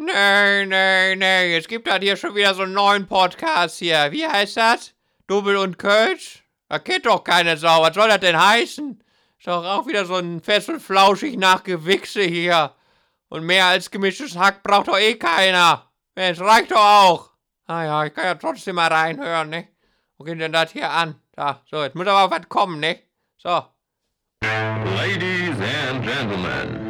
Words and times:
Nee, 0.00 0.64
nee, 0.66 1.16
nee. 1.16 1.56
Es 1.56 1.66
gibt 1.66 1.90
halt 1.90 2.04
hier 2.04 2.16
schon 2.16 2.34
wieder 2.36 2.54
so 2.54 2.62
einen 2.62 2.72
neuen 2.72 3.08
Podcast 3.08 3.78
hier. 3.78 4.12
Wie 4.12 4.26
heißt 4.26 4.56
das? 4.56 4.94
Double 5.26 5.56
und 5.56 5.76
Kölsch? 5.76 6.44
Da 6.68 6.78
kennt 6.78 7.06
doch 7.06 7.24
keine 7.24 7.56
Sau. 7.56 7.82
Was 7.82 7.94
soll 7.94 8.08
das 8.08 8.20
denn 8.20 8.40
heißen? 8.40 9.02
Ist 9.38 9.46
doch 9.48 9.64
auch 9.64 9.86
wieder 9.88 10.04
so 10.04 10.14
ein 10.14 10.40
fest 10.40 10.68
und 10.68 10.80
flauschig 10.80 11.36
nach 11.36 11.64
Gewichse 11.64 12.22
hier. 12.22 12.74
Und 13.28 13.44
mehr 13.44 13.66
als 13.66 13.90
gemischtes 13.90 14.36
Hack 14.38 14.62
braucht 14.62 14.86
doch 14.86 14.98
eh 14.98 15.16
keiner. 15.16 15.90
Es 16.14 16.40
reicht 16.40 16.70
doch 16.70 16.76
auch. 16.76 17.30
Ah 17.66 17.84
ja, 17.84 18.04
ich 18.04 18.14
kann 18.14 18.24
ja 18.24 18.34
trotzdem 18.36 18.76
mal 18.76 18.92
reinhören, 18.92 19.50
ne? 19.50 19.68
Wo 20.16 20.24
geht 20.24 20.40
denn 20.40 20.52
das 20.52 20.70
hier 20.70 20.90
an? 20.90 21.20
Da, 21.32 21.62
so, 21.68 21.82
jetzt 21.82 21.94
muss 21.96 22.06
aber 22.06 22.30
was 22.34 22.48
kommen, 22.48 22.78
ne? 22.80 23.00
So. 23.36 23.64
Ladies 24.42 25.56
and 25.60 26.04
gentlemen, 26.04 26.87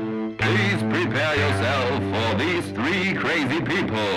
please 0.48 0.82
prepare 0.84 1.36
yourself 1.36 1.88
for 2.12 2.38
these 2.38 2.66
three 2.70 3.12
crazy 3.12 3.60
people. 3.60 4.10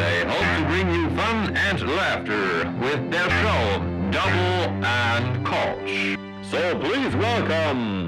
They 0.00 0.24
hope 0.24 0.48
to 0.56 0.64
bring 0.66 0.88
you 0.94 1.10
fun 1.10 1.54
and 1.56 1.78
laughter 1.94 2.72
with 2.80 3.10
their 3.10 3.28
show, 3.42 3.64
Double 4.10 4.84
and 4.86 5.46
Koch. 5.46 6.16
So 6.50 6.78
please 6.78 7.14
welcome 7.16 8.06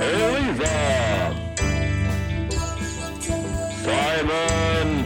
Elisa, 0.00 0.76
Simon, 3.84 5.04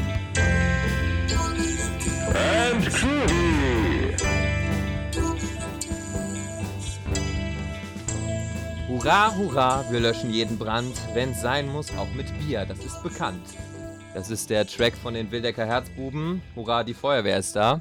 and 2.34 2.84
Trudy. 2.84 3.51
Hurra, 8.92 9.34
hurra, 9.34 9.90
wir 9.90 10.00
löschen 10.00 10.30
jeden 10.30 10.58
Brand, 10.58 10.94
wenn's 11.14 11.40
sein 11.40 11.66
muss, 11.66 11.90
auch 11.96 12.12
mit 12.12 12.26
Bier, 12.38 12.66
das 12.66 12.84
ist 12.84 13.02
bekannt. 13.02 13.40
Das 14.12 14.28
ist 14.28 14.50
der 14.50 14.66
Track 14.66 14.94
von 14.94 15.14
den 15.14 15.30
Wildecker 15.30 15.64
Herzbuben. 15.64 16.42
Hurra, 16.54 16.84
die 16.84 16.92
Feuerwehr 16.92 17.38
ist 17.38 17.56
da. 17.56 17.80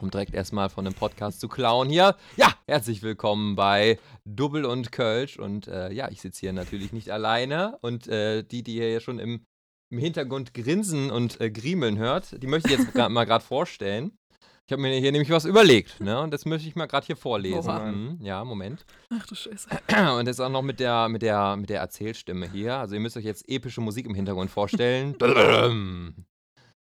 Um 0.00 0.10
direkt 0.10 0.34
erstmal 0.34 0.68
von 0.68 0.84
dem 0.84 0.94
Podcast 0.94 1.38
zu 1.38 1.46
klauen 1.46 1.88
hier. 1.88 2.16
Ja, 2.36 2.52
herzlich 2.66 3.04
willkommen 3.04 3.54
bei 3.54 4.00
Double 4.24 4.64
und 4.64 4.90
Kölsch. 4.90 5.38
Und 5.38 5.68
äh, 5.68 5.92
ja, 5.92 6.10
ich 6.10 6.20
sitze 6.20 6.40
hier 6.40 6.52
natürlich 6.52 6.92
nicht 6.92 7.10
alleine. 7.10 7.78
Und 7.80 8.08
äh, 8.08 8.42
die, 8.42 8.64
die 8.64 8.78
ihr 8.78 8.98
schon 8.98 9.20
im, 9.20 9.46
im 9.90 9.98
Hintergrund 9.98 10.54
grinsen 10.54 11.12
und 11.12 11.40
äh, 11.40 11.52
griemeln 11.52 11.98
hört, 11.98 12.42
die 12.42 12.48
möchte 12.48 12.72
ich 12.74 12.80
jetzt 12.80 12.94
mal 13.10 13.26
gerade 13.26 13.44
vorstellen. 13.44 14.18
Ich 14.68 14.72
habe 14.72 14.82
mir 14.82 14.98
hier 14.98 15.12
nämlich 15.12 15.30
was 15.30 15.44
überlegt, 15.44 16.00
ne? 16.00 16.20
Und 16.20 16.30
das 16.32 16.44
möchte 16.44 16.68
ich 16.68 16.76
mal 16.76 16.86
gerade 16.86 17.06
hier 17.06 17.16
vorlesen. 17.16 18.18
Mhm, 18.18 18.24
ja, 18.24 18.44
Moment. 18.44 18.86
Ach 19.10 19.26
du 19.26 19.34
Scheiße. 19.34 19.68
Und 20.18 20.26
das 20.26 20.38
auch 20.40 20.48
noch 20.48 20.62
mit 20.62 20.78
der, 20.80 21.08
mit 21.08 21.22
der, 21.22 21.56
mit 21.56 21.68
der 21.68 21.80
Erzählstimme 21.80 22.50
hier. 22.50 22.76
Also 22.76 22.94
ihr 22.94 23.00
müsst 23.00 23.16
euch 23.16 23.24
jetzt 23.24 23.48
epische 23.48 23.80
Musik 23.80 24.06
im 24.06 24.14
Hintergrund 24.14 24.50
vorstellen. 24.50 25.16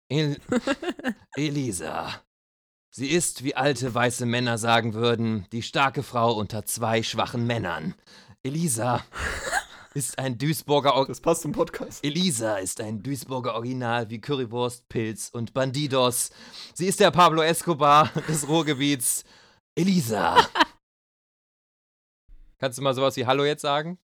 El 0.09 0.39
Elisa. 1.37 2.23
Sie 2.95 3.09
ist, 3.09 3.42
wie 3.42 3.56
alte 3.56 3.95
weiße 3.95 4.27
Männer 4.27 4.59
sagen 4.59 4.92
würden, 4.92 5.47
die 5.53 5.62
starke 5.62 6.03
Frau 6.03 6.34
unter 6.34 6.67
zwei 6.67 7.03
schwachen 7.03 7.47
Männern. 7.47 7.95
Elisa 8.42 9.03
ist 9.95 10.19
ein 10.19 10.39
Duisburger 10.39 10.97
Or 10.97 11.07
Das 11.07 11.21
passt 11.21 11.43
zum 11.43 11.53
Podcast. 11.53 12.05
Elisa 12.05 12.57
ist 12.57 12.81
ein 12.81 13.03
Duisburger 13.03 13.55
Original 13.55 14.09
wie 14.11 14.21
Currywurst, 14.21 14.89
Pilz 14.89 15.29
und 15.33 15.55
Bandidos. 15.55 16.31
Sie 16.75 16.87
ist 16.87 17.01
der 17.01 17.11
Pablo 17.11 17.43
Escobar 17.43 18.11
des 18.29 18.48
Ruhrgebiets. 18.48 19.25
Elisa. 19.75 20.37
Kannst 22.59 22.79
du 22.79 22.83
mal 22.83 22.95
sowas 22.95 23.17
wie 23.17 23.27
Hallo 23.27 23.45
jetzt 23.45 23.63
sagen? 23.63 23.98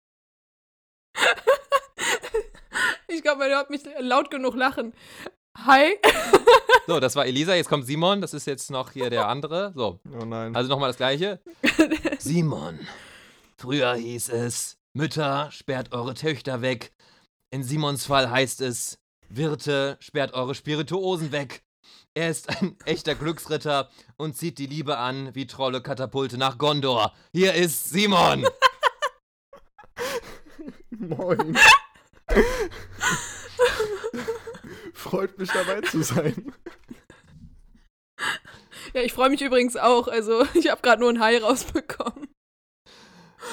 Ich 3.07 3.23
glaube, 3.23 3.39
man 3.39 3.49
hört 3.51 3.71
mich 3.71 3.83
laut 4.01 4.29
genug 4.31 4.55
lachen. 4.57 4.93
Hi. 5.59 5.97
So, 6.87 7.01
das 7.01 7.17
war 7.17 7.25
Elisa, 7.25 7.55
jetzt 7.55 7.71
kommt 7.71 7.87
Simon, 7.87 8.21
das 8.21 8.35
ist 8.35 8.47
jetzt 8.47 8.71
noch 8.71 8.91
hier 8.91 9.09
der 9.09 9.27
andere. 9.29 9.73
So, 9.75 10.01
Oh 10.21 10.25
nein. 10.27 10.55
also 10.55 10.69
nochmal 10.69 10.91
das 10.91 10.99
gleiche. 10.99 11.41
Simon. 12.19 12.79
Früher 13.57 13.95
hieß 13.95 14.29
es, 14.29 14.77
Mütter, 14.97 15.51
sperrt 15.51 15.93
eure 15.93 16.15
Töchter 16.15 16.63
weg. 16.63 16.93
In 17.51 17.65
Simons 17.65 18.07
Fall 18.07 18.31
heißt 18.31 18.61
es, 18.61 19.01
Wirte, 19.29 19.97
sperrt 19.99 20.35
eure 20.35 20.55
Spirituosen 20.55 21.33
weg. 21.33 21.65
Er 22.15 22.31
ist 22.31 22.49
ein 22.49 22.77
echter 22.85 23.17
Glücksritter 23.17 23.91
und 24.17 24.37
zieht 24.37 24.59
die 24.59 24.67
Liebe 24.67 24.97
an 24.97 25.35
wie 25.35 25.49
Trolle 25.49 25.83
Katapulte 25.83 26.39
nach 26.39 26.59
Gondor. 26.59 27.13
Hier 27.33 27.55
ist 27.55 27.91
Simon. 27.91 28.47
Moin. 30.91 31.59
Freut 34.95 35.37
mich 35.39 35.51
dabei 35.51 35.81
zu 35.81 36.05
sein. 36.05 36.55
Ja, 38.93 39.01
ich 39.01 39.13
freue 39.13 39.31
mich 39.31 39.43
übrigens 39.43 39.77
auch. 39.77 40.07
Also, 40.07 40.47
ich 40.55 40.71
habe 40.71 40.83
gerade 40.83 41.01
nur 41.03 41.11
ein 41.11 41.19
Hi 41.19 41.37
rausbekommen. 41.39 42.29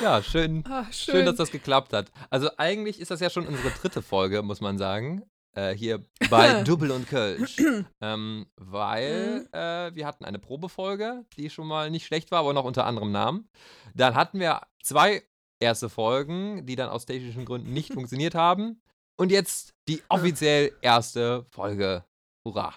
Ja, 0.02 0.24
schön, 0.24 0.64
Ah, 0.68 0.86
schön. 0.92 1.16
schön. 1.16 1.26
dass 1.26 1.36
das 1.36 1.52
geklappt 1.52 1.94
hat. 1.94 2.12
Also 2.30 2.50
eigentlich 2.58 3.00
ist 3.00 3.12
das 3.12 3.20
ja 3.20 3.30
schon 3.30 3.46
unsere 3.48 3.70
dritte 3.72 4.02
Folge, 4.02 4.42
muss 4.42 4.62
man 4.62 4.78
sagen. 4.78 5.24
Äh, 5.54 5.74
hier 5.76 6.04
bei 6.30 6.64
Double 6.64 6.92
und 6.92 7.08
Kölsch. 7.08 7.58
ähm, 8.02 8.48
weil 8.56 9.48
äh, 9.52 9.94
wir 9.94 10.06
hatten 10.08 10.26
eine 10.26 10.40
Probefolge, 10.40 11.26
die 11.38 11.50
schon 11.50 11.68
mal 11.68 11.92
nicht 11.92 12.06
schlecht 12.06 12.32
war, 12.32 12.40
aber 12.40 12.54
noch 12.54 12.64
unter 12.64 12.86
anderem 12.86 13.12
Namen. 13.12 13.50
Dann 13.94 14.16
hatten 14.16 14.40
wir 14.40 14.62
zwei 14.82 15.24
erste 15.60 15.90
Folgen, 15.90 16.66
die 16.66 16.76
dann 16.76 16.90
aus 16.90 17.06
technischen 17.06 17.46
Gründen 17.46 17.74
nicht 17.74 17.94
funktioniert 17.94 18.34
haben. 18.36 18.82
Und 19.20 19.32
jetzt 19.32 19.74
die 19.88 20.02
offiziell 20.10 20.72
erste 20.82 21.46
Folge. 21.52 22.06
Hurra. 22.48 22.74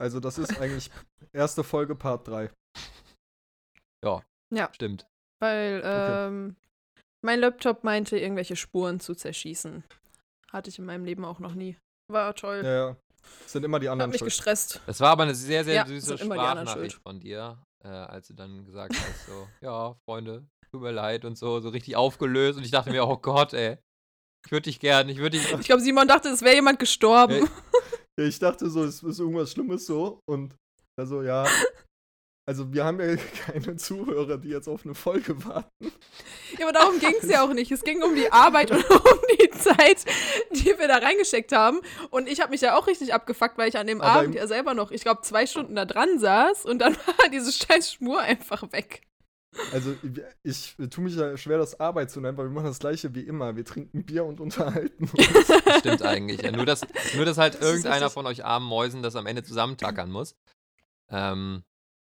Also, 0.00 0.20
das 0.20 0.38
ist 0.38 0.58
eigentlich 0.58 0.90
erste 1.34 1.62
Folge 1.64 1.94
Part 1.94 2.26
3. 2.28 2.50
Stimmt. 4.72 5.06
Weil 5.40 5.78
Okay. 5.80 6.26
ähm, 6.28 6.56
mein 7.24 7.40
Laptop 7.40 7.84
meinte, 7.84 8.18
irgendwelche 8.18 8.56
Spuren 8.56 9.00
zu 9.00 9.14
zerschießen. 9.14 9.84
Hatte 10.52 10.70
ich 10.70 10.78
in 10.78 10.84
meinem 10.84 11.04
Leben 11.04 11.24
auch 11.24 11.38
noch 11.38 11.54
nie. 11.54 11.76
War 12.10 12.34
toll. 12.34 12.62
Ja, 12.64 12.74
ja. 12.88 12.96
Das 13.42 13.52
sind 13.52 13.64
immer 13.64 13.78
die 13.78 13.88
Hat 13.88 13.92
anderen 13.92 14.10
mich 14.10 14.18
schuld. 14.18 14.30
gestresst. 14.30 14.80
Das 14.86 15.00
war 15.00 15.10
aber 15.10 15.22
eine 15.24 15.34
sehr, 15.34 15.64
sehr 15.64 15.74
Ja, 15.74 15.86
süße 15.86 16.18
Sprachnachricht 16.18 16.92
schuld. 16.94 17.02
von 17.02 17.20
dir, 17.20 17.62
äh, 17.84 17.88
als 17.88 18.28
du 18.28 18.34
dann 18.34 18.64
gesagt 18.64 18.94
hast, 18.96 19.26
so, 19.26 19.48
ja, 19.60 19.94
Freunde, 20.08 20.46
tut 20.72 20.80
mir 20.82 20.90
leid 20.90 21.24
und 21.24 21.36
so, 21.36 21.60
so 21.60 21.68
richtig 21.68 21.96
aufgelöst. 21.96 22.58
Und 22.58 22.64
ich 22.64 22.70
dachte 22.70 22.90
mir, 22.90 23.06
oh 23.06 23.16
Gott, 23.22 23.52
ey, 23.52 23.78
ich 24.44 24.50
würde 24.52 24.62
dich 24.64 24.80
gern, 24.80 25.08
ich 25.08 25.18
würde 25.18 25.38
dich. 25.38 25.52
Ich 25.52 25.66
glaube, 25.66 25.82
Simon 25.82 26.08
dachte, 26.08 26.28
es 26.30 26.42
wäre 26.42 26.54
jemand 26.56 26.78
gestorben. 26.78 27.48
Ja, 28.18 28.24
ich 28.24 28.38
dachte 28.38 28.68
so, 28.70 28.82
es 28.84 29.02
ist 29.02 29.18
irgendwas 29.20 29.52
Schlimmes 29.52 29.86
so. 29.86 30.20
Und 30.28 30.54
also, 30.98 31.22
ja. 31.22 31.46
Also, 32.50 32.72
wir 32.72 32.84
haben 32.84 32.98
ja 32.98 33.14
keine 33.46 33.76
Zuhörer, 33.76 34.36
die 34.36 34.48
jetzt 34.48 34.66
auf 34.66 34.84
eine 34.84 34.96
Folge 34.96 35.44
warten. 35.44 35.92
Ja, 36.58 36.66
aber 36.66 36.72
darum 36.72 36.98
ging 36.98 37.14
es 37.22 37.30
ja 37.30 37.44
auch 37.44 37.52
nicht. 37.52 37.70
Es 37.70 37.84
ging 37.84 38.02
um 38.02 38.16
die 38.16 38.32
Arbeit 38.32 38.72
und 38.72 38.90
um 38.90 39.18
die 39.40 39.50
Zeit, 39.50 40.04
die 40.50 40.76
wir 40.76 40.88
da 40.88 40.96
reingesteckt 40.96 41.52
haben. 41.52 41.78
Und 42.10 42.28
ich 42.28 42.40
habe 42.40 42.50
mich 42.50 42.60
ja 42.60 42.76
auch 42.76 42.88
richtig 42.88 43.14
abgefuckt, 43.14 43.56
weil 43.56 43.68
ich 43.68 43.78
an 43.78 43.86
dem 43.86 44.00
Aber 44.00 44.22
Abend 44.22 44.34
ja 44.34 44.48
selber 44.48 44.74
noch, 44.74 44.90
ich 44.90 45.02
glaube, 45.02 45.22
zwei 45.22 45.46
Stunden 45.46 45.76
da 45.76 45.84
dran 45.84 46.18
saß 46.18 46.64
und 46.66 46.80
dann 46.80 46.96
war 47.06 47.28
diese 47.32 47.52
scheiß 47.52 47.92
Schmur 47.92 48.18
einfach 48.18 48.72
weg. 48.72 49.02
Also, 49.72 49.94
ich, 50.42 50.74
ich 50.76 50.90
tue 50.90 51.04
mich 51.04 51.14
ja 51.14 51.36
schwer, 51.36 51.58
das 51.58 51.78
Arbeit 51.78 52.10
zu 52.10 52.20
nennen, 52.20 52.36
weil 52.36 52.46
wir 52.46 52.52
machen 52.52 52.66
das 52.66 52.80
gleiche 52.80 53.14
wie 53.14 53.22
immer. 53.22 53.54
Wir 53.54 53.64
trinken 53.64 54.04
Bier 54.04 54.24
und 54.24 54.40
unterhalten 54.40 55.04
uns. 55.04 55.78
Stimmt 55.78 56.02
eigentlich. 56.02 56.42
Ja, 56.42 56.50
nur, 56.50 56.66
dass, 56.66 56.84
nur, 57.14 57.24
dass 57.24 57.38
halt 57.38 57.54
Das 57.54 57.62
irgendeiner 57.62 58.10
von 58.10 58.26
euch 58.26 58.44
armen 58.44 58.66
Mäusen 58.66 59.04
das 59.04 59.14
am 59.14 59.26
Ende 59.26 59.44
zusammentackern 59.44 60.10
muss. 60.10 60.34
Ähm, 61.10 61.62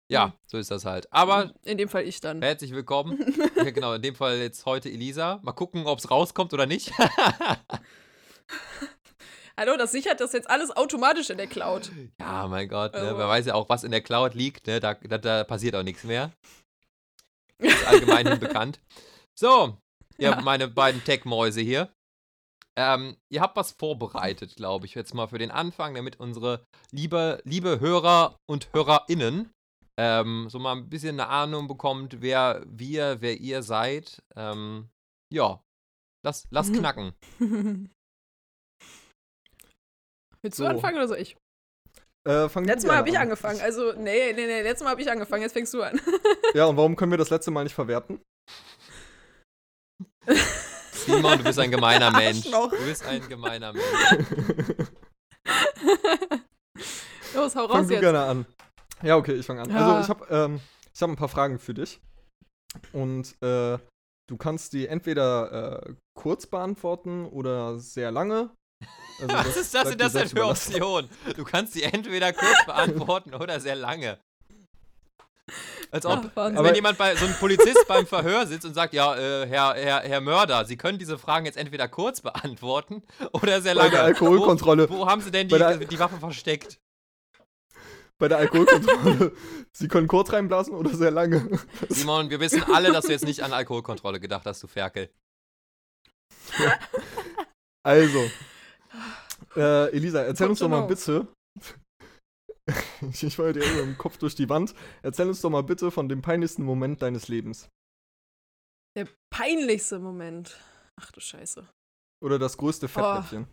ja, 0.09 0.27
Mhm. 0.27 0.33
so 0.47 0.57
ist 0.57 0.71
das 0.71 0.85
halt. 0.85 1.11
Aber 1.11 1.53
In 1.63 1.77
dem 1.77 1.89
Fall 1.89 2.03
ich 2.03 2.19
dann. 2.21 2.41
herzlich 2.41 2.71
willkommen. 2.71 3.17
Ja, 3.55 3.71
genau, 3.71 3.93
in 3.93 4.01
dem 4.01 4.15
Fall 4.15 4.37
jetzt 4.37 4.65
heute 4.65 4.89
Elisa. 4.89 5.39
Mal 5.41 5.53
gucken, 5.53 5.87
ob 5.87 5.97
es 5.99 6.11
rauskommt 6.11 6.53
oder 6.53 6.65
nicht. 6.65 6.91
Hallo, 9.57 9.77
das 9.77 9.93
sichert 9.93 10.19
das 10.19 10.33
jetzt 10.33 10.49
alles 10.49 10.69
automatisch 10.75 11.29
in 11.29 11.37
der 11.37 11.47
Cloud. 11.47 11.89
ja, 12.19 12.45
mein 12.47 12.67
Gott, 12.67 12.93
ne? 12.93 12.99
Also- 12.99 13.17
wer 13.17 13.27
weiß 13.27 13.45
ja 13.45 13.53
auch, 13.55 13.69
was 13.69 13.83
in 13.85 13.91
der 13.91 14.01
Cloud 14.01 14.33
liegt. 14.33 14.67
Ne? 14.67 14.79
Da, 14.81 14.95
da, 14.95 15.17
da 15.17 15.43
passiert 15.45 15.75
auch 15.75 15.83
nichts 15.83 16.03
mehr. 16.03 16.31
ist 17.59 17.87
allgemein 17.87 18.25
bekannt. 18.39 18.81
So, 19.39 19.77
ihr 20.17 20.31
Ja. 20.31 20.41
meine 20.41 20.67
beiden 20.67 21.03
Tech-Mäuse 21.03 21.61
hier. 21.61 21.89
Ähm, 22.77 23.15
ihr 23.29 23.39
habt 23.39 23.55
was 23.55 23.71
vorbereitet, 23.71 24.57
glaube 24.57 24.85
ich, 24.85 24.95
jetzt 24.95 25.13
mal 25.13 25.27
für 25.27 25.37
den 25.37 25.51
Anfang, 25.51 25.93
damit 25.95 26.19
unsere 26.19 26.65
liebe, 26.91 27.41
liebe 27.45 27.79
Hörer 27.79 28.37
und 28.49 28.67
HörerInnen 28.73 29.49
ähm, 29.99 30.47
so 30.49 30.59
mal 30.59 30.73
ein 30.75 30.89
bisschen 30.89 31.19
eine 31.19 31.29
Ahnung 31.29 31.67
bekommt, 31.67 32.21
wer 32.21 32.63
wir, 32.67 33.21
wer 33.21 33.37
ihr 33.39 33.63
seid. 33.63 34.21
Ähm, 34.35 34.89
ja, 35.33 35.61
lass, 36.25 36.45
lass 36.51 36.71
knacken. 36.73 37.13
Willst 40.41 40.57
So. 40.57 40.63
du 40.63 40.69
anfangen 40.69 40.97
oder 40.97 41.07
soll 41.07 41.17
ich? 41.19 41.35
Äh, 42.27 42.49
fang 42.49 42.65
Letztes 42.65 42.87
Mal 42.87 42.97
habe 42.97 43.09
ich 43.09 43.15
an. 43.17 43.23
angefangen. 43.23 43.61
Also, 43.61 43.93
nee, 43.93 44.33
nee, 44.33 44.47
nee, 44.47 44.61
letztes 44.63 44.83
Mal 44.83 44.91
habe 44.91 45.01
ich 45.01 45.09
angefangen. 45.11 45.43
Jetzt 45.43 45.53
fängst 45.53 45.73
du 45.75 45.81
an. 45.83 45.99
Ja, 46.55 46.65
und 46.65 46.75
warum 46.77 46.95
können 46.95 47.11
wir 47.11 47.17
das 47.19 47.29
letzte 47.29 47.51
Mal 47.51 47.63
nicht 47.63 47.75
verwerten? 47.75 48.19
Simon, 50.91 51.37
du 51.37 51.43
bist 51.43 51.59
ein 51.59 51.69
gemeiner 51.69 52.09
Mensch. 52.17 52.45
Arschloch. 52.47 52.71
Du 52.71 52.83
bist 52.85 53.05
ein 53.05 53.27
gemeiner 53.29 53.73
Mensch. 53.73 53.85
Los, 57.35 57.55
hau 57.55 57.67
Fang 57.67 57.77
raus 57.77 57.87
du 57.87 57.93
jetzt. 57.93 58.01
gerne 58.01 58.23
an. 58.23 58.45
Ja, 59.05 59.17
okay, 59.17 59.33
ich 59.33 59.45
fange 59.45 59.61
an. 59.61 59.69
Ja. 59.69 59.77
Also 59.77 60.01
ich 60.01 60.09
habe 60.09 60.25
ähm, 60.35 60.59
ich 60.93 61.01
hab 61.01 61.09
ein 61.09 61.15
paar 61.15 61.29
Fragen 61.29 61.59
für 61.59 61.73
dich. 61.73 61.99
Und 62.91 63.41
äh, 63.41 63.77
du 64.27 64.37
kannst 64.37 64.73
die 64.73 64.87
entweder 64.87 65.83
äh, 65.85 65.93
kurz 66.15 66.47
beantworten 66.47 67.25
oder 67.25 67.79
sehr 67.79 68.11
lange. 68.11 68.49
Also 69.21 69.33
Was 69.33 69.55
ist 69.55 69.73
das 69.73 69.87
denn 69.87 69.97
das 69.97 70.11
denn 70.11 70.27
für. 70.27 70.45
Option? 70.45 71.09
Du 71.37 71.45
kannst 71.45 71.73
die 71.73 71.83
entweder 71.83 72.33
kurz 72.33 72.65
beantworten 72.65 73.33
oder 73.33 73.61
sehr 73.61 73.77
lange. 73.77 74.19
Als 75.89 76.05
ob, 76.05 76.31
Ach, 76.35 76.51
wenn 76.53 76.75
jemand 76.75 76.97
bei 76.97 77.15
so 77.15 77.25
ein 77.25 77.33
Polizist 77.39 77.87
beim 77.87 78.05
Verhör 78.05 78.45
sitzt 78.45 78.65
und 78.65 78.73
sagt, 78.73 78.93
ja, 78.93 79.15
äh, 79.15 79.47
Herr, 79.47 79.73
Herr, 79.75 80.01
Herr 80.01 80.19
Mörder, 80.19 80.65
Sie 80.65 80.75
können 80.75 80.99
diese 80.99 81.17
Fragen 81.17 81.45
jetzt 81.45 81.55
entweder 81.57 81.87
kurz 81.87 82.19
beantworten 82.19 83.03
oder 83.31 83.61
sehr 83.61 83.75
Bei 83.75 83.83
lange. 83.83 83.91
der 83.91 84.03
Alkoholkontrolle. 84.03 84.89
Wo, 84.89 84.97
wo 84.97 85.07
haben 85.07 85.21
Sie 85.21 85.31
denn 85.31 85.47
Bei 85.47 85.77
die, 85.77 85.85
die 85.85 85.99
Waffe 85.99 86.17
versteckt? 86.17 86.77
Bei 88.17 88.29
der 88.29 88.37
Alkoholkontrolle. 88.37 89.35
Sie 89.75 89.87
können 89.87 90.07
kurz 90.07 90.31
reinblasen 90.31 90.73
oder 90.73 90.95
sehr 90.95 91.11
lange. 91.11 91.59
Simon, 91.89 92.29
wir 92.29 92.39
wissen 92.39 92.63
alle, 92.63 92.91
dass 92.93 93.05
du 93.05 93.11
jetzt 93.11 93.25
nicht 93.25 93.43
an 93.43 93.51
Alkoholkontrolle 93.51 94.19
gedacht 94.19 94.45
hast, 94.45 94.63
du 94.63 94.67
Ferkel. 94.67 95.09
Also. 97.85 98.31
Äh, 99.55 99.91
Elisa, 99.91 100.23
erzähl 100.23 100.47
Good 100.47 100.51
uns 100.53 100.59
doch 100.59 100.69
mal 100.69 100.79
know. 100.79 100.87
bitte. 100.87 101.27
ich 103.11 103.37
war 103.37 103.53
dir 103.53 103.61
irgendwo 103.61 103.83
im 103.83 103.97
Kopf 103.97 104.17
durch 104.17 104.33
die 104.33 104.49
Wand. 104.49 104.73
Erzähl 105.03 105.27
uns 105.27 105.41
doch 105.41 105.51
mal 105.51 105.61
bitte 105.61 105.91
von 105.91 106.09
dem 106.09 106.23
peinlichsten 106.23 106.63
Moment 106.63 107.03
deines 107.03 107.27
Lebens. 107.27 107.69
Der 108.97 109.07
peinlichste 109.31 109.99
Moment. 109.99 110.59
Ach 110.99 111.11
du 111.11 111.19
Scheiße. 111.19 111.69
Oder 112.23 112.39
das 112.39 112.57
größte 112.57 112.87
Fettnäpfchen. 112.87 113.47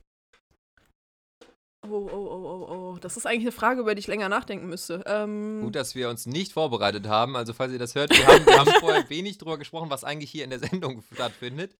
Oh, 1.84 1.88
oh, 1.90 2.10
oh, 2.12 2.44
oh, 2.44 2.72
oh. 2.94 2.98
Das 3.00 3.16
ist 3.16 3.26
eigentlich 3.26 3.42
eine 3.42 3.52
Frage, 3.52 3.80
über 3.80 3.94
die 3.94 4.00
ich 4.00 4.06
länger 4.06 4.28
nachdenken 4.28 4.68
müsste. 4.68 5.02
Ähm, 5.06 5.62
Gut, 5.62 5.74
dass 5.74 5.94
wir 5.94 6.08
uns 6.08 6.26
nicht 6.26 6.52
vorbereitet 6.52 7.08
haben. 7.08 7.34
Also, 7.36 7.52
falls 7.52 7.72
ihr 7.72 7.78
das 7.78 7.94
hört, 7.96 8.10
wir 8.10 8.24
haben, 8.26 8.46
wir 8.46 8.58
haben 8.58 8.70
vorher 8.80 9.08
wenig 9.10 9.38
drüber 9.38 9.58
gesprochen, 9.58 9.90
was 9.90 10.04
eigentlich 10.04 10.30
hier 10.30 10.44
in 10.44 10.50
der 10.50 10.60
Sendung 10.60 11.02
stattfindet. 11.12 11.76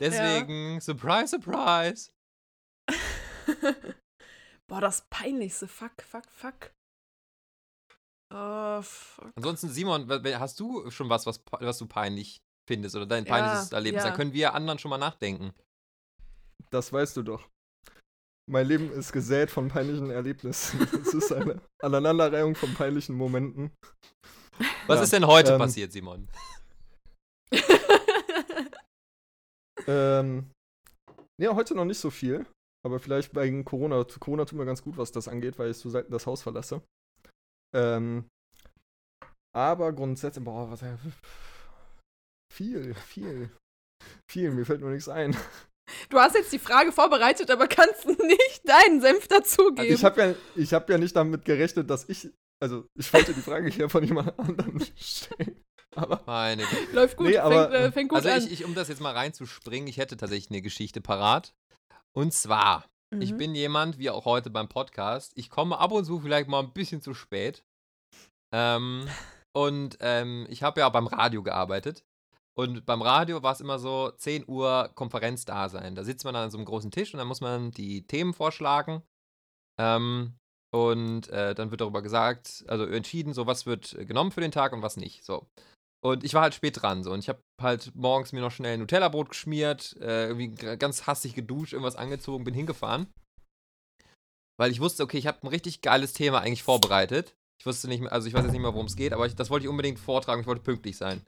Deswegen, 0.00 0.80
surprise, 0.80 1.28
surprise. 1.28 2.10
Boah, 4.68 4.82
das 4.82 5.06
peinlichste. 5.08 5.66
Fuck, 5.66 6.02
fuck, 6.02 6.24
fuck. 6.30 6.72
Oh, 8.30 8.82
fuck. 8.82 9.32
Ansonsten, 9.36 9.70
Simon, 9.70 10.06
hast 10.38 10.60
du 10.60 10.90
schon 10.90 11.08
was, 11.08 11.24
was, 11.24 11.42
was 11.50 11.78
du 11.78 11.86
peinlich 11.86 12.42
findest 12.68 12.94
oder 12.96 13.06
dein 13.06 13.24
Ja, 13.24 13.30
peinliches 13.30 13.72
Erlebnis? 13.72 14.02
ja. 14.04 14.10
Dann 14.10 14.16
können 14.16 14.34
wir 14.34 14.52
anderen 14.52 14.78
schon 14.78 14.90
mal 14.90 14.98
nachdenken. 14.98 15.54
Das 16.68 16.92
weißt 16.92 17.16
du 17.16 17.22
doch. 17.22 17.48
Mein 18.48 18.66
Leben 18.66 18.90
ist 18.92 19.12
gesät 19.12 19.50
von 19.50 19.68
peinlichen 19.68 20.10
Erlebnissen. 20.10 20.80
Es 21.02 21.12
ist 21.12 21.32
eine 21.32 21.60
Aneinanderreihung 21.82 22.54
von 22.54 22.72
peinlichen 22.74 23.14
Momenten. 23.14 23.70
Was 24.86 24.96
Ja, 24.96 25.02
ist 25.04 25.12
denn 25.12 25.26
heute 25.26 25.52
ähm, 25.52 25.58
passiert, 25.58 25.92
Simon? 25.92 26.28
Ähm, 29.86 30.50
ja, 31.40 31.54
heute 31.54 31.74
noch 31.74 31.86
nicht 31.86 31.98
so 31.98 32.10
viel. 32.10 32.44
Aber 32.84 32.98
vielleicht 33.00 33.34
wegen 33.34 33.64
Corona. 33.64 34.04
Corona 34.04 34.44
tut 34.44 34.58
mir 34.58 34.66
ganz 34.66 34.82
gut, 34.82 34.98
was 34.98 35.12
das 35.12 35.28
angeht, 35.28 35.58
weil 35.58 35.70
ich 35.70 35.78
so 35.78 35.88
selten 35.88 36.12
das 36.12 36.26
Haus 36.26 36.42
verlasse. 36.42 36.82
Ähm, 37.74 38.28
aber 39.56 39.94
grundsätzlich, 39.94 40.44
boah, 40.44 40.70
was 40.70 40.84
viel, 42.52 42.94
viel, 42.94 43.50
viel. 44.30 44.50
Mir 44.50 44.66
fällt 44.66 44.82
nur 44.82 44.90
nichts 44.90 45.08
ein. 45.08 45.34
Du 46.10 46.18
hast 46.18 46.34
jetzt 46.34 46.52
die 46.52 46.58
Frage 46.58 46.92
vorbereitet, 46.92 47.50
aber 47.50 47.66
kannst 47.68 48.06
nicht 48.06 48.62
deinen 48.68 49.00
Senf 49.00 49.28
dazugeben. 49.28 49.78
Also 49.80 49.94
ich 49.94 50.04
habe 50.04 50.20
ja, 50.22 50.34
ich 50.56 50.74
hab 50.74 50.88
ja 50.90 50.98
nicht 50.98 51.14
damit 51.16 51.44
gerechnet, 51.44 51.88
dass 51.90 52.08
ich, 52.08 52.28
also 52.62 52.86
ich 52.98 53.12
wollte 53.12 53.34
die 53.34 53.40
Frage 53.42 53.68
hier 53.70 53.88
von 53.88 54.04
jemand 54.04 54.38
anderem 54.38 54.80
stellen. 54.96 55.62
Aber 55.96 56.22
Meine 56.26 56.62
Güte. 56.64 56.92
Läuft 56.92 57.16
gut, 57.16 57.28
Nee, 57.28 57.38
aber- 57.38 57.70
fängt, 57.70 57.74
äh, 57.74 57.92
fängt 57.92 58.08
gut 58.10 58.16
Also, 58.18 58.28
an. 58.30 58.38
ich, 58.38 58.52
ich, 58.52 58.64
um 58.64 58.74
das 58.74 58.88
jetzt 58.88 59.00
mal 59.00 59.12
reinzuspringen, 59.14 59.88
ich 59.88 59.96
hätte 59.96 60.16
tatsächlich 60.16 60.50
eine 60.50 60.62
Geschichte 60.62 61.00
parat. 61.00 61.54
Und 62.16 62.32
zwar, 62.32 62.84
ich 63.18 63.32
Mhm. 63.32 63.36
bin 63.38 63.54
jemand, 63.54 63.98
wie 63.98 64.10
auch 64.10 64.24
heute 64.24 64.50
beim 64.50 64.68
Podcast, 64.68 65.32
ich 65.34 65.50
komme 65.50 65.78
ab 65.78 65.92
und 65.92 66.04
zu 66.04 66.20
vielleicht 66.20 66.48
mal 66.48 66.60
ein 66.60 66.72
bisschen 66.72 67.00
zu 67.02 67.14
spät. 67.14 67.62
Ähm, 68.54 69.08
und 69.56 69.96
ähm, 70.00 70.46
ich 70.50 70.62
habe 70.62 70.80
ja 70.80 70.88
auch 70.88 70.92
beim 70.92 71.06
Radio 71.06 71.42
gearbeitet. 71.42 72.04
Und 72.58 72.86
beim 72.86 73.02
Radio 73.02 73.40
war 73.44 73.52
es 73.52 73.60
immer 73.60 73.78
so 73.78 74.10
10 74.10 74.48
Uhr 74.48 74.90
Konferenz 74.96 75.44
da 75.44 75.68
sein. 75.68 75.94
Da 75.94 76.02
sitzt 76.02 76.24
man 76.24 76.34
dann 76.34 76.44
an 76.44 76.50
so 76.50 76.58
einem 76.58 76.64
großen 76.64 76.90
Tisch 76.90 77.14
und 77.14 77.18
dann 77.18 77.28
muss 77.28 77.40
man 77.40 77.70
die 77.70 78.04
Themen 78.04 78.34
vorschlagen. 78.34 79.02
Ähm, 79.80 80.34
und 80.74 81.28
äh, 81.28 81.54
dann 81.54 81.70
wird 81.70 81.80
darüber 81.80 82.02
gesagt, 82.02 82.64
also 82.66 82.84
entschieden, 82.84 83.32
so 83.32 83.46
was 83.46 83.64
wird 83.64 83.96
genommen 84.08 84.32
für 84.32 84.40
den 84.40 84.50
Tag 84.50 84.72
und 84.72 84.82
was 84.82 84.96
nicht. 84.96 85.24
So. 85.24 85.46
Und 86.04 86.24
ich 86.24 86.34
war 86.34 86.42
halt 86.42 86.54
spät 86.54 86.82
dran 86.82 87.04
so 87.04 87.12
und 87.12 87.20
ich 87.20 87.28
habe 87.28 87.40
halt 87.60 87.94
morgens 87.94 88.32
mir 88.32 88.40
noch 88.40 88.50
schnell 88.50 88.74
ein 88.74 88.80
Nutella-Brot 88.80 89.30
geschmiert, 89.30 89.96
äh, 90.00 90.26
irgendwie 90.26 90.48
ganz 90.48 91.06
hastig 91.06 91.34
geduscht, 91.34 91.72
irgendwas 91.72 91.96
angezogen, 91.96 92.44
bin 92.44 92.54
hingefahren. 92.54 93.06
Weil 94.58 94.72
ich 94.72 94.80
wusste, 94.80 95.04
okay, 95.04 95.18
ich 95.18 95.28
habe 95.28 95.38
ein 95.42 95.48
richtig 95.48 95.80
geiles 95.80 96.12
Thema 96.12 96.40
eigentlich 96.40 96.64
vorbereitet. 96.64 97.36
Ich 97.60 97.66
wusste 97.66 97.86
nicht 97.86 98.00
mehr, 98.00 98.12
also 98.12 98.26
ich 98.26 98.34
weiß 98.34 98.42
jetzt 98.42 98.52
nicht 98.52 98.62
mehr, 98.62 98.74
worum 98.74 98.86
es 98.86 98.96
geht, 98.96 99.12
aber 99.12 99.26
ich, 99.26 99.36
das 99.36 99.48
wollte 99.48 99.66
ich 99.66 99.70
unbedingt 99.70 100.00
vortragen, 100.00 100.40
ich 100.40 100.46
wollte 100.48 100.62
pünktlich 100.62 100.96
sein. 100.96 101.24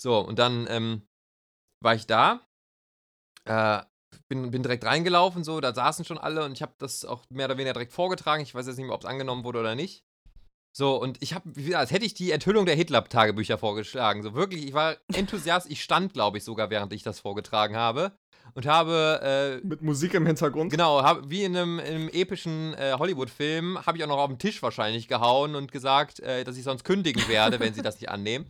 So, 0.00 0.18
und 0.18 0.38
dann 0.38 0.66
ähm, 0.68 1.02
war 1.80 1.94
ich 1.94 2.06
da, 2.06 2.40
äh, 3.44 3.82
bin, 4.28 4.50
bin 4.50 4.62
direkt 4.62 4.84
reingelaufen, 4.84 5.44
so, 5.44 5.60
da 5.60 5.74
saßen 5.74 6.04
schon 6.04 6.18
alle 6.18 6.44
und 6.44 6.52
ich 6.52 6.62
habe 6.62 6.74
das 6.78 7.04
auch 7.04 7.24
mehr 7.30 7.46
oder 7.46 7.56
weniger 7.56 7.74
direkt 7.74 7.92
vorgetragen. 7.92 8.42
Ich 8.42 8.54
weiß 8.54 8.66
jetzt 8.66 8.76
nicht 8.76 8.86
mehr, 8.86 8.94
ob 8.94 9.02
es 9.02 9.08
angenommen 9.08 9.44
wurde 9.44 9.60
oder 9.60 9.74
nicht. 9.74 10.04
So, 10.76 11.00
und 11.00 11.22
ich 11.22 11.34
habe, 11.34 11.52
als 11.76 11.92
hätte 11.92 12.04
ich 12.04 12.14
die 12.14 12.32
Enthüllung 12.32 12.66
der 12.66 12.74
Hitler-Tagebücher 12.74 13.58
vorgeschlagen. 13.58 14.24
So 14.24 14.34
wirklich, 14.34 14.66
ich 14.66 14.72
war 14.72 14.96
Enthusiast. 15.12 15.70
Ich 15.70 15.84
stand, 15.84 16.14
glaube 16.14 16.38
ich, 16.38 16.44
sogar, 16.44 16.68
während 16.68 16.92
ich 16.92 17.04
das 17.04 17.20
vorgetragen 17.20 17.76
habe. 17.76 18.10
Und 18.54 18.66
habe, 18.66 19.60
äh, 19.62 19.66
mit 19.66 19.82
Musik 19.82 20.14
im 20.14 20.26
Hintergrund. 20.26 20.70
genau, 20.72 21.02
hab, 21.02 21.30
wie 21.30 21.44
in 21.44 21.56
einem, 21.56 21.78
in 21.78 21.94
einem 21.94 22.08
epischen 22.08 22.74
äh, 22.74 22.94
Hollywood-Film, 22.98 23.86
habe 23.86 23.98
ich 23.98 24.04
auch 24.04 24.08
noch 24.08 24.18
auf 24.18 24.28
den 24.28 24.38
Tisch 24.38 24.62
wahrscheinlich 24.62 25.06
gehauen 25.06 25.54
und 25.54 25.70
gesagt, 25.70 26.18
äh, 26.20 26.42
dass 26.42 26.56
ich 26.56 26.64
sonst 26.64 26.82
kündigen 26.84 27.26
werde, 27.28 27.60
wenn 27.60 27.72
sie 27.72 27.82
das 27.82 28.00
nicht 28.00 28.10
annehmen. 28.10 28.46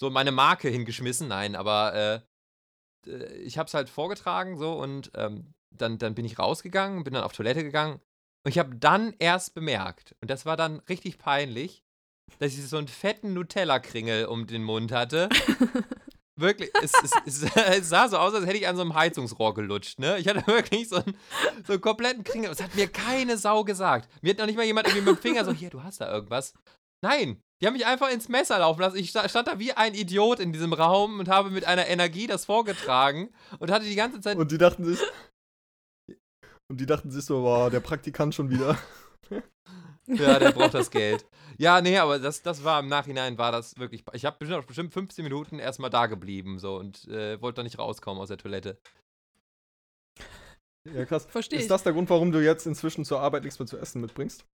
So 0.00 0.10
meine 0.10 0.32
Marke 0.32 0.68
hingeschmissen, 0.68 1.28
nein, 1.28 1.56
aber 1.56 1.94
äh, 3.06 3.10
äh, 3.10 3.34
ich 3.38 3.58
habe 3.58 3.66
es 3.66 3.74
halt 3.74 3.88
vorgetragen 3.88 4.56
so 4.58 4.74
und 4.74 5.10
ähm, 5.14 5.52
dann, 5.74 5.98
dann 5.98 6.14
bin 6.14 6.24
ich 6.24 6.38
rausgegangen, 6.38 7.04
bin 7.04 7.14
dann 7.14 7.24
auf 7.24 7.32
Toilette 7.32 7.62
gegangen 7.62 8.00
und 8.44 8.50
ich 8.50 8.58
habe 8.58 8.76
dann 8.76 9.14
erst 9.18 9.54
bemerkt, 9.54 10.14
und 10.20 10.30
das 10.30 10.46
war 10.46 10.56
dann 10.56 10.80
richtig 10.80 11.18
peinlich, 11.18 11.82
dass 12.38 12.52
ich 12.52 12.66
so 12.68 12.76
einen 12.76 12.88
fetten 12.88 13.32
Nutella-Kringel 13.32 14.26
um 14.26 14.46
den 14.46 14.62
Mund 14.62 14.92
hatte. 14.92 15.28
Wirklich, 16.36 16.70
es, 16.82 16.92
es, 17.24 17.42
es, 17.56 17.88
sah 17.88 18.08
so 18.08 18.18
aus, 18.18 18.34
als 18.34 18.46
hätte 18.46 18.58
ich 18.58 18.66
an 18.66 18.76
so 18.76 18.82
einem 18.82 18.94
Heizungsrohr 18.94 19.54
gelutscht, 19.54 19.98
ne? 20.00 20.18
Ich 20.18 20.26
hatte 20.26 20.44
wirklich 20.48 20.88
so 20.88 20.96
einen, 20.96 21.16
so 21.64 21.74
einen 21.74 21.82
kompletten 21.82 22.24
Kringel. 22.24 22.50
Es 22.50 22.60
hat 22.60 22.74
mir 22.74 22.88
keine 22.88 23.38
Sau 23.38 23.62
gesagt. 23.62 24.10
Mir 24.20 24.30
hat 24.30 24.38
noch 24.38 24.46
nicht 24.46 24.56
mal 24.56 24.64
jemand 24.64 24.88
irgendwie 24.88 25.10
mit 25.10 25.16
dem 25.16 25.22
Finger 25.22 25.44
so, 25.44 25.52
hier, 25.52 25.70
du 25.70 25.82
hast 25.84 26.00
da 26.00 26.12
irgendwas. 26.12 26.54
Nein, 27.04 27.40
die 27.64 27.68
haben 27.68 27.74
mich 27.74 27.86
einfach 27.86 28.10
ins 28.10 28.28
Messer 28.28 28.58
laufen 28.58 28.80
lassen. 28.82 28.96
Ich 28.98 29.08
sta- 29.08 29.26
stand 29.26 29.48
da 29.48 29.58
wie 29.58 29.72
ein 29.72 29.94
Idiot 29.94 30.38
in 30.38 30.52
diesem 30.52 30.74
Raum 30.74 31.18
und 31.18 31.28
habe 31.30 31.48
mit 31.48 31.64
einer 31.64 31.86
Energie 31.86 32.26
das 32.26 32.44
vorgetragen 32.44 33.32
und 33.58 33.70
hatte 33.70 33.86
die 33.86 33.94
ganze 33.94 34.20
Zeit 34.20 34.36
Und 34.36 34.50
die 34.52 34.58
dachten 34.58 34.84
sich. 34.84 35.00
Und 36.68 36.78
die 36.78 36.84
dachten 36.84 37.10
sich 37.10 37.24
so, 37.24 37.40
boah, 37.40 37.70
der 37.70 37.80
Praktikant 37.80 38.34
schon 38.34 38.50
wieder. 38.50 38.78
Ja, 40.06 40.38
der 40.38 40.52
braucht 40.52 40.74
das 40.74 40.90
Geld. 40.90 41.24
Ja, 41.56 41.80
nee, 41.80 41.96
aber 41.96 42.18
das, 42.18 42.42
das 42.42 42.62
war 42.62 42.78
im 42.80 42.88
Nachhinein, 42.88 43.38
war 43.38 43.50
das 43.50 43.78
wirklich. 43.78 44.04
Ich 44.12 44.26
habe 44.26 44.36
bestimmt, 44.38 44.66
bestimmt 44.66 44.92
15 44.92 45.22
Minuten 45.24 45.58
erstmal 45.58 45.88
da 45.88 46.04
geblieben 46.08 46.58
so 46.58 46.76
und 46.76 47.08
äh, 47.08 47.40
wollte 47.40 47.56
da 47.56 47.62
nicht 47.62 47.78
rauskommen 47.78 48.20
aus 48.20 48.28
der 48.28 48.36
Toilette. 48.36 48.78
Ja, 50.92 51.06
krass. 51.06 51.24
Verstehe 51.24 51.58
Ist 51.58 51.64
ich. 51.64 51.68
das 51.70 51.84
der 51.84 51.94
Grund, 51.94 52.10
warum 52.10 52.32
du 52.32 52.44
jetzt 52.44 52.66
inzwischen 52.66 53.06
zur 53.06 53.20
Arbeit 53.20 53.44
nichts 53.44 53.58
mehr 53.58 53.66
zu 53.66 53.78
essen 53.78 54.02
mitbringst? 54.02 54.44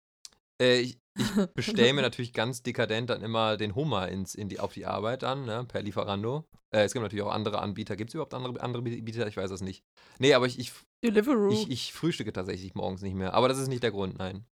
Äh, 0.62 0.78
ich 0.82 0.98
ich 1.20 1.46
bestelle 1.54 1.92
mir 1.92 2.02
natürlich 2.02 2.32
ganz 2.32 2.62
dekadent 2.62 3.10
dann 3.10 3.22
immer 3.22 3.56
den 3.56 3.74
Hummer 3.74 4.08
ins, 4.08 4.34
in 4.34 4.48
die, 4.48 4.58
auf 4.60 4.72
die 4.72 4.86
Arbeit 4.86 5.24
an, 5.24 5.44
ne, 5.44 5.64
per 5.66 5.82
Lieferando. 5.82 6.44
Äh, 6.74 6.84
es 6.84 6.92
gibt 6.92 7.02
natürlich 7.02 7.24
auch 7.24 7.32
andere 7.32 7.60
Anbieter. 7.60 7.96
Gibt 7.96 8.10
es 8.10 8.14
überhaupt 8.14 8.34
andere, 8.34 8.60
andere 8.60 8.82
Anbieter? 8.82 9.26
Ich 9.26 9.36
weiß 9.36 9.50
es 9.50 9.60
nicht. 9.60 9.84
Nee, 10.18 10.34
aber 10.34 10.46
ich, 10.46 10.58
ich, 10.58 10.72
Deliveroo. 11.04 11.52
ich, 11.52 11.70
ich 11.70 11.92
frühstücke 11.92 12.32
tatsächlich 12.32 12.74
morgens 12.74 13.02
nicht 13.02 13.14
mehr. 13.14 13.34
Aber 13.34 13.48
das 13.48 13.58
ist 13.58 13.68
nicht 13.68 13.82
der 13.82 13.90
Grund, 13.90 14.18
nein. 14.18 14.44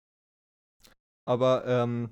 Aber 1.29 1.67
ähm, 1.67 2.11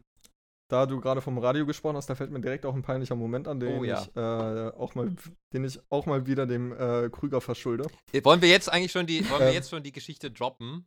da 0.70 0.86
du 0.86 1.00
gerade 1.00 1.20
vom 1.20 1.38
Radio 1.38 1.66
gesprochen 1.66 1.96
hast, 1.96 2.08
da 2.10 2.14
fällt 2.14 2.30
mir 2.30 2.40
direkt 2.40 2.66
auch 2.66 2.74
ein 2.74 2.82
peinlicher 2.82 3.14
Moment 3.14 3.46
an, 3.48 3.60
den 3.60 3.78
Oh 3.78 3.84
ja. 3.84 4.02
ich 4.02 4.16
äh, 4.16 4.76
auch 4.76 4.94
mal, 4.94 5.14
den 5.52 5.64
ich 5.64 5.78
auch 5.90 6.06
mal 6.06 6.26
wieder 6.26 6.46
dem 6.46 6.72
äh, 6.72 7.08
Krüger 7.10 7.40
verschulde. 7.40 7.86
Wollen 8.22 8.42
wir 8.42 8.48
jetzt 8.48 8.72
eigentlich 8.72 8.92
schon 8.92 9.06
die, 9.06 9.28
wollen 9.30 9.40
wir 9.42 9.48
Ähm. 9.48 9.54
jetzt 9.54 9.70
schon 9.70 9.82
die 9.82 9.92
Geschichte 9.92 10.30
droppen? 10.30 10.86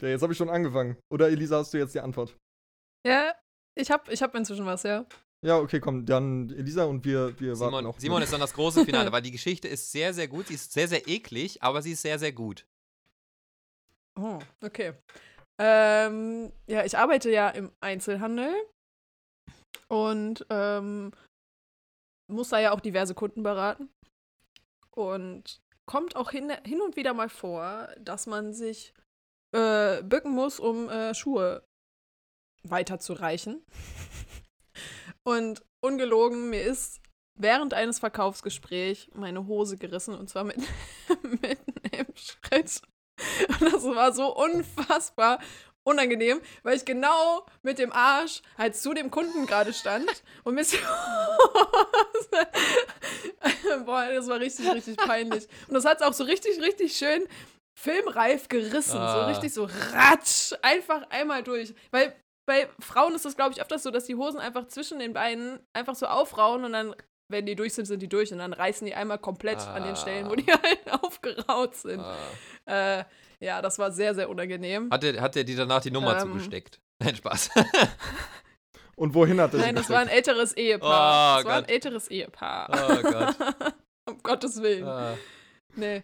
Ja, 0.00 0.08
jetzt 0.08 0.22
habe 0.22 0.32
ich 0.32 0.38
schon 0.38 0.50
angefangen. 0.50 0.96
Oder 1.12 1.28
Elisa, 1.28 1.58
hast 1.58 1.72
du 1.74 1.78
jetzt 1.78 1.94
die 1.94 2.00
Antwort? 2.00 2.36
ja, 3.06 3.34
ich 3.78 3.90
hab, 3.90 4.08
ich 4.08 4.22
hab 4.22 4.34
inzwischen 4.34 4.66
was, 4.66 4.82
ja. 4.82 5.06
Ja, 5.44 5.58
okay, 5.58 5.80
komm, 5.80 6.06
dann 6.06 6.50
Elisa 6.50 6.84
und 6.84 7.04
wir, 7.04 7.38
wir 7.38 7.58
warten 7.58 7.70
Simon, 7.70 7.84
noch. 7.84 8.00
Simon 8.00 8.22
ist 8.22 8.32
dann 8.32 8.40
das 8.40 8.54
große 8.54 8.84
Finale, 8.84 9.12
weil 9.12 9.22
die 9.22 9.30
Geschichte 9.30 9.68
ist 9.68 9.92
sehr, 9.92 10.14
sehr 10.14 10.28
gut. 10.28 10.48
Sie 10.48 10.54
ist 10.54 10.72
sehr, 10.72 10.88
sehr 10.88 11.06
eklig, 11.06 11.62
aber 11.62 11.82
sie 11.82 11.92
ist 11.92 12.02
sehr, 12.02 12.18
sehr 12.18 12.32
gut. 12.32 12.66
Oh, 14.18 14.38
okay. 14.64 14.94
Ähm, 15.60 16.52
ja, 16.66 16.84
ich 16.84 16.96
arbeite 16.96 17.30
ja 17.30 17.50
im 17.50 17.70
Einzelhandel 17.80 18.52
und 19.88 20.44
ähm, 20.50 21.12
muss 22.28 22.48
da 22.48 22.58
ja 22.58 22.72
auch 22.72 22.80
diverse 22.80 23.14
Kunden 23.14 23.42
beraten. 23.42 23.90
Und 24.90 25.60
kommt 25.86 26.16
auch 26.16 26.30
hin, 26.30 26.50
hin 26.64 26.80
und 26.80 26.96
wieder 26.96 27.14
mal 27.14 27.28
vor, 27.28 27.88
dass 28.00 28.26
man 28.26 28.54
sich 28.54 28.94
äh, 29.56 30.02
bücken 30.02 30.32
muss, 30.32 30.60
um 30.60 30.88
äh, 30.88 31.14
Schuhe 31.14 31.66
weiterzureichen. 32.62 33.64
Und 35.22 35.64
ungelogen, 35.80 36.50
mir 36.50 36.62
ist 36.62 37.00
während 37.34 37.74
eines 37.74 37.98
Verkaufsgesprächs 37.98 39.08
meine 39.14 39.46
Hose 39.46 39.76
gerissen 39.76 40.14
und 40.14 40.28
zwar 40.28 40.44
mit, 40.44 40.58
mitten 41.22 41.74
im 41.90 42.06
Schritt. 42.14 42.82
Und 43.48 43.72
das 43.72 43.82
war 43.84 44.12
so 44.12 44.36
unfassbar 44.36 45.40
unangenehm, 45.84 46.40
weil 46.62 46.76
ich 46.76 46.84
genau 46.84 47.46
mit 47.62 47.78
dem 47.78 47.92
Arsch 47.92 48.42
halt 48.58 48.76
zu 48.76 48.92
dem 48.92 49.10
Kunden 49.10 49.46
gerade 49.46 49.72
stand 49.72 50.22
und 50.44 50.54
mir 50.54 50.64
Boah, 53.84 54.08
das 54.12 54.28
war 54.28 54.40
richtig, 54.40 54.68
richtig 54.70 54.96
peinlich. 54.96 55.48
Und 55.68 55.74
das 55.74 55.84
hat 55.84 56.00
es 56.00 56.06
auch 56.06 56.12
so 56.12 56.24
richtig, 56.24 56.60
richtig 56.60 56.96
schön 56.96 57.26
filmreif 57.78 58.48
gerissen. 58.48 58.98
Ah. 58.98 59.20
So 59.22 59.26
richtig 59.30 59.52
so 59.54 59.68
ratsch, 59.92 60.52
einfach 60.62 61.02
einmal 61.10 61.42
durch. 61.42 61.74
Weil 61.90 62.14
bei 62.48 62.68
Frauen 62.80 63.14
ist 63.14 63.24
das, 63.24 63.36
glaube 63.36 63.52
ich, 63.52 63.60
öfters 63.60 63.82
so, 63.82 63.90
dass 63.90 64.04
die 64.04 64.14
Hosen 64.14 64.38
einfach 64.40 64.66
zwischen 64.68 64.98
den 64.98 65.12
Beinen 65.12 65.58
einfach 65.76 65.94
so 65.94 66.06
aufrauen 66.06 66.64
und 66.64 66.72
dann, 66.72 66.94
wenn 67.30 67.44
die 67.44 67.56
durch 67.56 67.74
sind, 67.74 67.86
sind 67.86 68.00
die 68.00 68.08
durch 68.08 68.32
und 68.32 68.38
dann 68.38 68.52
reißen 68.52 68.86
die 68.86 68.94
einmal 68.94 69.18
komplett 69.18 69.58
an 69.66 69.82
den 69.82 69.96
Stellen, 69.96 70.26
wo 70.28 70.32
Ah. 70.32 70.36
die 70.36 70.46
halt 70.52 71.02
aufgeraut 71.02 71.74
sind. 71.74 72.00
Ah. 72.00 72.16
Äh, 73.00 73.04
ja, 73.40 73.60
das 73.60 73.78
war 73.78 73.90
sehr, 73.92 74.14
sehr 74.14 74.30
unangenehm. 74.30 74.88
Hat 74.90 75.02
der, 75.02 75.20
hat 75.20 75.34
dir 75.34 75.44
danach 75.44 75.82
die 75.82 75.90
Nummer 75.90 76.14
Ähm. 76.14 76.20
zugesteckt? 76.28 76.78
Nein, 77.02 77.16
Spaß. 77.16 77.50
Und 78.96 79.12
wohin 79.12 79.38
hat 79.40 79.52
er 79.52 79.60
Nein, 79.60 79.74
das 79.74 79.90
war 79.90 79.98
ein 79.98 80.08
älteres 80.08 80.54
Ehepaar. 80.54 81.34
Oh 81.34 81.42
das 81.42 81.44
war 81.44 81.54
ein 81.56 81.62
Gott. 81.64 81.70
älteres 81.70 82.08
Ehepaar. 82.08 82.68
Oh 82.72 83.02
Gott. 83.02 83.36
um 84.08 84.22
Gottes 84.22 84.62
Willen. 84.62 84.84
Ah. 84.88 85.14
Nee. 85.74 86.02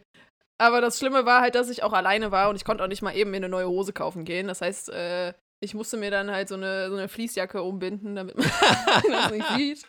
Aber 0.58 0.80
das 0.80 0.98
Schlimme 0.98 1.24
war 1.26 1.40
halt, 1.40 1.54
dass 1.54 1.68
ich 1.70 1.82
auch 1.82 1.92
alleine 1.92 2.30
war 2.30 2.48
und 2.50 2.56
ich 2.56 2.64
konnte 2.64 2.84
auch 2.84 2.88
nicht 2.88 3.02
mal 3.02 3.16
eben 3.16 3.30
mir 3.30 3.38
eine 3.38 3.48
neue 3.48 3.68
Hose 3.68 3.92
kaufen 3.92 4.24
gehen. 4.24 4.46
Das 4.46 4.60
heißt, 4.60 4.90
äh, 4.90 5.34
ich 5.60 5.74
musste 5.74 5.96
mir 5.96 6.10
dann 6.10 6.30
halt 6.30 6.48
so 6.48 6.54
eine, 6.54 6.88
so 6.90 6.96
eine 6.96 7.08
Fließjacke 7.08 7.62
umbinden, 7.62 8.14
damit 8.14 8.36
man 8.36 8.46
das 9.10 9.30
nicht 9.32 9.48
sieht. 9.56 9.82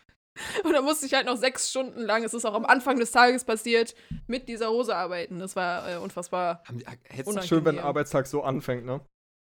Und 0.63 0.73
dann 0.73 0.83
musste 0.83 1.05
ich 1.05 1.13
halt 1.13 1.27
noch 1.27 1.37
sechs 1.37 1.69
Stunden 1.69 2.01
lang, 2.01 2.23
es 2.23 2.33
ist 2.33 2.43
auch 2.45 2.55
am 2.55 2.65
Anfang 2.65 2.97
des 2.99 3.11
Tages 3.11 3.43
passiert, 3.43 3.93
mit 4.25 4.47
dieser 4.47 4.69
Hose 4.69 4.95
arbeiten. 4.95 5.37
Das 5.37 5.55
war 5.55 5.87
äh, 5.87 5.97
unfassbar. 5.97 6.63
Die- 6.71 6.83
hättest, 7.03 7.27
Unangenehm. 7.27 7.47
Schön, 7.47 7.65
wenn 7.65 7.77
ein 7.77 7.85
Arbeitstag 7.85 8.25
so 8.25 8.41
anfängt, 8.43 8.83
ne? 8.85 9.01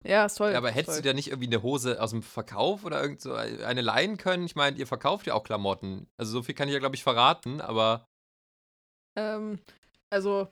Ja, 0.06 0.26
ist 0.26 0.36
toll. 0.36 0.52
ja, 0.52 0.58
aber 0.58 0.72
hättest 0.72 0.98
du 0.98 1.02
toll. 1.02 1.12
dir 1.12 1.14
nicht 1.14 1.30
irgendwie 1.30 1.48
eine 1.48 1.62
Hose 1.64 2.02
aus 2.02 2.10
dem 2.10 2.24
Verkauf 2.24 2.84
oder 2.86 3.02
irgend 3.02 3.22
so 3.22 3.34
eine 3.36 3.82
leihen 3.82 4.18
können? 4.18 4.46
Ich 4.46 4.56
meine, 4.56 4.76
ihr 4.78 4.88
verkauft 4.88 5.28
ja 5.28 5.34
auch 5.36 5.44
Klamotten. 5.44 6.08
Also 6.18 6.32
so 6.34 6.44
viel 6.44 6.56
kann 6.56 6.68
ich 6.68 6.74
ja, 6.74 6.80
glaube 6.80 6.96
ich, 6.96 7.04
verraten, 7.04 7.62
aber 7.62 8.06
Ähm, 9.16 9.60
also, 10.10 10.48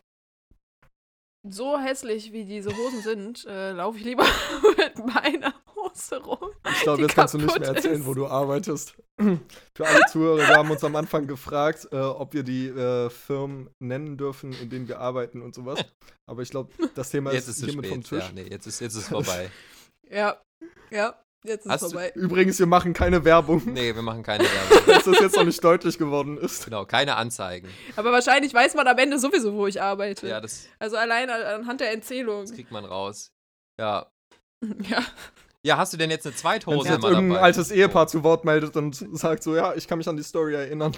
so 1.44 1.80
hässlich 1.80 2.32
wie 2.32 2.46
diese 2.46 2.76
Hosen 2.76 3.02
sind, 3.02 3.46
äh, 3.46 3.72
laufe 3.72 3.98
ich 3.98 4.04
lieber 4.04 4.26
mit 4.78 4.98
meiner 5.06 5.54
Hose 5.76 6.18
rum. 6.24 6.52
Ich 6.72 6.82
glaube, 6.82 7.02
jetzt 7.02 7.16
kannst 7.16 7.34
du 7.34 7.40
nicht 7.40 7.60
mehr 7.60 7.70
erzählen, 7.70 8.02
ist. 8.02 8.06
wo 8.06 8.14
du 8.14 8.28
arbeitest. 8.28 8.96
Für 9.74 9.88
alle 9.88 10.06
Zuhörer, 10.10 10.38
wir 10.38 10.56
haben 10.56 10.72
uns 10.72 10.84
am 10.84 10.96
Anfang 10.96 11.28
gefragt, 11.28 11.88
äh, 11.92 11.98
ob 11.98 12.34
wir 12.34 12.44
die 12.44 12.68
äh, 12.68 13.10
Firmen 13.10 13.70
nennen 13.80 14.18
dürfen, 14.18 14.54
in 14.54 14.70
denen 14.70 14.88
wir 14.88 15.00
arbeiten 15.00 15.42
und 15.42 15.56
sowas. 15.56 15.84
Aber 16.30 16.42
ich 16.42 16.50
glaube, 16.50 16.72
das 16.96 17.10
Thema 17.10 17.32
jetzt 17.34 17.48
ist, 17.48 17.60
ist 17.60 17.66
hiermit 17.66 17.88
vom 17.88 18.04
spät. 18.04 18.20
Tisch. 18.20 18.28
Ja, 18.30 18.34
nee, 18.34 18.50
jetzt 18.50 18.68
ist, 18.68 18.80
jetzt 18.80 18.96
ist 18.96 19.08
vorbei. 19.10 19.50
Ja, 20.14 20.42
ja, 20.90 21.18
jetzt 21.44 21.66
ist 21.66 21.72
Hast 21.72 21.82
es 21.84 21.90
du- 21.90 21.94
vorbei. 22.00 22.12
Übrigens, 22.16 22.60
wir 22.60 22.66
machen 22.68 22.94
keine 22.94 23.24
Werbung, 23.26 23.62
Nee, 23.74 23.94
wir 23.96 24.02
machen 24.02 24.24
keine 24.24 24.44
Werbung. 24.70 24.78
falls 24.86 25.04
das 25.06 25.20
jetzt 25.20 25.36
noch 25.36 25.44
nicht 25.46 25.64
deutlich 25.64 25.98
geworden 25.98 26.38
ist. 26.38 26.66
Genau, 26.66 26.86
keine 26.86 27.16
Anzeigen. 27.16 27.70
Aber 27.96 28.12
wahrscheinlich 28.12 28.54
weiß 28.54 28.76
man 28.76 28.88
am 28.88 28.98
Ende 28.98 29.20
sowieso, 29.20 29.54
wo 29.54 29.68
ich 29.68 29.82
arbeite. 29.82 30.28
Ja, 30.28 30.40
das, 30.42 30.68
Also 30.80 30.98
allein 30.98 31.30
an- 31.30 31.42
anhand 31.42 31.82
der 31.82 31.92
Erzählung. 31.94 32.42
das 32.42 32.54
kriegt 32.54 32.72
man 32.72 32.86
raus. 32.86 33.32
Ja. 33.80 34.08
Ja. 34.90 35.04
Ja, 35.64 35.78
hast 35.78 35.94
du 35.94 35.98
denn 35.98 36.10
jetzt 36.10 36.26
eine 36.26 36.34
Wenn 36.34 36.40
Zweithose 36.40 36.88
jetzt 36.90 36.98
immer 36.98 37.10
irgendein 37.10 37.30
dabei? 37.36 37.42
altes 37.46 37.70
Ehepaar 37.70 38.08
zu 38.08 38.24
Wort 38.24 38.46
meldet 38.46 38.76
und 38.78 38.96
sagt 39.16 39.44
so, 39.44 39.56
ja, 39.56 39.76
ich 39.76 39.88
kann 39.88 40.00
mich 40.00 40.08
an 40.10 40.18
die 40.18 40.24
Story 40.24 40.56
erinnern. 40.56 40.98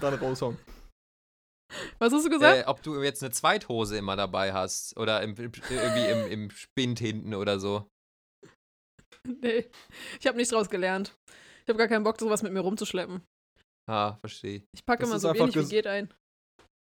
Dann 0.00 0.12
raushauen. 0.14 0.58
Was 1.98 2.12
hast 2.12 2.26
du 2.26 2.30
gesagt? 2.30 2.66
Äh, 2.66 2.68
ob 2.68 2.82
du 2.82 3.02
jetzt 3.02 3.22
eine 3.22 3.30
Zweithose 3.32 3.96
immer 3.96 4.14
dabei 4.14 4.52
hast 4.52 4.96
oder 4.98 5.22
im, 5.22 5.34
irgendwie 5.38 6.04
im, 6.10 6.26
im 6.30 6.50
Spind 6.50 6.98
hinten 6.98 7.34
oder 7.34 7.58
so. 7.58 7.90
Nee. 9.40 9.70
Ich 10.20 10.26
habe 10.26 10.36
nichts 10.36 10.52
draus 10.52 10.68
gelernt. 10.68 11.14
Ich 11.62 11.68
habe 11.68 11.78
gar 11.78 11.88
keinen 11.88 12.02
Bock, 12.04 12.18
sowas 12.18 12.42
mit 12.42 12.52
mir 12.52 12.60
rumzuschleppen. 12.60 13.22
Ah, 13.88 14.16
verstehe. 14.20 14.62
Ich 14.74 14.84
packe 14.84 15.00
Das 15.02 15.10
immer 15.10 15.18
so 15.20 15.32
wenig 15.34 15.54
wie 15.56 15.64
geht 15.68 15.86
ein. 15.86 16.12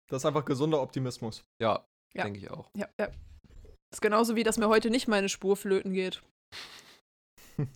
Das 0.09 0.21
ist 0.21 0.25
einfach 0.25 0.45
gesunder 0.45 0.81
Optimismus. 0.81 1.43
Ja, 1.61 1.85
Ja. 2.13 2.23
denke 2.23 2.39
ich 2.39 2.49
auch. 2.51 2.69
Ja, 2.77 2.87
ja. 2.99 3.09
Ist 3.93 4.01
genauso 4.01 4.35
wie, 4.35 4.43
dass 4.43 4.57
mir 4.57 4.67
heute 4.67 4.89
nicht 4.89 5.07
meine 5.07 5.29
Spur 5.29 5.55
flöten 5.55 5.93
geht. 5.93 6.21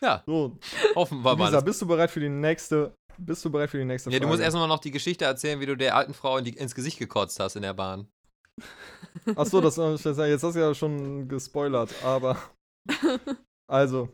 Ja, 0.00 0.22
So, 0.26 0.56
hoffen 0.94 1.22
wir 1.22 1.34
mal. 1.34 1.46
Lisa, 1.46 1.60
bist 1.60 1.82
du 1.82 1.86
bereit 1.86 2.10
für 2.12 2.20
die 2.20 2.28
nächste? 2.28 2.94
Bist 3.16 3.44
du 3.44 3.50
bereit 3.50 3.68
für 3.70 3.78
die 3.78 3.84
nächste 3.84 4.10
Ja, 4.10 4.14
Frage? 4.14 4.20
du 4.26 4.28
musst 4.28 4.40
erstmal 4.42 4.68
noch 4.68 4.78
die 4.78 4.92
Geschichte 4.92 5.24
erzählen, 5.24 5.58
wie 5.58 5.66
du 5.66 5.76
der 5.76 5.96
alten 5.96 6.14
Frau 6.14 6.36
in 6.38 6.44
die, 6.44 6.52
ins 6.52 6.74
Gesicht 6.76 7.00
gekotzt 7.00 7.40
hast 7.40 7.56
in 7.56 7.62
der 7.62 7.74
Bahn. 7.74 8.06
Achso, 9.34 9.60
das, 9.60 9.74
das, 9.74 10.04
jetzt 10.18 10.44
hast 10.44 10.54
du 10.54 10.60
ja 10.60 10.72
schon 10.72 11.26
gespoilert, 11.28 11.92
aber. 12.04 12.40
Also, 13.70 14.08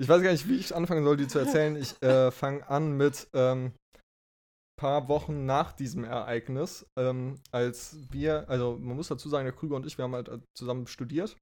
ich 0.00 0.08
weiß 0.08 0.22
gar 0.22 0.32
nicht, 0.32 0.48
wie 0.48 0.56
ich 0.56 0.74
anfangen 0.74 1.04
soll, 1.04 1.18
die 1.18 1.28
zu 1.28 1.38
erzählen. 1.38 1.76
Ich 1.76 2.02
äh, 2.02 2.30
fange 2.30 2.66
an 2.66 2.96
mit 2.96 3.28
ähm, 3.34 3.72
paar 4.76 5.08
Wochen 5.08 5.46
nach 5.46 5.72
diesem 5.72 6.04
Ereignis, 6.04 6.86
ähm, 6.98 7.38
als 7.52 7.96
wir, 8.10 8.48
also 8.48 8.78
man 8.80 8.96
muss 8.96 9.08
dazu 9.08 9.28
sagen, 9.28 9.44
der 9.44 9.54
Krüger 9.54 9.76
und 9.76 9.86
ich, 9.86 9.98
wir 9.98 10.04
haben 10.04 10.14
halt 10.14 10.28
äh, 10.28 10.38
zusammen 10.56 10.86
studiert. 10.86 11.36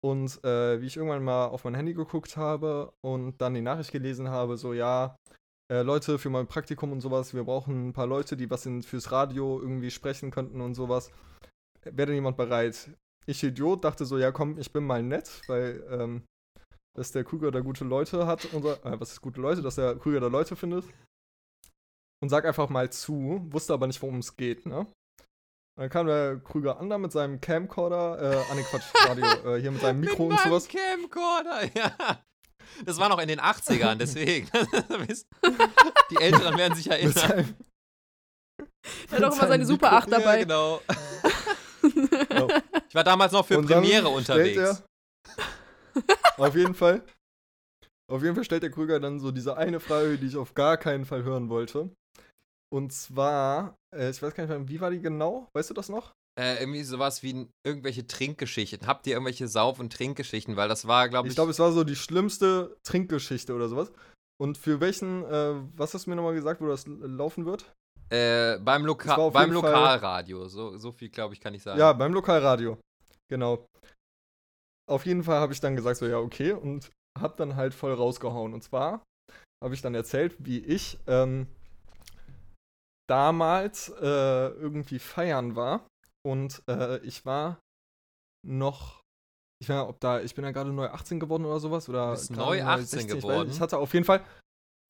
Und 0.00 0.42
äh, 0.44 0.80
wie 0.80 0.86
ich 0.86 0.96
irgendwann 0.96 1.24
mal 1.24 1.46
auf 1.46 1.64
mein 1.64 1.74
Handy 1.74 1.92
geguckt 1.92 2.36
habe 2.36 2.92
und 3.04 3.40
dann 3.40 3.54
die 3.54 3.60
Nachricht 3.60 3.90
gelesen 3.90 4.28
habe, 4.28 4.56
so 4.56 4.72
ja, 4.72 5.16
äh, 5.70 5.82
Leute 5.82 6.18
für 6.18 6.30
mein 6.30 6.46
Praktikum 6.46 6.92
und 6.92 7.00
sowas, 7.00 7.34
wir 7.34 7.44
brauchen 7.44 7.88
ein 7.88 7.92
paar 7.92 8.06
Leute, 8.06 8.36
die 8.36 8.48
was 8.48 8.64
in, 8.64 8.82
fürs 8.82 9.10
Radio 9.10 9.60
irgendwie 9.60 9.90
sprechen 9.90 10.30
könnten 10.30 10.60
und 10.60 10.74
sowas. 10.74 11.10
Wäre 11.82 12.06
denn 12.06 12.14
jemand 12.14 12.36
bereit? 12.36 12.90
Ich 13.28 13.42
Idiot 13.42 13.84
dachte 13.84 14.04
so, 14.06 14.16
ja 14.18 14.32
komm, 14.32 14.58
ich 14.58 14.72
bin 14.72 14.84
mal 14.84 15.02
nett, 15.02 15.42
weil 15.48 15.84
ähm, 15.90 16.22
dass 16.96 17.12
der 17.12 17.24
Krüger 17.24 17.50
da 17.50 17.60
gute 17.60 17.84
Leute 17.84 18.26
hat 18.26 18.46
und 18.54 18.62
so, 18.62 18.70
äh, 18.72 18.98
was 19.00 19.12
ist 19.12 19.20
gute 19.20 19.40
Leute, 19.40 19.60
dass 19.62 19.74
der 19.74 19.96
Krüger 19.96 20.20
da 20.20 20.28
Leute 20.28 20.56
findet. 20.56 20.84
Und 22.20 22.30
sag 22.30 22.44
einfach 22.46 22.68
mal 22.68 22.90
zu, 22.90 23.46
wusste 23.50 23.74
aber 23.74 23.86
nicht, 23.86 24.00
worum 24.02 24.18
es 24.18 24.36
geht, 24.36 24.66
ne? 24.66 24.86
Dann 25.78 25.90
kam 25.90 26.06
der 26.08 26.38
Krüger 26.38 26.80
an 26.80 26.90
da 26.90 26.98
mit 26.98 27.12
seinem 27.12 27.40
Camcorder, 27.40 28.20
äh, 28.20 28.44
ah 28.50 28.54
ne 28.54 28.62
Quatsch, 28.64 28.86
Radio, 29.06 29.26
äh, 29.26 29.60
hier 29.60 29.70
mit 29.70 29.80
seinem 29.80 30.00
Mikro 30.00 30.24
Mit 30.28 30.32
und 30.32 30.40
sowas. 30.40 30.66
Camcorder, 30.66 31.64
ja. 31.76 32.20
Das 32.84 32.98
war 32.98 33.08
noch 33.08 33.20
in 33.20 33.28
den 33.28 33.40
80ern, 33.40 33.94
deswegen. 34.00 34.48
die 36.10 36.16
Älteren 36.16 36.56
werden 36.58 36.74
sich 36.74 36.86
Mit 36.86 36.94
erinnern. 36.94 37.14
seinem, 37.14 37.54
Er 39.10 39.16
hat 39.18 39.24
auch 39.24 39.36
immer 39.38 39.48
seine 39.48 39.66
Super 39.66 39.86
Mikro- 39.90 39.96
8 39.98 40.12
dabei. 40.12 40.36
Ja, 40.38 40.42
genau. 40.44 40.80
genau. 42.28 42.48
Ich 42.88 42.94
war 42.94 43.04
damals 43.04 43.32
noch 43.32 43.46
für 43.46 43.58
Und 43.58 43.66
Premiere 43.66 44.08
unterwegs. 44.08 44.56
Er, 44.56 44.82
auf 46.38 46.54
jeden 46.54 46.74
Fall. 46.74 47.02
Auf 48.10 48.22
jeden 48.22 48.34
Fall 48.34 48.44
stellt 48.44 48.62
der 48.62 48.70
Krüger 48.70 49.00
dann 49.00 49.20
so 49.20 49.30
diese 49.30 49.56
eine 49.56 49.80
Frage, 49.80 50.16
die 50.16 50.26
ich 50.26 50.36
auf 50.36 50.54
gar 50.54 50.78
keinen 50.78 51.04
Fall 51.04 51.24
hören 51.24 51.50
wollte. 51.50 51.90
Und 52.72 52.92
zwar, 52.92 53.76
äh, 53.94 54.10
ich 54.10 54.22
weiß 54.22 54.34
gar 54.34 54.44
nicht 54.44 54.50
mehr, 54.50 54.68
wie 54.68 54.80
war 54.80 54.90
die 54.90 55.00
genau? 55.00 55.48
Weißt 55.54 55.70
du 55.70 55.74
das 55.74 55.88
noch? 55.88 56.12
Äh, 56.38 56.60
irgendwie 56.60 56.84
sowas 56.84 57.22
wie 57.22 57.48
irgendwelche 57.66 58.06
Trinkgeschichten. 58.06 58.86
Habt 58.86 59.06
ihr 59.06 59.14
irgendwelche 59.14 59.48
Sauf- 59.48 59.80
und 59.80 59.92
Trinkgeschichten? 59.92 60.56
Weil 60.56 60.68
das 60.68 60.86
war, 60.86 61.08
glaube 61.08 61.28
ich. 61.28 61.32
Ich 61.32 61.36
glaube, 61.36 61.50
es 61.50 61.58
war 61.58 61.72
so 61.72 61.84
die 61.84 61.96
schlimmste 61.96 62.76
Trinkgeschichte 62.84 63.54
oder 63.54 63.68
sowas. 63.68 63.92
Und 64.40 64.56
für 64.56 64.80
welchen, 64.80 65.24
äh, 65.24 65.54
was 65.74 65.94
hast 65.94 66.06
du 66.06 66.10
mir 66.10 66.16
nochmal 66.16 66.34
gesagt, 66.34 66.60
wo 66.60 66.68
das 66.68 66.86
laufen 66.86 67.44
wird? 67.44 67.74
Äh, 68.10 68.58
beim, 68.58 68.84
Loka 68.84 69.28
beim 69.30 69.52
Lokalradio. 69.52 70.48
So, 70.48 70.76
so 70.76 70.92
viel, 70.92 71.08
glaube 71.08 71.34
ich, 71.34 71.40
kann 71.40 71.54
ich 71.54 71.62
sagen. 71.62 71.78
Ja, 71.78 71.92
beim 71.92 72.12
Lokalradio. 72.12 72.78
Genau. 73.28 73.66
Auf 74.88 75.04
jeden 75.04 75.22
Fall 75.22 75.40
habe 75.40 75.52
ich 75.52 75.60
dann 75.60 75.76
gesagt, 75.76 75.98
so, 75.98 76.06
ja, 76.06 76.18
okay, 76.18 76.52
und 76.52 76.90
habe 77.18 77.34
dann 77.36 77.56
halt 77.56 77.74
voll 77.74 77.92
rausgehauen. 77.92 78.54
Und 78.54 78.62
zwar 78.62 79.02
habe 79.62 79.74
ich 79.74 79.82
dann 79.82 79.94
erzählt, 79.94 80.34
wie 80.38 80.58
ich 80.58 80.98
ähm, 81.06 81.46
damals 83.08 83.90
äh, 84.00 84.48
irgendwie 84.48 84.98
feiern 84.98 85.56
war. 85.56 85.86
Und 86.26 86.62
äh, 86.68 86.98
ich 86.98 87.26
war 87.26 87.58
noch 88.46 88.98
ich 89.60 89.68
weiß 89.68 89.76
nicht, 89.76 89.88
ob 89.88 90.00
da, 90.00 90.20
ich 90.20 90.34
bin 90.34 90.44
ja 90.44 90.52
gerade 90.52 90.72
neu 90.72 90.86
18 90.86 91.18
geworden 91.18 91.44
oder 91.44 91.58
sowas. 91.58 91.88
Oder 91.88 92.16
neu 92.30 92.62
18 92.62 93.00
ich 93.00 93.06
weiß 93.06 93.14
geworden? 93.16 93.48
nicht. 93.48 93.56
Ich 93.56 93.60
hatte 93.60 93.78
auf 93.78 93.92
jeden 93.92 94.04
Fall. 94.04 94.24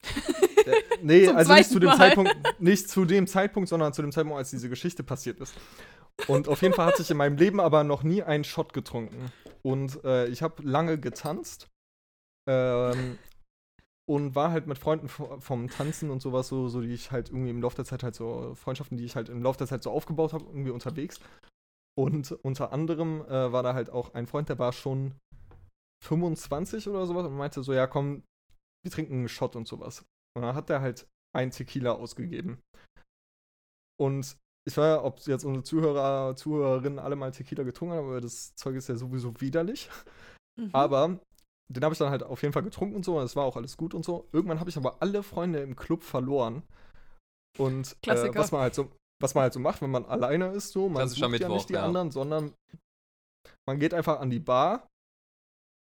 Äh, 0.68 0.82
nee, 1.02 1.26
Zum 1.26 1.36
also 1.36 1.52
nicht 1.54 1.70
zu 1.70 1.78
dem 1.78 1.90
Mal. 1.90 1.96
Zeitpunkt, 1.96 2.36
nicht 2.60 2.88
zu 2.88 3.04
dem 3.04 3.26
Zeitpunkt, 3.26 3.68
sondern 3.68 3.92
zu 3.92 4.02
dem 4.02 4.12
Zeitpunkt, 4.12 4.38
als 4.38 4.50
diese 4.50 4.68
Geschichte 4.68 5.02
passiert 5.02 5.40
ist. 5.40 5.54
Und 6.26 6.48
auf 6.48 6.62
jeden 6.62 6.74
Fall 6.74 6.86
hatte 6.86 7.02
ich 7.02 7.10
in 7.10 7.16
meinem 7.16 7.36
Leben 7.36 7.60
aber 7.60 7.84
noch 7.84 8.02
nie 8.02 8.22
einen 8.22 8.44
Shot 8.44 8.72
getrunken. 8.72 9.30
Und 9.62 10.02
äh, 10.04 10.26
ich 10.28 10.42
habe 10.42 10.62
lange 10.62 10.98
getanzt. 10.98 11.68
Ähm, 12.48 13.18
und 14.08 14.34
war 14.34 14.50
halt 14.50 14.66
mit 14.66 14.78
Freunden 14.78 15.06
vo- 15.08 15.38
vom 15.40 15.68
Tanzen 15.68 16.10
und 16.10 16.22
sowas, 16.22 16.48
so, 16.48 16.68
so 16.68 16.80
die 16.80 16.94
ich 16.94 17.10
halt 17.12 17.28
irgendwie 17.28 17.50
im 17.50 17.60
Laufe 17.60 17.76
der 17.76 17.84
Zeit 17.84 18.02
halt 18.02 18.14
so, 18.14 18.54
Freundschaften, 18.54 18.96
die 18.96 19.04
ich 19.04 19.16
halt 19.16 19.28
im 19.28 19.42
Laufe 19.42 19.58
der 19.58 19.66
Zeit 19.66 19.82
so 19.82 19.90
aufgebaut 19.90 20.32
habe, 20.32 20.46
irgendwie 20.46 20.70
unterwegs. 20.70 21.20
Und 21.96 22.32
unter 22.42 22.72
anderem 22.72 23.20
äh, 23.26 23.52
war 23.52 23.62
da 23.62 23.74
halt 23.74 23.90
auch 23.90 24.14
ein 24.14 24.26
Freund, 24.26 24.48
der 24.48 24.58
war 24.58 24.72
schon 24.72 25.14
25 26.04 26.88
oder 26.88 27.06
sowas 27.06 27.26
und 27.26 27.36
meinte 27.36 27.62
so, 27.62 27.72
ja 27.74 27.86
komm, 27.86 28.22
wir 28.82 28.90
trinken 28.90 29.14
einen 29.14 29.28
Shot 29.28 29.56
und 29.56 29.68
sowas. 29.68 30.04
Und 30.38 30.42
dann 30.42 30.54
hat 30.54 30.70
er 30.70 30.80
halt 30.80 31.08
ein 31.36 31.50
Tequila 31.50 31.92
ausgegeben. 31.92 32.60
Und 34.00 34.36
ich 34.68 34.76
weiß 34.76 34.84
ja, 34.84 35.02
ob 35.02 35.18
jetzt 35.26 35.44
unsere 35.44 35.64
Zuhörer, 35.64 36.36
Zuhörerinnen 36.36 37.00
alle 37.00 37.16
mal 37.16 37.32
Tequila 37.32 37.64
getrunken 37.64 37.96
haben, 37.96 38.06
aber 38.06 38.20
das 38.20 38.54
Zeug 38.54 38.76
ist 38.76 38.88
ja 38.88 38.94
sowieso 38.94 39.40
widerlich. 39.40 39.90
Mhm. 40.56 40.70
Aber 40.72 41.18
den 41.68 41.82
habe 41.82 41.92
ich 41.92 41.98
dann 41.98 42.10
halt 42.10 42.22
auf 42.22 42.42
jeden 42.42 42.52
Fall 42.52 42.62
getrunken 42.62 42.94
und 42.94 43.04
so, 43.04 43.18
und 43.18 43.24
es 43.24 43.34
war 43.34 43.44
auch 43.44 43.56
alles 43.56 43.76
gut 43.76 43.94
und 43.94 44.04
so. 44.04 44.28
Irgendwann 44.30 44.60
habe 44.60 44.70
ich 44.70 44.76
aber 44.76 45.02
alle 45.02 45.24
Freunde 45.24 45.60
im 45.60 45.74
Club 45.74 46.04
verloren. 46.04 46.62
Und 47.58 47.92
äh, 47.92 47.96
Klassiker. 48.02 48.38
was 48.38 48.52
man 48.52 48.60
halt 48.60 48.74
so, 48.76 48.92
was 49.20 49.34
man 49.34 49.42
halt 49.42 49.54
so 49.54 49.60
macht, 49.60 49.82
wenn 49.82 49.90
man 49.90 50.04
alleine 50.04 50.52
ist, 50.52 50.70
so, 50.70 50.88
man 50.88 51.08
sucht 51.08 51.18
ja 51.18 51.28
Mittwoch, 51.28 51.54
nicht 51.54 51.68
die 51.68 51.74
ja. 51.74 51.84
anderen, 51.84 52.12
sondern 52.12 52.54
man 53.66 53.80
geht 53.80 53.92
einfach 53.92 54.20
an 54.20 54.30
die 54.30 54.38
Bar 54.38 54.86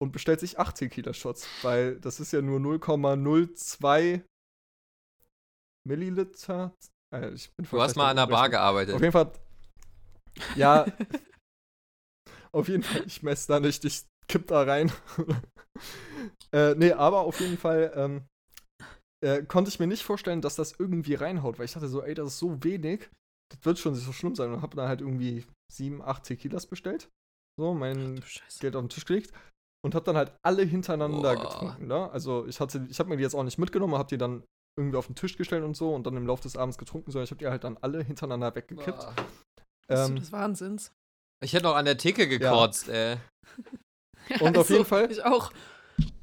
und 0.02 0.12
bestellt 0.12 0.40
sich 0.40 0.58
8 0.58 0.76
Tequila-Shots, 0.76 1.48
weil 1.62 1.98
das 2.00 2.20
ist 2.20 2.32
ja 2.32 2.42
nur 2.42 2.60
0,02 2.60 4.22
Milliliter. 5.86 6.74
Äh, 7.14 7.30
ich 7.30 7.50
bin 7.56 7.66
voll 7.66 7.78
Du 7.78 7.82
hast 7.82 7.96
mal 7.96 8.10
an 8.10 8.16
der 8.16 8.26
Bar 8.26 8.48
gearbeitet. 8.48 8.94
Auf 8.94 9.00
jeden 9.00 9.12
Fall. 9.12 9.32
Ja. 10.56 10.86
auf 12.52 12.68
jeden 12.68 12.82
Fall, 12.82 13.04
ich 13.06 13.22
messe 13.22 13.48
da 13.48 13.60
nicht, 13.60 13.84
ich 13.84 14.04
kipp 14.28 14.46
da 14.46 14.62
rein. 14.62 14.92
äh, 16.52 16.74
nee, 16.74 16.92
aber 16.92 17.20
auf 17.20 17.40
jeden 17.40 17.58
Fall 17.58 17.92
ähm, 17.94 18.26
äh, 19.24 19.42
konnte 19.44 19.68
ich 19.68 19.78
mir 19.78 19.86
nicht 19.86 20.04
vorstellen, 20.04 20.40
dass 20.40 20.56
das 20.56 20.74
irgendwie 20.78 21.14
reinhaut, 21.14 21.58
weil 21.58 21.66
ich 21.66 21.72
dachte 21.72 21.88
so, 21.88 22.02
ey, 22.02 22.14
das 22.14 22.28
ist 22.28 22.38
so 22.38 22.62
wenig, 22.64 23.10
das 23.50 23.64
wird 23.64 23.78
schon 23.78 23.92
nicht 23.92 24.04
so 24.04 24.12
schlimm 24.12 24.34
sein. 24.34 24.52
Und 24.52 24.62
habe 24.62 24.76
dann 24.76 24.88
halt 24.88 25.00
irgendwie 25.00 25.46
sieben, 25.72 26.02
acht 26.02 26.24
Tequilas 26.24 26.66
bestellt. 26.66 27.08
So, 27.58 27.74
mein 27.74 28.22
Scheiße. 28.22 28.60
Geld 28.60 28.76
auf 28.76 28.82
den 28.82 28.88
Tisch 28.88 29.04
gelegt 29.04 29.32
und 29.84 29.94
habe 29.94 30.04
dann 30.04 30.16
halt 30.16 30.32
alle 30.42 30.62
hintereinander 30.62 31.34
Boah. 31.34 31.42
getrunken. 31.42 31.86
Ne? 31.86 32.10
Also 32.10 32.46
ich 32.46 32.60
hatte, 32.60 32.86
ich 32.88 32.98
habe 32.98 33.10
mir 33.10 33.16
die 33.16 33.22
jetzt 33.22 33.34
auch 33.34 33.42
nicht 33.42 33.58
mitgenommen, 33.58 33.94
habe 33.94 34.08
die 34.08 34.18
dann 34.18 34.42
irgendwie 34.78 34.96
auf 34.96 35.06
den 35.06 35.14
Tisch 35.14 35.36
gestellt 35.36 35.64
und 35.64 35.76
so 35.76 35.94
und 35.94 36.06
dann 36.06 36.16
im 36.16 36.26
Laufe 36.26 36.42
des 36.42 36.56
Abends 36.56 36.78
getrunken, 36.78 37.10
sondern 37.10 37.24
ich 37.24 37.30
habe 37.30 37.38
die 37.38 37.46
halt 37.48 37.64
dann 37.64 37.76
alle 37.80 38.02
hintereinander 38.02 38.54
weggekippt. 38.54 38.98
Boah. 38.98 39.14
Bist 39.88 40.08
du 40.08 40.12
Ähm, 40.12 40.16
des 40.16 40.32
Wahnsinns. 40.32 40.92
Ich 41.44 41.52
hätte 41.52 41.64
noch 41.64 41.74
an 41.76 41.84
der 41.84 41.98
Theke 41.98 42.28
gekotzt, 42.28 42.88
ey. 42.88 43.16
Und 44.40 44.56
auf 44.56 44.70
jeden 44.70 44.84
Fall- 44.84 45.10
Ich 45.10 45.24
auch. 45.24 45.52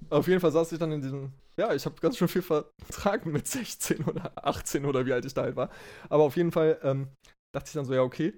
auf 0.10 0.28
jeden 0.28 0.40
Fall 0.40 0.52
saß 0.52 0.72
ich 0.72 0.80
dann 0.80 0.92
in 0.94 1.02
diesem, 1.02 1.34
ja, 1.58 1.74
ich 1.74 1.86
habe 1.86 1.96
ganz 2.02 2.18
schön 2.18 2.28
viel 2.30 2.42
vertragen 2.42 3.32
mit 3.32 3.48
16 3.48 4.06
oder 4.06 4.32
18 4.46 4.86
oder 4.86 5.06
wie 5.06 5.14
alt 5.14 5.26
ich 5.26 5.34
da 5.34 5.44
halt 5.44 5.56
war. 5.56 5.70
Aber 6.10 6.24
auf 6.24 6.38
jeden 6.38 6.52
Fall 6.52 6.80
ähm, 6.84 7.10
dachte 7.54 7.68
ich 7.68 7.74
dann 7.74 7.86
so, 7.86 7.94
ja, 7.94 8.02
okay, 8.02 8.38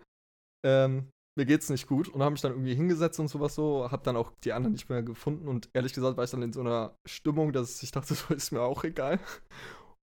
ähm, 0.66 1.10
mir 1.38 1.46
geht's 1.46 1.70
nicht 1.70 1.88
gut 1.88 2.10
und 2.10 2.22
habe 2.22 2.32
mich 2.32 2.42
dann 2.42 2.52
irgendwie 2.52 2.76
hingesetzt 2.76 3.20
und 3.20 3.30
sowas 3.30 3.56
so, 3.56 3.90
habe 3.90 4.04
dann 4.04 4.18
auch 4.18 4.34
die 4.44 4.52
anderen 4.52 4.74
nicht 4.74 4.90
mehr 4.90 5.02
gefunden 5.02 5.48
und 5.48 5.70
ehrlich 5.74 5.94
gesagt 5.94 6.18
war 6.18 6.26
ich 6.26 6.32
dann 6.32 6.42
in 6.42 6.52
so 6.52 6.60
einer 6.60 6.94
Stimmung, 7.08 7.54
dass 7.54 7.82
ich 7.84 7.92
dachte, 7.92 8.14
so 8.16 8.34
ist 8.34 8.52
mir 8.52 8.62
auch 8.62 8.84
egal. 8.84 9.20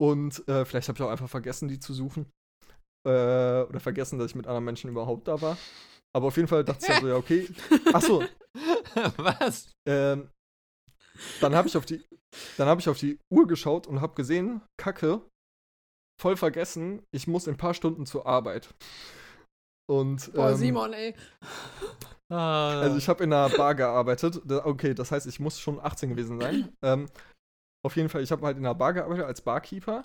Und 0.00 0.46
äh, 0.48 0.64
vielleicht 0.64 0.88
habe 0.88 0.98
ich 0.98 1.02
auch 1.02 1.10
einfach 1.10 1.28
vergessen, 1.28 1.68
die 1.68 1.80
zu 1.80 1.94
suchen. 1.94 2.26
Äh, 3.06 3.62
oder 3.62 3.80
vergessen, 3.80 4.18
dass 4.18 4.30
ich 4.30 4.34
mit 4.34 4.46
anderen 4.46 4.64
Menschen 4.64 4.90
überhaupt 4.90 5.28
da 5.28 5.40
war. 5.40 5.56
Aber 6.14 6.26
auf 6.26 6.36
jeden 6.36 6.48
Fall 6.48 6.64
dachte 6.64 6.80
ich 6.80 6.86
dann 6.88 7.02
so, 7.02 7.08
ja, 7.08 7.16
okay. 7.16 7.48
Achso, 7.92 8.24
Was? 9.16 9.70
ähm, 9.86 10.30
dann 11.40 11.54
habe 11.54 11.68
ich 11.68 11.76
auf 11.76 11.86
die, 11.86 12.04
dann 12.56 12.68
habe 12.68 12.80
ich 12.80 12.88
auf 12.88 12.98
die 12.98 13.18
Uhr 13.32 13.46
geschaut 13.46 13.86
und 13.86 14.00
habe 14.00 14.14
gesehen, 14.14 14.62
Kacke, 14.76 15.22
voll 16.20 16.36
vergessen, 16.36 17.02
ich 17.14 17.26
muss 17.26 17.46
in 17.46 17.54
ein 17.54 17.58
paar 17.58 17.74
Stunden 17.74 18.06
zur 18.06 18.26
Arbeit. 18.26 18.74
Und 19.88 20.32
Boah, 20.32 20.50
ähm, 20.50 20.56
Simon, 20.56 20.92
ey. 20.92 21.14
also 22.28 22.96
ich 22.96 23.08
habe 23.08 23.22
in 23.22 23.32
einer 23.32 23.54
Bar 23.54 23.74
gearbeitet. 23.74 24.42
Okay, 24.50 24.94
das 24.94 25.12
heißt, 25.12 25.26
ich 25.26 25.38
muss 25.38 25.60
schon 25.60 25.78
18 25.78 26.10
gewesen 26.10 26.40
sein. 26.40 26.72
ähm, 26.82 27.08
auf 27.86 27.96
jeden 27.96 28.08
Fall, 28.08 28.22
ich 28.22 28.32
habe 28.32 28.44
halt 28.44 28.58
in 28.58 28.66
einer 28.66 28.74
Bar 28.74 28.92
gearbeitet 28.94 29.24
als 29.24 29.40
Barkeeper 29.40 30.04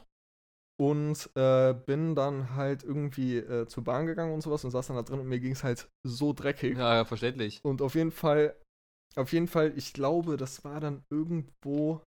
und 0.80 1.30
äh, 1.36 1.74
bin 1.74 2.16
dann 2.16 2.56
halt 2.56 2.84
irgendwie 2.84 3.38
äh, 3.38 3.68
zur 3.68 3.84
Bahn 3.84 4.06
gegangen 4.06 4.34
und 4.34 4.42
sowas 4.42 4.64
und 4.64 4.72
saß 4.72 4.88
dann 4.88 4.96
da 4.98 5.02
drin 5.02 5.20
und 5.20 5.28
mir 5.28 5.40
ging 5.40 5.54
es 5.54 5.64
halt 5.64 5.90
so 6.04 6.32
dreckig. 6.32 6.78
ja, 6.78 6.96
ja, 6.96 7.06
verständlich. 7.06 7.60
Und 7.64 7.82
auf 7.82 7.96
jeden 7.96 8.12
Fall, 8.12 8.56
auf 9.16 9.34
jeden 9.34 9.48
Fall, 9.48 9.74
ich 9.76 9.94
glaube, 9.94 10.38
das 10.38 10.64
war 10.64 10.80
dann 10.80 11.04
irgendwo 11.10 12.02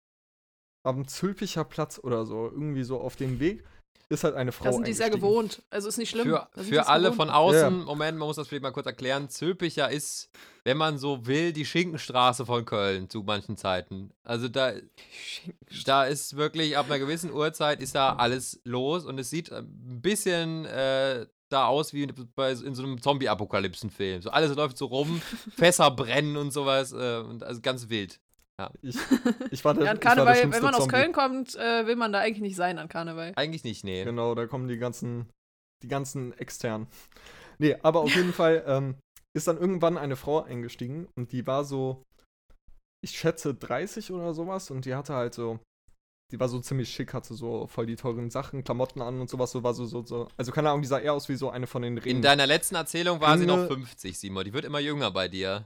am 0.86 1.08
Zülpicher 1.08 1.64
Platz 1.64 2.00
oder 2.04 2.26
so, 2.26 2.50
irgendwie 2.50 2.84
so 2.84 3.02
auf 3.02 3.16
dem 3.16 3.40
Weg, 3.40 3.64
ist 4.10 4.24
halt 4.24 4.36
eine 4.36 4.52
Frau. 4.52 4.66
Da 4.66 4.74
sind 4.74 4.86
die 4.86 4.92
eingestiegen. 4.92 5.16
gewohnt. 5.16 5.62
Also 5.70 5.88
ist 5.90 5.98
nicht 5.98 6.10
schlimm. 6.12 6.28
Für, 6.28 6.48
für 6.56 6.88
alle 6.88 7.10
gewohnt. 7.12 7.16
von 7.16 7.30
außen, 7.30 7.60
Ja. 7.60 7.70
Moment, 7.86 8.18
man 8.18 8.28
muss 8.28 8.36
das 8.36 8.48
vielleicht 8.48 8.64
mal 8.64 8.72
kurz 8.72 8.86
erklären. 8.86 9.30
Zülpicher 9.30 9.90
ist, 9.90 10.30
wenn 10.64 10.78
man 10.78 10.98
so 10.98 11.26
will, 11.26 11.52
die 11.54 11.66
Schinkenstraße 11.66 12.46
von 12.46 12.66
Köln 12.66 13.10
zu 13.10 13.24
manchen 13.24 13.58
Zeiten. 13.58 14.12
Also 14.24 14.48
da, 14.50 14.74
da 15.86 16.06
ist 16.06 16.36
wirklich 16.36 16.78
ab 16.78 16.88
einer 16.88 17.00
gewissen 17.00 17.32
Uhrzeit 17.32 17.82
ist 17.82 17.96
da 17.96 18.16
alles 18.16 18.62
los 18.64 19.06
und 19.06 19.20
es 19.20 19.30
sieht 19.30 19.52
ein 19.52 20.02
bisschen 20.02 20.66
äh, 20.66 21.26
da 21.50 21.68
aus 21.68 21.94
wie 21.94 22.06
bei, 22.36 22.52
in 22.52 22.76
so 22.76 22.84
einem 22.84 23.02
Zombie-Apokalypsen-Film. 23.02 24.22
So 24.22 24.30
alles 24.32 24.56
läuft 24.56 24.78
so 24.78 24.86
rum, 24.88 25.22
Fässer 25.56 25.92
brennen 25.92 26.38
und 26.38 26.52
sowas 26.52 26.92
äh, 26.92 27.18
und 27.20 27.44
also 27.44 27.62
ganz 27.62 27.90
wild. 27.90 28.20
Ich, 28.82 28.96
ich 29.52 29.66
war 29.66 29.74
der, 29.74 29.86
Ja, 29.86 29.92
an 29.92 29.98
ich 29.98 30.06
war 30.06 30.16
der 30.16 30.26
Karneval, 30.26 30.52
wenn 30.52 30.64
man 30.64 30.74
aus 30.76 30.82
Zombie. 30.82 30.96
Köln 30.96 31.12
kommt, 31.14 31.56
äh, 31.56 31.86
will 31.88 31.96
man 31.96 32.14
da 32.14 32.20
eigentlich 32.20 32.42
nicht 32.42 32.56
sein 32.56 32.78
an 32.80 32.88
Karneval. 32.88 33.34
Eigentlich 33.36 33.64
nicht, 33.64 33.84
nee. 33.84 34.04
Genau, 34.04 34.36
da 34.36 34.46
kommen 34.48 34.68
die 34.68 34.78
ganzen, 34.78 35.30
die 35.84 35.88
ganzen 35.88 36.38
externen. 36.38 36.88
Nee, 37.58 37.76
aber 37.82 38.02
auf 38.02 38.16
jeden 38.16 38.34
Fall 38.34 38.64
ähm, 38.68 38.96
ist 39.36 39.48
dann 39.48 39.58
irgendwann 39.58 39.98
eine 39.98 40.16
Frau 40.16 40.44
eingestiegen 40.44 41.08
und 41.16 41.32
die 41.32 41.46
war 41.48 41.66
so, 41.66 42.04
ich 43.04 43.18
schätze 43.18 43.54
30 43.56 44.12
oder 44.12 44.34
sowas 44.34 44.70
und 44.72 44.86
die 44.86 44.94
hatte 44.96 45.14
halt 45.16 45.34
so, 45.34 45.60
die 46.32 46.40
war 46.40 46.48
so 46.48 46.60
ziemlich 46.60 46.90
schick, 46.90 47.14
hatte 47.14 47.34
so 47.34 47.68
voll 47.68 47.86
die 47.86 47.96
teuren 47.96 48.30
Sachen, 48.30 48.64
Klamotten 48.64 49.02
an 49.02 49.20
und 49.20 49.30
sowas, 49.30 49.52
so 49.52 49.64
war 49.64 49.74
so, 49.74 49.86
so, 49.86 50.06
so. 50.06 50.28
Also 50.38 50.52
keine 50.52 50.70
Ahnung, 50.70 50.82
die 50.84 50.88
sah 50.88 51.00
eher 51.00 51.14
aus 51.14 51.28
wie 51.28 51.36
so 51.36 51.50
eine 51.50 51.68
von 51.68 51.82
den 51.82 51.98
Ringen. 51.98 52.18
In 52.18 52.22
deiner 52.22 52.48
letzten 52.48 52.76
Erzählung 52.76 53.20
war 53.20 53.38
sie 53.38 53.46
noch 53.46 53.58
Ringe- 53.58 53.68
50, 53.68 54.18
Simon. 54.18 54.46
Die 54.46 54.54
wird 54.54 54.66
immer 54.66 54.80
jünger 54.80 55.12
bei 55.12 55.28
dir. 55.28 55.66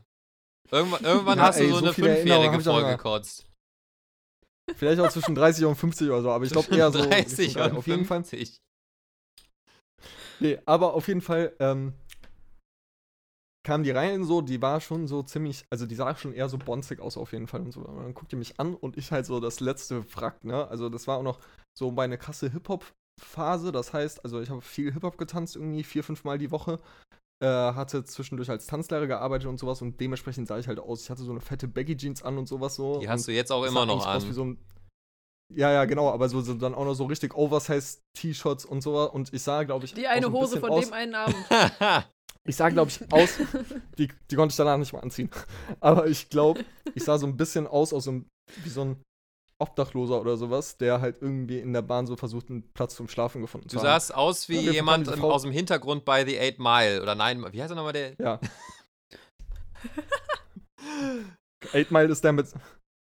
Irgendwann, 0.71 1.03
irgendwann 1.03 1.37
Ja, 1.37 1.45
hast 1.45 1.59
du 1.59 1.63
ey, 1.63 1.69
so 1.69 1.75
so 1.77 1.85
eine 1.85 1.93
Fünfjährige 1.93 2.59
vollgekotzt. 2.59 3.45
Vielleicht 4.75 4.99
auch 4.99 5.09
zwischen 5.09 5.33
30 5.33 5.65
und 5.65 5.75
50 5.75 6.09
oder 6.09 6.21
so, 6.21 6.31
aber 6.31 6.45
ich 6.45 6.51
glaube 6.51 6.75
eher 6.75 6.91
so. 6.91 6.99
30 6.99 7.39
Richtung 7.39 7.53
drei- 7.53 7.69
und 7.69 7.77
auf 7.77 7.87
jeden 7.87 8.05
Fall. 8.05 8.23
50. 8.23 8.57
Nee, 10.39 10.59
aber 10.65 10.93
auf 10.93 11.07
jeden 11.07 11.21
Fall 11.21 11.55
ähm, 11.59 11.93
kam 13.67 13.83
die 13.83 13.91
rein 13.91 14.23
so, 14.23 14.41
die 14.41 14.61
war 14.61 14.81
schon 14.81 15.07
so 15.07 15.23
ziemlich, 15.23 15.65
also 15.69 15.85
die 15.85 15.95
sah 15.95 16.15
schon 16.15 16.33
eher 16.33 16.47
so 16.47 16.57
bonzig 16.57 16.99
aus 16.99 17.17
auf 17.17 17.31
jeden 17.31 17.47
Fall 17.47 17.61
und 17.61 17.71
so. 17.71 17.81
Und 17.81 17.97
dann 17.97 18.13
guckt 18.13 18.31
die 18.31 18.35
mich 18.35 18.59
an 18.59 18.75
und 18.75 18.97
ich 18.97 19.11
halt 19.11 19.25
so 19.25 19.39
das 19.39 19.59
letzte 19.59 20.05
Wrack, 20.15 20.43
ne? 20.43 20.67
Also 20.67 20.89
das 20.89 21.07
war 21.07 21.17
auch 21.17 21.23
noch 21.23 21.39
so 21.77 21.91
meine 21.91 22.17
krasse 22.17 22.51
Hip-Hop-Phase, 22.51 23.71
das 23.71 23.93
heißt, 23.93 24.23
also 24.23 24.41
ich 24.41 24.49
habe 24.49 24.61
viel 24.61 24.93
Hip-Hop 24.93 25.17
getanzt 25.17 25.55
irgendwie, 25.55 25.83
vier, 25.83 26.03
fünf 26.03 26.23
Mal 26.23 26.37
die 26.37 26.51
Woche. 26.51 26.79
Äh, 27.39 27.45
hatte 27.45 28.03
zwischendurch 28.03 28.49
als 28.49 28.65
Tanzlehrer 28.65 29.05
gearbeitet 29.05 29.47
und 29.47 29.59
sowas 29.59 29.83
und 29.83 29.99
dementsprechend 29.99 30.47
sah 30.47 30.57
ich 30.57 30.67
halt 30.67 30.79
aus. 30.79 31.03
Ich 31.03 31.09
hatte 31.11 31.21
so 31.21 31.29
eine 31.29 31.39
fette 31.39 31.67
Baggy-Jeans 31.67 32.23
an 32.23 32.37
und 32.37 32.47
sowas 32.47 32.75
so. 32.75 32.99
Die 32.99 33.07
hast 33.07 33.27
du 33.27 33.31
jetzt 33.31 33.51
auch 33.51 33.63
immer 33.63 33.85
noch 33.85 33.93
eigentlich 33.93 34.07
aus 34.07 34.23
wie 34.23 34.29
an. 34.29 34.33
so 34.33 34.45
ein 34.45 34.57
ja, 35.53 35.71
ja, 35.71 35.85
genau, 35.85 36.09
aber 36.09 36.27
so, 36.27 36.41
so 36.41 36.53
dann 36.55 36.75
auch 36.75 36.83
noch 36.83 36.93
so 36.93 37.05
richtig 37.05 37.35
Oversize 37.35 37.99
T-Shirts 38.13 38.65
und 38.65 38.81
so 38.81 39.09
und 39.09 39.33
ich 39.33 39.41
sah, 39.41 39.63
glaube 39.63 39.85
ich, 39.85 39.93
Die 39.93 40.05
auch 40.05 40.11
eine 40.11 40.27
ein 40.27 40.33
Hose 40.33 40.59
von 40.59 40.71
aus, 40.71 40.85
dem 40.85 40.93
einen 40.93 41.15
Abend. 41.15 41.37
ich 42.45 42.55
sah, 42.55 42.69
glaube 42.69 42.91
ich, 42.91 43.11
aus, 43.13 43.37
die, 43.97 44.09
die 44.29 44.35
konnte 44.35 44.51
ich 44.51 44.57
danach 44.57 44.77
nicht 44.77 44.91
mehr 44.91 45.03
anziehen. 45.03 45.29
Aber 45.79 46.07
ich 46.07 46.29
glaube, 46.29 46.65
ich 46.95 47.03
sah 47.03 47.17
so 47.17 47.27
ein 47.27 47.37
bisschen 47.37 47.65
aus, 47.65 47.93
aus 47.93 48.05
so 48.05 48.11
einem, 48.11 48.25
wie 48.63 48.69
so 48.69 48.81
ein 48.81 49.01
Obdachloser 49.59 50.21
oder 50.21 50.37
sowas, 50.37 50.77
der 50.77 51.01
halt 51.01 51.17
irgendwie 51.21 51.59
in 51.59 51.73
der 51.73 51.81
Bahn 51.81 52.05
so 52.05 52.15
versucht, 52.15 52.49
einen 52.49 52.63
Platz 52.73 52.95
zum 52.95 53.07
Schlafen 53.07 53.41
gefunden 53.41 53.67
Du 53.67 53.71
zu 53.73 53.77
haben. 53.77 53.85
sahst 53.85 54.13
aus 54.13 54.49
wie 54.49 54.59
Ja, 54.59 54.71
jemand 54.71 55.07
im, 55.07 55.23
aus 55.23 55.41
dem 55.41 55.51
Hintergrund 55.51 56.05
bei 56.05 56.25
The 56.25 56.37
Eight 56.39 56.59
Mile. 56.59 57.01
Oder 57.01 57.15
nein, 57.15 57.43
wie 57.51 57.61
heißt 57.61 57.71
er 57.71 57.75
nochmal 57.75 57.93
der? 57.93 58.13
Ja. 58.19 58.39
Eight 61.73 61.91
Mile 61.91 62.07
ist 62.11 62.23
der 62.23 62.33
mit. 62.33 62.47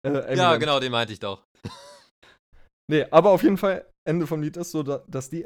Äh. 0.07 0.35
Ja, 0.37 0.55
genau, 0.57 0.79
den 0.79 0.91
meinte 0.91 1.13
ich 1.13 1.19
doch. 1.19 1.43
Nee, 2.87 3.03
aber 3.09 3.31
auf 3.31 3.41
jeden 3.41 3.57
Fall, 3.57 3.83
Ende 4.07 4.27
vom 4.27 4.43
Lied 4.43 4.57
ist 4.57 4.69
so, 4.69 4.83
da- 4.83 5.03
dass 5.07 5.31
die. 5.31 5.43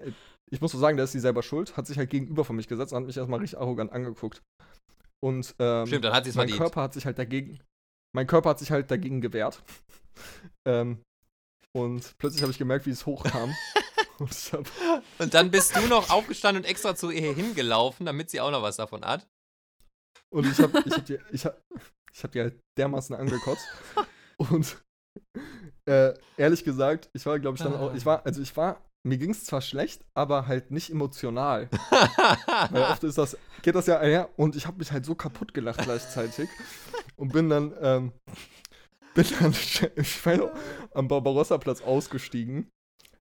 Ich 0.52 0.60
muss 0.60 0.74
so 0.74 0.78
sagen, 0.78 0.98
da 0.98 1.06
ist 1.06 1.14
sie 1.14 1.22
selber 1.22 1.42
schuld, 1.42 1.78
hat 1.78 1.88
sich 1.88 1.98
halt 1.98 2.10
gegenüber 2.10 2.44
von 2.44 2.54
mich 2.58 2.68
gesetzt 2.68 2.92
und 2.92 2.98
hat 3.00 3.06
mich 3.06 3.16
erstmal 3.16 3.40
richtig 3.40 3.58
arrogant 3.60 3.94
angeguckt. 3.94 4.42
Und 5.24 5.56
ähm, 5.58 5.88
Stimmt, 5.88 6.04
dann 6.04 6.12
hat 6.14 6.26
sie 6.26 6.32
es 6.32 6.36
mein 6.36 6.50
verdient. 6.50 6.60
Körper 6.62 6.82
hat 6.82 6.94
sich 6.94 7.06
halt 7.06 7.18
dagegen, 7.18 7.58
mein 8.14 8.28
Körper 8.28 8.50
hat 8.50 8.60
sich 8.60 8.72
halt 8.72 8.90
dagegen 8.92 9.22
gewehrt. 9.22 9.62
ähm, 10.68 11.02
und 11.74 12.18
plötzlich 12.18 12.42
habe 12.42 12.52
ich 12.52 12.58
gemerkt, 12.58 12.86
wie 12.86 12.92
es 12.92 13.06
hochkam. 13.06 13.54
und 14.20 14.32
hab, 14.32 14.66
Und 15.20 15.34
dann 15.34 15.52
bist 15.52 15.76
du 15.76 15.88
noch 15.88 16.10
aufgestanden 16.10 16.64
und 16.64 16.70
extra 16.70 16.96
zu 16.96 17.12
ihr 17.12 17.34
hingelaufen, 17.34 18.06
damit 18.06 18.30
sie 18.30 18.42
auch 18.42 18.52
noch 18.52 18.62
was 18.62 18.78
davon 18.78 19.06
hat. 19.06 19.28
und 20.34 20.46
ich 20.46 20.60
habe 20.60 20.84
ich 20.86 20.94
hab 20.94 21.06
die, 21.06 21.20
ich 21.32 21.46
hab, 21.46 21.62
ich 22.12 22.24
hab 22.24 22.32
die 22.32 22.42
halt 22.42 22.60
dermaßen 22.78 23.16
angekotzt. 23.16 23.68
Und 24.38 24.82
äh, 25.86 26.14
ehrlich 26.38 26.64
gesagt, 26.64 27.10
ich 27.14 27.26
war, 27.26 27.38
glaube 27.40 27.58
ich, 27.58 27.64
dann 27.64 27.76
auch, 27.76 27.94
ich 27.94 28.06
war, 28.06 28.26
also 28.26 28.42
ich 28.42 28.56
war, 28.56 28.82
mir 29.08 29.18
ging 29.18 29.32
es 29.32 29.46
zwar 29.46 29.62
schlecht, 29.62 30.04
aber 30.14 30.48
halt 30.48 30.72
nicht 30.72 30.90
emotional. 30.90 31.70
Weil 32.72 32.84
oft 32.84 33.04
ist 33.04 33.18
das, 33.18 33.38
geht 33.62 33.76
das 33.76 33.88
ja 33.88 34.00
einher 34.00 34.30
und 34.38 34.56
ich 34.56 34.68
habe 34.68 34.78
mich 34.78 34.92
halt 34.92 35.06
so 35.06 35.16
kaputt 35.16 35.54
gelacht 35.54 35.82
gleichzeitig 35.84 36.50
und 37.16 37.32
bin 37.32 37.50
dann, 37.50 37.74
ähm, 37.82 38.12
bin 39.16 39.26
dann, 39.40 39.52
ich 39.96 40.26
weiß, 40.26 40.42
am 40.94 41.08
Barbarossa-Platz 41.08 41.82
ausgestiegen. 41.82 42.70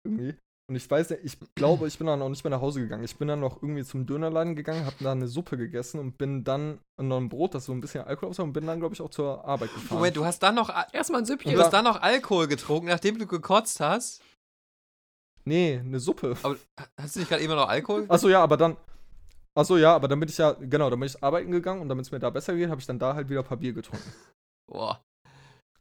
Irgendwie. 0.06 0.36
Und 0.69 0.75
ich 0.75 0.89
weiß 0.91 1.12
nicht, 1.12 1.21
ich 1.23 1.38
glaube, 1.56 1.88
ich 1.88 1.97
bin 1.97 2.08
dann 2.08 2.21
auch 2.21 2.27
nicht 2.27 2.43
mehr 2.43 2.51
nach 2.51 2.60
Hause 2.60 2.82
gegangen. 2.82 3.06
Ich 3.06 3.15
bin 3.15 3.30
dann 3.30 3.39
noch 3.39 3.62
irgendwie 3.63 3.86
zum 3.86 4.06
Dönerladen 4.06 4.53
gegangen, 4.53 4.86
habe 4.86 4.97
da 5.01 5.13
eine 5.13 5.27
Suppe 5.30 5.56
gegessen 5.58 5.97
und 5.97 6.17
bin 6.17 6.43
dann 6.43 6.80
noch 7.01 7.15
ein 7.17 7.30
Brot, 7.30 7.56
das 7.56 7.63
so 7.65 7.71
ein 7.71 7.80
bisschen 7.80 8.03
Alkohol 8.03 8.32
aus 8.32 8.39
und 8.39 8.51
bin 8.51 8.65
dann, 8.67 8.80
glaube 8.80 8.93
ich, 8.93 9.01
auch 9.01 9.10
zur 9.10 9.45
Arbeit 9.45 9.73
gefahren. 9.73 9.97
Moment, 9.99 10.17
du 10.17 10.25
hast 10.25 10.39
dann 10.43 10.56
noch, 10.56 10.69
Al- 10.69 10.88
Erstmal 10.91 11.21
ein 11.21 11.25
Süppchen. 11.25 11.53
du 11.53 11.62
hast 11.62 11.71
dann 11.71 11.86
noch 11.86 12.01
Alkohol 12.01 12.47
getrunken, 12.47 12.88
nachdem 12.88 13.17
du 13.17 13.25
gekotzt 13.27 13.80
hast. 13.80 14.21
Nee, 15.47 15.79
eine 15.79 15.97
Suppe. 15.97 16.36
Aber 16.43 16.57
hast 16.99 17.15
du 17.15 17.19
nicht 17.19 17.29
gerade 17.29 17.41
immer 17.41 17.55
noch 17.55 17.69
Alkohol? 17.69 18.05
Achso, 18.10 18.27
ja, 18.27 18.43
aber 18.43 18.57
dann. 18.57 18.75
Achso, 19.55 19.77
ja, 19.77 19.95
aber 19.95 20.10
dann 20.10 20.19
bin 20.19 20.27
ich 20.27 20.38
ja, 20.38 20.51
genau, 20.51 20.89
dann 20.89 20.99
bin 20.99 21.07
ich 21.07 21.23
arbeiten 21.23 21.51
gegangen 21.51 21.81
und 21.81 21.88
damit 21.88 22.05
es 22.05 22.12
mir 22.12 22.19
da 22.19 22.29
besser 22.29 22.53
geht, 22.53 22.69
habe 22.69 22.81
ich 22.81 22.86
dann 22.86 22.99
da 22.99 23.15
halt 23.15 23.29
wieder 23.29 23.39
ein 23.39 23.45
paar 23.45 23.55
Bier 23.55 23.71
getrunken. 23.71 24.12
Boah. 24.69 25.01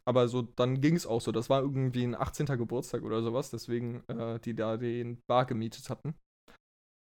Aber 0.05 0.29
so, 0.29 0.41
dann 0.41 0.79
ging 0.79 0.95
es 0.95 1.05
auch 1.05 1.19
so. 1.19 1.33
Das 1.33 1.49
war 1.49 1.61
irgendwie 1.61 2.05
ein 2.05 2.15
18. 2.15 2.45
Geburtstag 2.45 3.03
oder 3.03 3.21
sowas, 3.21 3.49
deswegen 3.49 4.05
äh, 4.07 4.39
die 4.39 4.55
da 4.55 4.77
den 4.77 5.21
Bar 5.27 5.45
gemietet 5.45 5.89
hatten. 5.89 6.15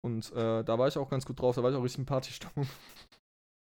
Und 0.05 0.31
äh, 0.31 0.63
da 0.63 0.79
war 0.79 0.87
ich 0.87 0.97
auch 0.97 1.09
ganz 1.09 1.25
gut 1.25 1.41
drauf, 1.41 1.57
da 1.57 1.63
war 1.63 1.71
ich 1.71 1.75
auch 1.75 1.83
richtig 1.83 1.99
in 1.99 2.05
Partystimmung. 2.05 2.65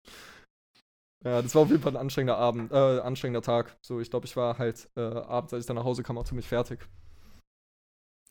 ja, 1.23 1.41
das 1.41 1.55
war 1.55 1.61
auf 1.61 1.69
jeden 1.69 1.81
Fall 1.81 1.93
ein 1.93 2.01
anstrengender 2.01 2.37
Abend, 2.37 2.69
äh, 2.73 2.99
anstrengender 2.99 3.41
Tag. 3.41 3.77
So, 3.81 4.01
ich 4.01 4.09
glaube, 4.09 4.25
ich 4.25 4.35
war 4.35 4.57
halt 4.57 4.89
äh, 4.97 5.01
abends, 5.03 5.53
als 5.53 5.63
ich 5.63 5.67
dann 5.67 5.77
nach 5.77 5.85
Hause 5.85 6.03
kam, 6.03 6.17
auch 6.17 6.25
ziemlich 6.25 6.49
fertig. 6.49 6.85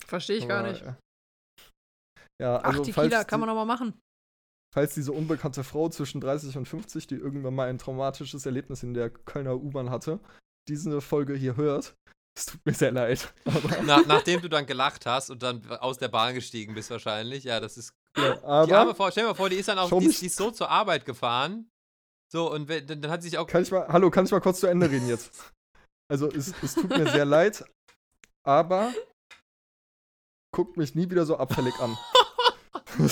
Verstehe 0.06 0.36
ich 0.36 0.48
gar 0.48 0.60
Aber, 0.60 0.70
nicht. 0.72 0.82
äh, 0.82 0.94
Ja, 2.40 2.58
Ach, 2.58 2.64
also 2.64 2.84
Tequila 2.84 3.10
falls 3.18 3.26
kann 3.26 3.40
man 3.40 3.48
noch 3.48 3.54
mal 3.54 3.64
machen. 3.64 3.98
falls 4.74 4.94
diese 4.94 5.12
unbekannte 5.12 5.64
Frau 5.64 5.88
zwischen 5.88 6.20
30 6.20 6.56
und 6.56 6.66
50, 6.66 7.06
die 7.06 7.14
irgendwann 7.16 7.54
mal 7.54 7.68
ein 7.68 7.78
traumatisches 7.78 8.44
Erlebnis 8.46 8.82
in 8.82 8.94
der 8.94 9.10
Kölner 9.10 9.54
U-Bahn 9.56 9.90
hatte, 9.90 10.18
diese 10.68 11.00
Folge 11.00 11.34
hier 11.34 11.56
hört, 11.56 11.94
es 12.38 12.46
tut 12.46 12.64
mir 12.64 12.72
sehr 12.74 12.92
leid. 12.92 13.32
Na, 13.84 14.00
nachdem 14.06 14.40
du 14.42 14.48
dann 14.48 14.66
gelacht 14.66 15.06
hast 15.06 15.30
und 15.30 15.42
dann 15.42 15.64
aus 15.70 15.98
der 15.98 16.08
Bahn 16.08 16.34
gestiegen 16.34 16.74
bist 16.74 16.90
wahrscheinlich. 16.90 17.44
Ja, 17.44 17.60
das 17.60 17.76
ist. 17.76 17.92
ja, 18.16 18.64
Die 18.66 18.72
arme 18.74 18.94
Frau, 18.94 19.10
stell 19.10 19.24
dir 19.24 19.28
mal 19.30 19.34
vor, 19.34 19.48
die 19.50 19.56
ist 19.56 19.68
dann 19.68 19.78
auch, 19.78 19.90
die, 19.98 20.08
die 20.08 20.26
ist 20.26 20.36
so 20.36 20.50
zur 20.50 20.70
Arbeit 20.70 21.04
gefahren. 21.04 21.68
So, 22.32 22.50
und 22.50 22.66
wenn, 22.68 22.86
dann, 22.86 23.02
dann 23.02 23.10
hat 23.10 23.22
sie 23.22 23.28
sich 23.28 23.38
auch. 23.38 23.46
kann 23.46 23.62
ich 23.62 23.70
mal, 23.70 23.86
hallo, 23.88 24.10
kann 24.10 24.24
ich 24.24 24.30
mal 24.30 24.40
kurz 24.40 24.60
zu 24.60 24.66
Ende 24.66 24.90
reden 24.90 25.06
jetzt? 25.08 25.52
Also, 26.10 26.28
es, 26.30 26.54
es 26.62 26.74
tut 26.74 26.88
mir 26.88 27.06
sehr 27.10 27.26
leid, 27.26 27.64
aber 28.42 28.92
guckt 30.52 30.76
mich 30.76 30.94
nie 30.94 31.10
wieder 31.10 31.26
so 31.26 31.36
abfällig 31.36 31.74
an. 31.80 31.96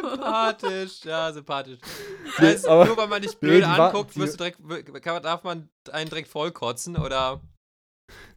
Sympathisch, 0.00 1.04
ja, 1.04 1.32
sympathisch. 1.32 1.78
Nee, 2.38 2.46
heißt, 2.46 2.66
aber- 2.66 2.86
nur 2.86 2.96
weil 2.96 3.08
man 3.08 3.22
dich 3.22 3.36
blöd 3.40 3.62
anguckt, 3.64 4.16
wirst 4.16 4.34
du 4.34 4.38
direkt, 4.38 5.02
kann, 5.02 5.22
darf 5.22 5.44
man 5.44 5.68
einen 5.92 6.08
direkt 6.08 6.28
vollkotzen 6.28 6.96
oder. 6.96 7.40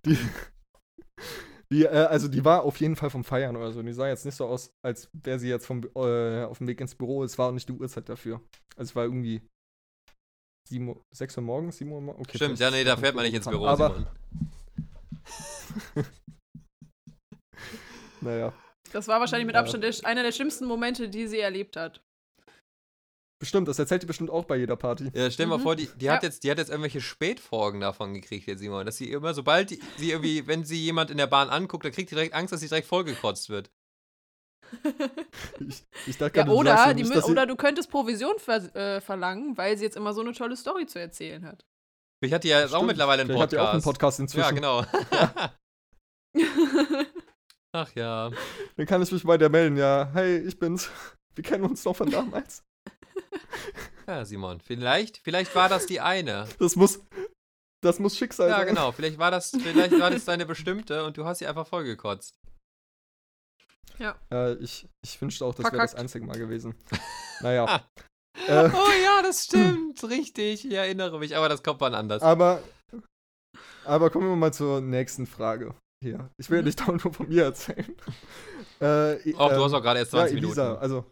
Die, 0.06 0.18
die, 1.72 1.86
äh, 1.86 1.88
also 1.88 2.28
die 2.28 2.44
war 2.46 2.64
auf 2.64 2.78
jeden 2.78 2.96
Fall 2.96 3.10
vom 3.10 3.24
Feiern 3.24 3.56
oder 3.56 3.72
so. 3.72 3.82
Die 3.82 3.94
sah 3.94 4.08
jetzt 4.08 4.26
nicht 4.26 4.36
so 4.36 4.46
aus, 4.46 4.72
als 4.86 5.10
wäre 5.14 5.40
sie 5.40 5.50
jetzt 5.50 5.66
vom, 5.66 5.84
äh, 5.96 6.44
auf 6.44 6.58
dem 6.60 6.68
Weg 6.68 6.80
ins 6.82 6.96
Büro. 6.96 7.24
Es 7.24 7.38
war 7.38 7.50
auch 7.50 7.54
nicht 7.54 7.68
die 7.70 7.74
Uhrzeit 7.74 8.08
dafür. 8.10 8.42
Also 8.76 8.92
es 8.92 8.96
war 8.96 9.06
irgendwie 9.06 9.42
7 10.70 10.88
Uhr, 10.90 11.02
6 11.16 11.38
Uhr 11.38 11.44
morgens, 11.44 11.78
7 11.78 11.92
Uhr 11.92 12.02
morgens. 12.02 12.28
Okay, 12.28 12.38
Stimmt, 12.38 12.60
ja, 12.60 12.70
nee, 12.70 12.84
da 12.84 12.98
fährt 12.98 13.16
man 13.16 13.24
nicht 13.26 13.34
ins. 13.36 13.48
Büro, 13.48 13.66
Aber. 13.68 14.06
Naja. 18.22 18.54
Das 18.94 19.08
war 19.08 19.20
wahrscheinlich 19.20 19.46
mit 19.48 19.56
Ja. 19.56 19.62
Abstand 19.62 19.84
der, 19.84 19.94
einer 20.04 20.24
der 20.24 20.32
schlimmsten 20.32 20.66
Momente, 20.66 21.10
die 21.10 21.28
sie 21.28 21.40
erlebt 21.40 21.76
hat. 21.76 22.02
Bestimmt, 23.40 23.68
das 23.68 23.78
erzählt 23.78 24.02
die 24.02 24.08
bestimmt 24.08 24.32
auch 24.32 24.46
bei 24.46 24.56
jeder 24.58 24.76
Party. 24.76 25.12
Ja, 25.14 25.30
stell 25.30 25.46
mal 25.46 25.58
Mhm. 25.60 25.62
vor, 25.64 25.76
die, 25.76 25.88
die, 25.98 26.10
hat 26.10 26.24
Ja. 26.24 26.30
jetzt, 26.30 26.44
die 26.44 26.50
hat 26.50 26.58
jetzt 26.58 26.70
irgendwelche 26.70 27.02
Spätfolgen 27.02 27.82
davon 27.82 28.14
gekriegt, 28.16 28.48
jetzt 28.48 28.60
Simon. 28.62 28.86
Dass 28.86 28.98
sie 28.98 29.12
immer, 29.12 29.34
sobald 29.36 29.70
die, 29.70 29.80
sie 29.98 30.12
irgendwie, 30.12 30.48
wenn 30.48 30.66
sie 30.66 30.84
jemand 30.84 31.12
in 31.12 31.18
der 31.18 31.28
Bahn 31.28 31.50
anguckt, 31.50 31.86
dann 31.86 31.92
kriegt 31.92 32.10
sie 32.10 32.16
direkt 32.16 32.34
Angst, 32.34 32.52
dass 32.54 32.62
sie 32.62 32.68
direkt 32.68 32.88
vollgekotzt 32.88 33.50
wird. 33.50 33.70
Ich, 35.60 35.84
ich 36.08 36.18
dachte 36.18 36.40
Ja, 36.40 36.44
gerade, 36.46 36.50
du 36.50 36.56
sagst 36.56 36.60
oder, 36.60 36.76
ja 36.88 36.94
die, 36.94 37.04
nicht, 37.04 37.24
oder 37.26 37.46
du 37.46 37.56
könntest 37.56 37.90
Provision 37.90 38.38
ver 38.40 38.76
äh, 38.76 39.00
verlangen, 39.02 39.56
weil 39.58 39.78
sie 39.78 39.84
jetzt 39.86 39.96
immer 39.96 40.14
so 40.14 40.22
eine 40.22 40.34
tolle 40.34 40.58
Story 40.58 40.86
zu 40.88 41.00
erzählen 41.00 41.46
hat. 41.46 41.66
Ich 42.22 42.34
hatte 42.34 42.48
ja 42.48 42.60
jetzt 42.62 42.72
auch 42.74 42.78
Stimmt, 42.80 42.88
mittlerweile 42.88 43.22
einen 43.22 43.30
vielleicht 43.30 43.44
hat 43.44 43.52
die 43.54 43.60
auch 43.60 43.70
einen 43.74 43.82
Podcast. 43.82 44.20
Podcast 44.20 44.20
inzwischen. 44.20 44.58
Ja, 44.64 44.84
genau. 45.32 45.50
Ach 47.78 47.94
ja. 47.94 48.32
Dann 48.76 48.86
kann 48.88 49.04
ich 49.04 49.12
mich 49.12 49.24
bei 49.24 49.38
der 49.38 49.50
melden, 49.50 49.78
ja. 49.78 50.10
Hey, 50.14 50.40
ich 50.40 50.58
bin's. 50.58 50.90
Wir 51.36 51.44
kennen 51.44 51.64
uns 51.64 51.84
doch 51.84 51.96
von 51.96 52.10
damals. 52.10 52.64
Ja, 54.08 54.26
Simon, 54.26 54.60
vielleicht, 54.62 55.20
vielleicht 55.20 55.54
war 55.54 55.70
das 55.70 55.86
die 55.86 56.00
eine. 56.00 56.48
Das 56.58 56.76
muss, 56.76 57.00
das 57.84 58.00
muss 58.00 58.18
Schicksal 58.18 58.50
Ja, 58.50 58.58
sein. 58.58 58.68
genau. 58.70 58.92
Vielleicht 58.92 59.20
war 59.20 59.30
das, 59.30 59.52
vielleicht 59.52 60.00
war 60.00 60.10
das 60.10 60.26
deine 60.26 60.48
bestimmte 60.48 61.04
und 61.06 61.18
du 61.18 61.26
hast 61.26 61.38
sie 61.38 61.46
einfach 61.46 61.68
vollgekotzt. 61.68 62.40
Äh, 64.32 64.54
ich, 64.56 64.88
ich 65.04 65.22
wünschte 65.22 65.46
auch, 65.46 65.54
das 65.54 65.66
wäre 65.72 65.78
das 65.78 65.94
einzige 65.96 66.26
Mal 66.26 66.38
gewesen. 66.38 66.76
Naja. 67.42 67.66
Ah. 68.48 68.66
äh, 68.66 68.70
Oh 68.74 68.92
ja, 69.04 69.22
das 69.24 69.46
stimmt. 69.46 70.04
Richtig. 70.04 70.66
Ich 70.66 70.72
erinnere 70.74 71.18
mich, 71.20 71.36
aber 71.36 71.50
das 71.50 71.62
kommt 71.64 71.82
wann 71.82 71.94
anders. 71.96 72.22
aber, 72.24 72.62
aber 73.84 74.10
kommen 74.12 74.30
wir 74.30 74.36
mal 74.36 74.54
zur 74.54 74.80
nächsten 74.82 75.26
Frage. 75.26 75.76
Hier. 76.04 76.30
Ich 76.38 76.50
will 76.50 76.58
ja 76.58 76.62
Mhm. 76.62 76.66
nicht 76.68 76.80
dauernd 76.80 77.04
nur 77.04 77.14
von 77.14 77.28
mir 77.28 77.44
erzählen. 77.46 77.96
Äh, 78.80 79.34
Auch 79.38 79.50
du 79.50 79.56
ähm, 79.56 79.64
hast 79.64 79.74
auch 79.74 79.82
gerade 79.82 79.98
erst 79.98 80.14
ja, 80.14 80.20
20 80.20 80.38
Elisa, 80.38 80.64
Minuten. 80.66 80.82
also. 80.84 81.12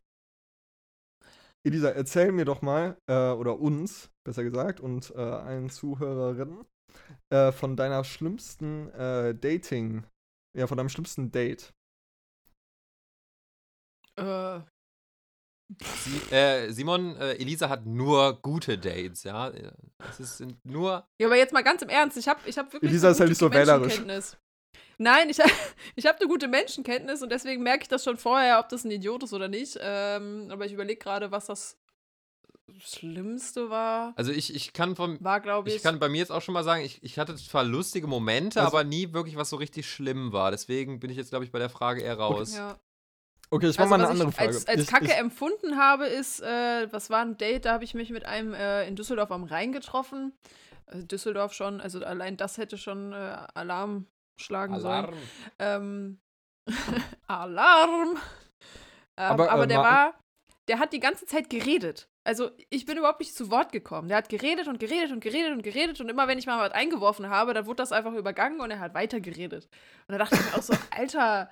Elisa, 1.65 1.89
erzähl 1.89 2.31
mir 2.31 2.45
doch 2.45 2.61
mal, 2.61 2.95
äh, 3.09 3.31
oder 3.31 3.59
uns, 3.59 4.11
besser 4.23 4.43
gesagt, 4.43 4.79
und 4.79 5.09
äh, 5.15 5.17
allen 5.19 5.71
Zuhörerinnen, 5.71 6.63
äh, 7.33 7.51
von 7.51 7.75
deiner 7.75 8.03
schlimmsten 8.03 8.89
äh, 8.91 9.33
Dating, 9.33 10.03
ja, 10.55 10.67
von 10.67 10.77
deinem 10.77 10.89
schlimmsten 10.89 11.31
Date. 11.31 11.73
äh, 14.19 14.59
Sie, 15.81 16.17
äh, 16.31 16.71
Simon, 16.71 17.15
äh, 17.15 17.33
Elisa 17.33 17.67
hat 17.69 17.87
nur 17.87 18.39
gute 18.43 18.77
Dates, 18.77 19.23
ja. 19.23 19.51
Es 20.07 20.19
ist, 20.19 20.37
sind 20.37 20.63
nur. 20.63 21.07
ja, 21.19 21.25
aber 21.25 21.35
jetzt 21.37 21.51
mal 21.53 21.63
ganz 21.63 21.81
im 21.81 21.89
Ernst, 21.89 22.15
ich 22.17 22.27
habe 22.27 22.47
ich 22.47 22.59
hab 22.59 22.71
wirklich 22.71 22.91
Elisa 22.91 23.09
ist 23.09 23.19
halt 23.19 23.29
nicht 23.29 23.39
so 23.39 23.51
wählerisch. 23.51 23.99
Nein, 24.97 25.29
ich, 25.29 25.39
ich 25.95 26.05
habe 26.05 26.19
eine 26.19 26.27
gute 26.27 26.47
Menschenkenntnis 26.47 27.21
und 27.21 27.29
deswegen 27.31 27.63
merke 27.63 27.83
ich 27.83 27.89
das 27.89 28.03
schon 28.03 28.17
vorher, 28.17 28.59
ob 28.59 28.69
das 28.69 28.83
ein 28.83 28.91
Idiot 28.91 29.23
ist 29.23 29.33
oder 29.33 29.47
nicht. 29.47 29.77
Ähm, 29.81 30.47
aber 30.51 30.65
ich 30.65 30.73
überlege 30.73 30.99
gerade, 30.99 31.31
was 31.31 31.45
das 31.47 31.77
Schlimmste 32.79 33.69
war. 33.69 34.13
Also 34.15 34.31
ich, 34.31 34.53
ich 34.53 34.73
kann 34.73 34.95
vom. 34.95 35.23
War, 35.23 35.39
glaube 35.39 35.69
ich. 35.69 35.75
Ich 35.75 35.83
kann 35.83 35.99
bei 35.99 36.09
mir 36.09 36.17
jetzt 36.17 36.31
auch 36.31 36.41
schon 36.41 36.53
mal 36.53 36.63
sagen, 36.63 36.83
ich, 36.83 37.01
ich 37.03 37.19
hatte 37.19 37.35
zwar 37.35 37.63
lustige 37.63 38.07
Momente, 38.07 38.59
Also- 38.59 38.71
aber 38.75 38.83
nie 38.83 39.13
wirklich 39.13 39.35
was 39.35 39.49
so 39.49 39.55
richtig 39.57 39.89
schlimm 39.89 40.31
war. 40.33 40.51
Deswegen 40.51 40.99
bin 40.99 41.09
ich 41.11 41.17
jetzt, 41.17 41.29
glaube 41.29 41.45
ich, 41.45 41.51
bei 41.51 41.59
der 41.59 41.69
Frage 41.69 42.01
eher 42.01 42.17
raus. 42.17 42.55
ja. 42.55 42.77
Okay, 43.51 43.67
ich 43.69 43.77
mach 43.77 43.83
Also, 43.83 43.89
mal 43.97 44.01
eine 44.01 44.09
andere 44.09 44.29
ich 44.29 44.35
Frage. 44.35 44.49
als, 44.49 44.67
als 44.67 44.81
ich, 44.81 44.87
Kacke 44.87 45.05
ich, 45.05 45.11
empfunden 45.13 45.77
habe, 45.77 46.07
ist, 46.07 46.41
äh, 46.41 46.91
was 46.91 47.11
war 47.11 47.21
ein 47.21 47.37
Date, 47.37 47.65
da 47.65 47.73
habe 47.73 47.83
ich 47.83 47.93
mich 47.93 48.09
mit 48.09 48.25
einem 48.25 48.55
äh, 48.55 48.87
in 48.87 48.95
Düsseldorf 48.95 49.31
am 49.31 49.43
Rhein 49.43 49.71
getroffen. 49.71 50.33
Also 50.87 51.05
Düsseldorf 51.05 51.53
schon, 51.53 51.79
also 51.79 52.03
allein 52.03 52.37
das 52.37 52.57
hätte 52.57 52.79
schon 52.79 53.13
äh, 53.13 53.37
Alarm 53.53 54.07
schlagen 54.37 54.79
sollen. 54.79 55.13
Ähm, 55.59 56.19
Alarm! 57.27 58.17
Ähm, 59.17 59.31
Aber, 59.31 59.49
aber 59.51 59.63
äh, 59.63 59.67
der 59.67 59.79
war, 59.79 60.13
der 60.67 60.79
hat 60.79 60.93
die 60.93 60.99
ganze 60.99 61.25
Zeit 61.25 61.49
geredet. 61.49 62.09
Also 62.27 62.49
ich 62.69 62.85
bin 62.85 62.97
überhaupt 62.97 63.19
nicht 63.19 63.35
zu 63.35 63.51
Wort 63.51 63.71
gekommen. 63.71 64.07
Der 64.07 64.17
hat 64.17 64.29
geredet 64.29 64.67
und 64.67 64.79
geredet 64.79 65.11
und 65.11 65.19
geredet 65.21 65.51
und 65.51 65.61
geredet 65.61 66.01
und 66.01 66.09
immer 66.09 66.27
wenn 66.27 66.39
ich 66.39 66.47
mal 66.47 66.59
was 66.59 66.73
eingeworfen 66.73 67.29
habe, 67.29 67.53
dann 67.53 67.67
wurde 67.67 67.77
das 67.77 67.91
einfach 67.91 68.13
übergangen 68.13 68.59
und 68.61 68.71
er 68.71 68.79
hat 68.79 68.93
weiter 68.95 69.19
geredet. 69.21 69.69
Und 70.07 70.13
da 70.13 70.17
dachte 70.17 70.35
ich 70.35 70.41
mir 70.45 70.57
auch 70.57 70.63
so, 70.63 70.73
Alter, 70.89 71.49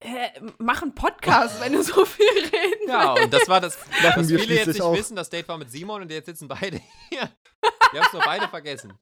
äh, 0.00 0.28
mach 0.58 0.82
einen 0.82 0.94
Podcast, 0.94 1.60
wenn 1.60 1.72
du 1.72 1.82
so 1.82 2.04
viel 2.04 2.24
reden 2.28 2.88
Ja, 2.88 3.14
und 3.14 3.32
das 3.32 3.48
war 3.48 3.60
das, 3.60 3.76
was 4.14 4.28
wir 4.28 4.38
viele 4.38 4.38
jetzt 4.38 4.46
schließlich 4.46 4.66
nicht 4.74 4.82
auch. 4.82 4.96
wissen. 4.96 5.16
Das 5.16 5.28
Date 5.28 5.48
war 5.48 5.58
mit 5.58 5.70
Simon 5.70 6.02
und 6.02 6.10
jetzt 6.10 6.26
sitzen 6.26 6.46
beide 6.46 6.80
hier. 7.08 7.28
Wir 7.90 8.00
haben 8.00 8.06
es 8.06 8.12
nur 8.12 8.22
beide 8.22 8.46
vergessen. 8.48 8.92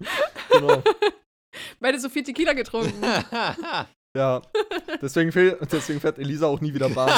genau. 0.50 0.82
Beide 1.80 1.98
so 2.00 2.08
viel 2.08 2.22
Tequila 2.22 2.52
getrunken. 2.52 3.02
Ja, 4.16 4.42
deswegen, 5.00 5.30
fehl, 5.30 5.56
deswegen 5.70 6.00
fährt 6.00 6.18
Elisa 6.18 6.46
auch 6.48 6.60
nie 6.60 6.74
wieder 6.74 6.88
Bahn. 6.88 7.12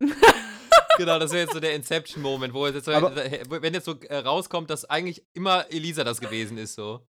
Genau, 0.96 1.18
das 1.20 1.30
wäre 1.30 1.42
jetzt 1.44 1.54
so 1.54 1.60
der 1.60 1.74
Inception-Moment, 1.76 2.52
wo 2.54 2.66
jetzt 2.66 2.84
so, 2.84 2.92
Aber- 2.92 3.14
wenn 3.16 3.72
jetzt 3.74 3.84
so 3.84 4.00
äh, 4.02 4.16
rauskommt, 4.18 4.68
dass 4.70 4.84
eigentlich 4.84 5.24
immer 5.36 5.70
Elisa 5.70 6.02
das 6.02 6.20
gewesen 6.20 6.58
ist, 6.58 6.74
so. 6.74 7.06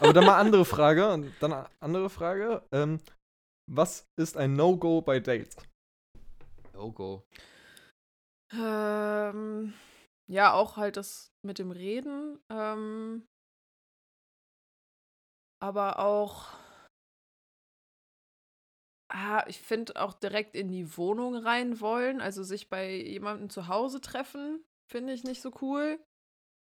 Aber 0.00 0.12
dann 0.14 0.24
mal 0.24 0.38
andere 0.38 0.64
Frage. 0.64 1.30
Dann 1.40 1.66
andere 1.80 2.08
Frage. 2.08 2.62
Ähm, 2.72 3.00
was 3.70 4.06
ist 4.18 4.36
ein 4.38 4.54
No-Go 4.54 5.02
bei 5.02 5.20
Dates? 5.20 5.56
Logo. 6.72 7.22
Ähm, 8.54 9.74
ja, 10.30 10.52
auch 10.52 10.76
halt 10.76 10.96
das 10.96 11.32
mit 11.44 11.58
dem 11.58 11.70
Reden. 11.70 12.38
Ähm, 12.50 13.26
aber 15.60 15.98
auch. 15.98 16.48
Ah, 19.14 19.44
ich 19.46 19.60
finde 19.60 19.96
auch 19.96 20.14
direkt 20.14 20.56
in 20.56 20.68
die 20.68 20.96
Wohnung 20.96 21.36
rein 21.36 21.80
wollen, 21.80 22.22
also 22.22 22.42
sich 22.42 22.70
bei 22.70 22.96
jemandem 22.96 23.50
zu 23.50 23.68
Hause 23.68 24.00
treffen, 24.00 24.64
finde 24.90 25.12
ich 25.12 25.22
nicht 25.22 25.42
so 25.42 25.52
cool. 25.60 26.02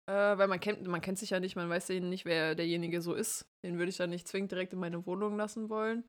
Äh, 0.10 0.38
weil 0.38 0.48
man 0.48 0.60
kennt, 0.60 0.88
man 0.88 1.02
kennt 1.02 1.20
sich 1.20 1.32
ja 1.32 1.40
nicht, 1.40 1.56
man 1.56 1.70
weiß 1.70 1.90
ja 1.90 2.00
nicht, 2.00 2.26
wer 2.26 2.56
derjenige 2.56 3.02
so 3.02 3.14
ist. 3.14 3.46
Den 3.64 3.78
würde 3.78 3.90
ich 3.90 3.98
dann 3.98 4.10
nicht 4.10 4.28
zwingend 4.28 4.52
direkt 4.52 4.74
in 4.74 4.80
meine 4.80 5.06
Wohnung 5.06 5.38
lassen 5.38 5.70
wollen. 5.70 6.08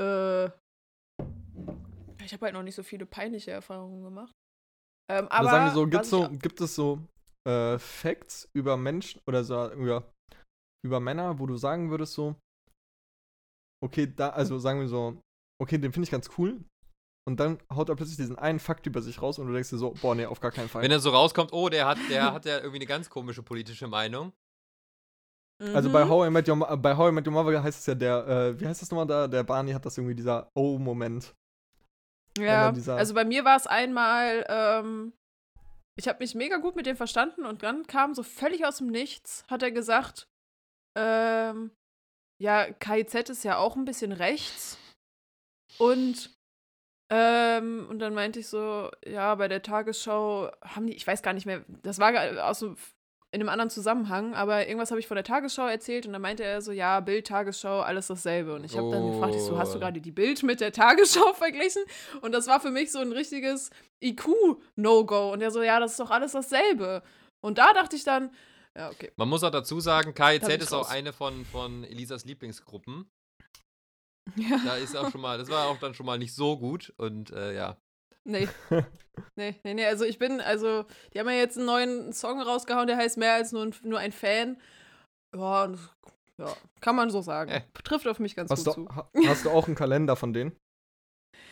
Äh, 0.00 0.46
ich 2.24 2.32
habe 2.32 2.46
halt 2.46 2.54
noch 2.54 2.64
nicht 2.64 2.74
so 2.74 2.82
viele 2.82 3.06
peinliche 3.06 3.52
Erfahrungen 3.52 4.02
gemacht. 4.02 4.34
Ähm, 5.08 5.28
aber 5.28 5.42
Oder 5.42 5.50
sagen 5.50 5.64
wir 5.66 5.72
so, 5.72 5.86
gibt's 5.86 6.10
so, 6.10 6.28
gibt 6.30 6.60
es 6.60 6.74
so 6.74 7.00
äh, 7.48 7.78
Facts 7.78 8.48
über 8.56 8.76
Menschen 8.76 9.20
oder 9.28 9.44
so 9.44 9.70
über, 9.72 10.12
über 10.84 11.00
Männer, 11.00 11.38
wo 11.38 11.46
du 11.46 11.56
sagen 11.56 11.90
würdest 11.90 12.14
so, 12.14 12.34
okay, 13.84 14.12
da, 14.14 14.30
also 14.30 14.58
sagen 14.58 14.80
wir 14.80 14.88
so, 14.88 15.20
okay, 15.62 15.78
den 15.78 15.92
finde 15.92 16.04
ich 16.06 16.10
ganz 16.10 16.28
cool. 16.38 16.64
Und 17.28 17.40
dann 17.40 17.58
haut 17.72 17.88
er 17.88 17.96
plötzlich 17.96 18.16
diesen 18.16 18.38
einen 18.38 18.60
Fakt 18.60 18.86
über 18.86 19.02
sich 19.02 19.20
raus 19.20 19.38
und 19.38 19.48
du 19.48 19.52
denkst 19.52 19.70
dir 19.70 19.78
so, 19.78 19.92
boah, 20.00 20.14
nee, 20.14 20.26
auf 20.26 20.38
gar 20.40 20.52
keinen 20.52 20.68
Fall. 20.68 20.82
Wenn 20.82 20.90
dann 20.90 21.00
so 21.00 21.10
rauskommt, 21.10 21.52
oh, 21.52 21.68
der 21.68 21.86
hat, 21.86 21.98
der 22.08 22.32
hat 22.32 22.44
ja 22.44 22.58
irgendwie 22.58 22.76
eine 22.78 22.86
ganz 22.86 23.10
komische 23.10 23.42
politische 23.42 23.88
Meinung. 23.88 24.32
Also 25.74 25.90
bei 25.90 26.04
Mhm. 26.04 26.08
How 26.10 26.26
I 26.26 26.30
Met 26.30 26.48
Your, 26.48 26.56
Mo- 26.56 26.76
bei 26.76 26.96
How 26.96 27.10
I 27.10 27.14
Met 27.14 27.26
Your 27.26 27.32
Mother 27.32 27.62
heißt 27.62 27.80
es 27.80 27.86
ja 27.86 27.94
der, 27.94 28.26
äh, 28.28 28.60
wie 28.60 28.66
heißt 28.66 28.82
das 28.82 28.90
nochmal 28.90 29.06
da? 29.06 29.26
Der 29.26 29.42
Barney 29.42 29.72
hat 29.72 29.86
das 29.86 29.96
irgendwie 29.96 30.14
dieser 30.14 30.50
Oh-Moment. 30.54 31.34
Ja, 32.38 32.72
also 32.94 33.14
bei 33.14 33.24
mir 33.24 33.44
war 33.44 33.56
es 33.56 33.66
einmal, 33.66 34.44
ähm, 34.48 35.12
ich 35.98 36.08
habe 36.08 36.18
mich 36.20 36.34
mega 36.34 36.58
gut 36.58 36.76
mit 36.76 36.86
dem 36.86 36.96
verstanden 36.96 37.44
und 37.44 37.62
dann 37.62 37.86
kam 37.86 38.14
so 38.14 38.22
völlig 38.22 38.66
aus 38.66 38.78
dem 38.78 38.88
Nichts, 38.88 39.44
hat 39.48 39.62
er 39.62 39.70
gesagt, 39.70 40.28
ähm, 40.96 41.70
ja, 42.38 42.70
KIZ 42.72 43.30
ist 43.30 43.44
ja 43.44 43.58
auch 43.58 43.76
ein 43.76 43.84
bisschen 43.84 44.12
rechts. 44.12 44.78
Und, 45.78 46.34
ähm, 47.10 47.86
und 47.88 47.98
dann 47.98 48.14
meinte 48.14 48.40
ich 48.40 48.48
so, 48.48 48.90
ja, 49.04 49.34
bei 49.34 49.48
der 49.48 49.62
Tagesschau 49.62 50.50
haben 50.62 50.86
die, 50.86 50.94
ich 50.94 51.06
weiß 51.06 51.22
gar 51.22 51.32
nicht 51.32 51.46
mehr, 51.46 51.64
das 51.82 51.98
war 51.98 52.12
aus 52.46 52.60
dem, 52.60 52.76
in 53.32 53.40
einem 53.40 53.48
anderen 53.48 53.70
Zusammenhang, 53.70 54.34
aber 54.34 54.66
irgendwas 54.66 54.90
habe 54.90 55.00
ich 55.00 55.06
von 55.06 55.16
der 55.16 55.24
Tagesschau 55.24 55.66
erzählt 55.66 56.06
und 56.06 56.12
dann 56.12 56.22
meinte 56.22 56.44
er 56.44 56.62
so, 56.62 56.72
ja, 56.72 57.00
Bild, 57.00 57.26
Tagesschau, 57.26 57.80
alles 57.80 58.06
dasselbe. 58.06 58.54
Und 58.54 58.64
ich 58.64 58.76
habe 58.78 58.90
dann 58.90 59.10
gefragt, 59.12 59.34
ich 59.34 59.42
so, 59.42 59.58
hast 59.58 59.72
du 59.74 59.76
Oh. 59.78 59.80
gerade 59.80 60.00
die 60.00 60.12
Bild 60.12 60.42
mit 60.42 60.60
der 60.60 60.72
Tagesschau 60.72 61.32
verglichen? 61.34 61.82
Und 62.22 62.32
das 62.32 62.46
war 62.46 62.60
für 62.60 62.70
mich 62.70 62.92
so 62.92 62.98
ein 63.00 63.12
richtiges 63.12 63.70
IQ-No-Go. 64.02 65.32
Und 65.32 65.42
er 65.42 65.50
so, 65.50 65.62
ja, 65.62 65.80
das 65.80 65.92
ist 65.92 66.00
doch 66.00 66.10
alles 66.10 66.32
dasselbe. 66.32 67.02
Und 67.40 67.58
da 67.58 67.72
dachte 67.72 67.96
ich 67.96 68.04
dann, 68.04 68.30
ja, 68.76 68.90
okay. 68.90 69.10
Man 69.16 69.28
muss 69.28 69.42
auch 69.42 69.50
dazu 69.50 69.80
sagen, 69.80 70.14
KIZ 70.14 70.48
ist 70.62 70.72
auch 70.72 70.88
eine 70.90 71.12
von, 71.12 71.44
von 71.46 71.84
Elisas 71.84 72.24
Lieblingsgruppen. 72.24 73.08
Ja. 74.34 74.60
Da 74.64 74.74
ist 74.76 74.96
auch 74.96 75.08
schon 75.12 75.20
mal, 75.20 75.38
das 75.38 75.48
war 75.50 75.68
auch 75.68 75.78
dann 75.78 75.94
schon 75.94 76.04
mal 76.04 76.18
nicht 76.18 76.34
so 76.34 76.58
gut 76.58 76.92
und 76.96 77.30
äh, 77.30 77.54
ja. 77.54 77.76
Nee. 78.26 78.48
nee, 79.36 79.54
nee, 79.62 79.74
nee. 79.74 79.86
Also 79.86 80.04
ich 80.04 80.18
bin, 80.18 80.40
also, 80.40 80.84
die 81.14 81.20
haben 81.20 81.28
ja 81.28 81.36
jetzt 81.36 81.56
einen 81.56 81.66
neuen 81.66 82.12
Song 82.12 82.40
rausgehauen, 82.40 82.86
der 82.86 82.96
heißt 82.96 83.16
mehr 83.16 83.34
als 83.34 83.52
nur 83.52 83.62
ein, 83.62 83.74
nur 83.82 83.98
ein 83.98 84.12
Fan. 84.12 84.60
Ja, 85.34 85.72
ja, 86.38 86.54
kann 86.80 86.96
man 86.96 87.10
so 87.10 87.22
sagen. 87.22 87.50
Äh. 87.50 87.62
Trifft 87.84 88.06
auf 88.06 88.18
mich 88.18 88.34
ganz 88.34 88.50
Hast 88.50 88.64
gut 88.64 88.76
du, 88.76 88.84
zu. 88.86 88.96
ha, 88.96 89.08
hast 89.26 89.44
du 89.44 89.50
auch 89.50 89.66
einen 89.66 89.76
Kalender 89.76 90.16
von 90.16 90.32
denen? 90.32 90.56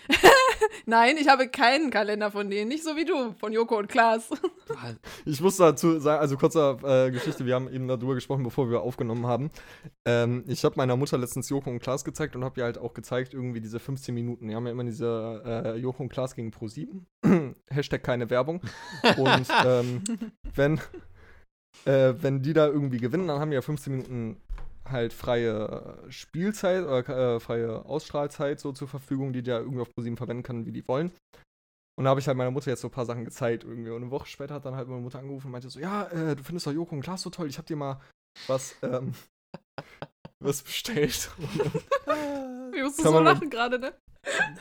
Nein, 0.87 1.17
ich 1.19 1.29
habe 1.29 1.49
keinen 1.49 1.91
Kalender 1.91 2.31
von 2.31 2.51
denen. 2.51 2.69
Nicht 2.69 2.85
so 2.85 2.97
wie 2.97 3.05
du, 3.05 3.33
von 3.39 3.53
Joko 3.53 3.79
und 3.79 3.89
Klaas. 3.89 4.31
Ich 5.27 5.43
muss 5.43 5.59
dazu 5.59 5.99
sagen, 6.01 6.21
also 6.21 6.39
kurzer 6.39 6.79
äh, 6.83 7.11
Geschichte, 7.11 7.45
wir 7.45 7.55
haben 7.55 7.71
eben 7.71 7.87
darüber 7.87 8.15
gesprochen, 8.15 8.43
bevor 8.43 8.71
wir 8.71 8.81
aufgenommen 8.81 9.27
haben. 9.27 9.51
Ähm, 10.07 10.43
ich 10.47 10.65
habe 10.65 10.77
meiner 10.77 10.97
Mutter 10.97 11.19
letztens 11.19 11.51
Joko 11.51 11.69
und 11.69 11.81
Klaas 11.81 12.05
gezeigt 12.05 12.35
und 12.35 12.45
habe 12.45 12.61
ihr 12.61 12.65
halt 12.65 12.79
auch 12.79 12.95
gezeigt, 12.95 13.35
irgendwie 13.35 13.61
diese 13.61 13.79
15 13.79 14.15
Minuten. 14.15 14.49
Die 14.49 14.55
haben 14.55 14.65
ja 14.65 14.73
immer 14.73 14.85
diese 14.85 15.43
äh, 15.45 15.77
Joko 15.77 16.05
und 16.05 16.09
Klaas 16.09 16.35
gegen 16.35 16.51
Pro7. 16.51 17.03
Hashtag 17.71 18.03
keine 18.03 18.31
Werbung. 18.31 18.63
Und 19.19 19.47
ähm, 19.67 20.03
wenn, 20.55 20.81
äh, 21.85 22.15
wenn 22.21 22.41
die 22.41 22.55
da 22.55 22.67
irgendwie 22.67 22.99
gewinnen, 22.99 23.29
dann 23.29 23.41
haben 23.41 23.51
die 23.51 23.57
ja 23.57 23.63
15 23.63 23.93
Minuten 23.93 24.41
halt 24.91 25.13
freie 25.13 25.99
Spielzeit 26.09 26.85
oder 26.85 27.37
äh, 27.37 27.41
freie 27.41 27.85
Ausstrahlzeit 27.85 28.61
so 28.61 28.73
zur 28.73 28.89
Verfügung, 28.89 29.33
die 29.33 29.41
ja 29.41 29.59
irgendwie 29.59 29.81
auf 29.81 29.95
ProSieben 29.95 30.17
verwenden 30.17 30.43
kann, 30.43 30.67
wie 30.67 30.73
die 30.73 30.87
wollen. 30.87 31.13
Und 31.97 32.05
da 32.05 32.11
habe 32.11 32.21
ich 32.21 32.27
halt 32.27 32.37
meiner 32.37 32.51
Mutter 32.51 32.71
jetzt 32.71 32.81
so 32.81 32.89
ein 32.89 32.93
paar 32.93 33.07
Sachen 33.07 33.25
gezeigt 33.25 33.65
irgendwie. 33.65 33.91
Und 33.91 34.03
eine 34.03 34.11
Woche 34.11 34.27
später 34.27 34.55
hat 34.55 34.65
dann 34.65 34.75
halt 34.75 34.89
meine 34.89 35.01
Mutter 35.01 35.21
angerufen 35.21 35.47
und 35.47 35.53
meinte 35.53 35.71
so, 35.71 35.79
ja, 35.79 36.05
äh, 36.07 36.35
du 36.35 36.43
findest 36.43 36.67
doch 36.67 36.73
Joko 36.73 36.95
und 36.95 37.03
Klaas 37.03 37.23
so 37.23 37.31
toll, 37.31 37.49
ich 37.49 37.59
habe 37.59 37.67
dir 37.67 37.77
mal 37.77 38.01
was, 38.49 38.75
ähm, 38.83 39.15
was 40.41 40.63
bestellt. 40.63 41.31
Ich 42.75 42.83
musste 42.83 43.03
so 43.03 43.21
lachen 43.21 43.51
gerade, 43.51 43.79
ne? 43.79 43.95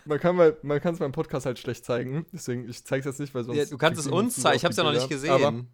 man 0.05 0.19
kann 0.19 0.35
mal, 0.35 0.57
man 0.61 0.79
kann 0.81 0.93
es 0.93 0.99
beim 0.99 1.11
Podcast 1.11 1.45
halt 1.45 1.57
schlecht 1.57 1.85
zeigen, 1.85 2.25
deswegen, 2.31 2.69
ich 2.69 2.83
zeige 2.83 2.99
es 2.99 3.05
jetzt 3.05 3.19
nicht, 3.19 3.33
weil 3.33 3.43
sonst... 3.43 3.57
ja 3.57 3.65
du 3.65 3.77
kannst 3.77 3.99
es 3.99 4.05
die 4.05 4.11
uns 4.11 4.35
zeigen, 4.35 4.57
ich 4.57 4.65
hab's 4.65 4.75
die 4.75 4.81
ja 4.81 4.85
noch 4.85 4.93
nicht 4.93 5.09
gesehen. 5.09 5.73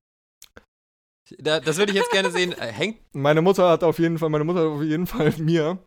Da, 1.38 1.60
das 1.60 1.78
würde 1.78 1.92
ich 1.92 1.98
jetzt 1.98 2.12
gerne 2.12 2.32
sehen. 2.32 2.54
Äh, 2.54 2.72
hängt. 2.72 3.00
meine 3.14 3.42
Mutter 3.42 3.70
hat 3.70 3.84
auf 3.84 4.00
jeden 4.00 4.18
Fall, 4.18 4.30
meine 4.30 4.44
Mutter 4.44 4.60
hat 4.62 4.68
auf 4.68 4.82
jeden 4.84 5.06
Fall 5.08 5.32
mir 5.38 5.78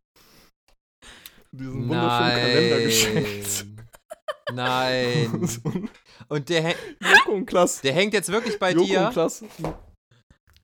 diesen 1.53 1.89
wunderschönen 1.89 2.31
Kalender 2.43 2.81
geschenkt. 2.81 3.67
Nein. 4.53 5.49
Und 6.29 6.49
der, 6.49 6.63
häng- 6.63 6.77
Joko 7.01 7.33
und 7.33 7.47
Klaas. 7.47 7.81
der 7.81 7.93
hängt 7.93 8.15
jetzt 8.15 8.31
wirklich 8.31 8.59
bei 8.59 8.73
Joko 8.73 8.87
dir. 8.87 9.07
und 9.07 9.13
Klaas. 9.13 9.45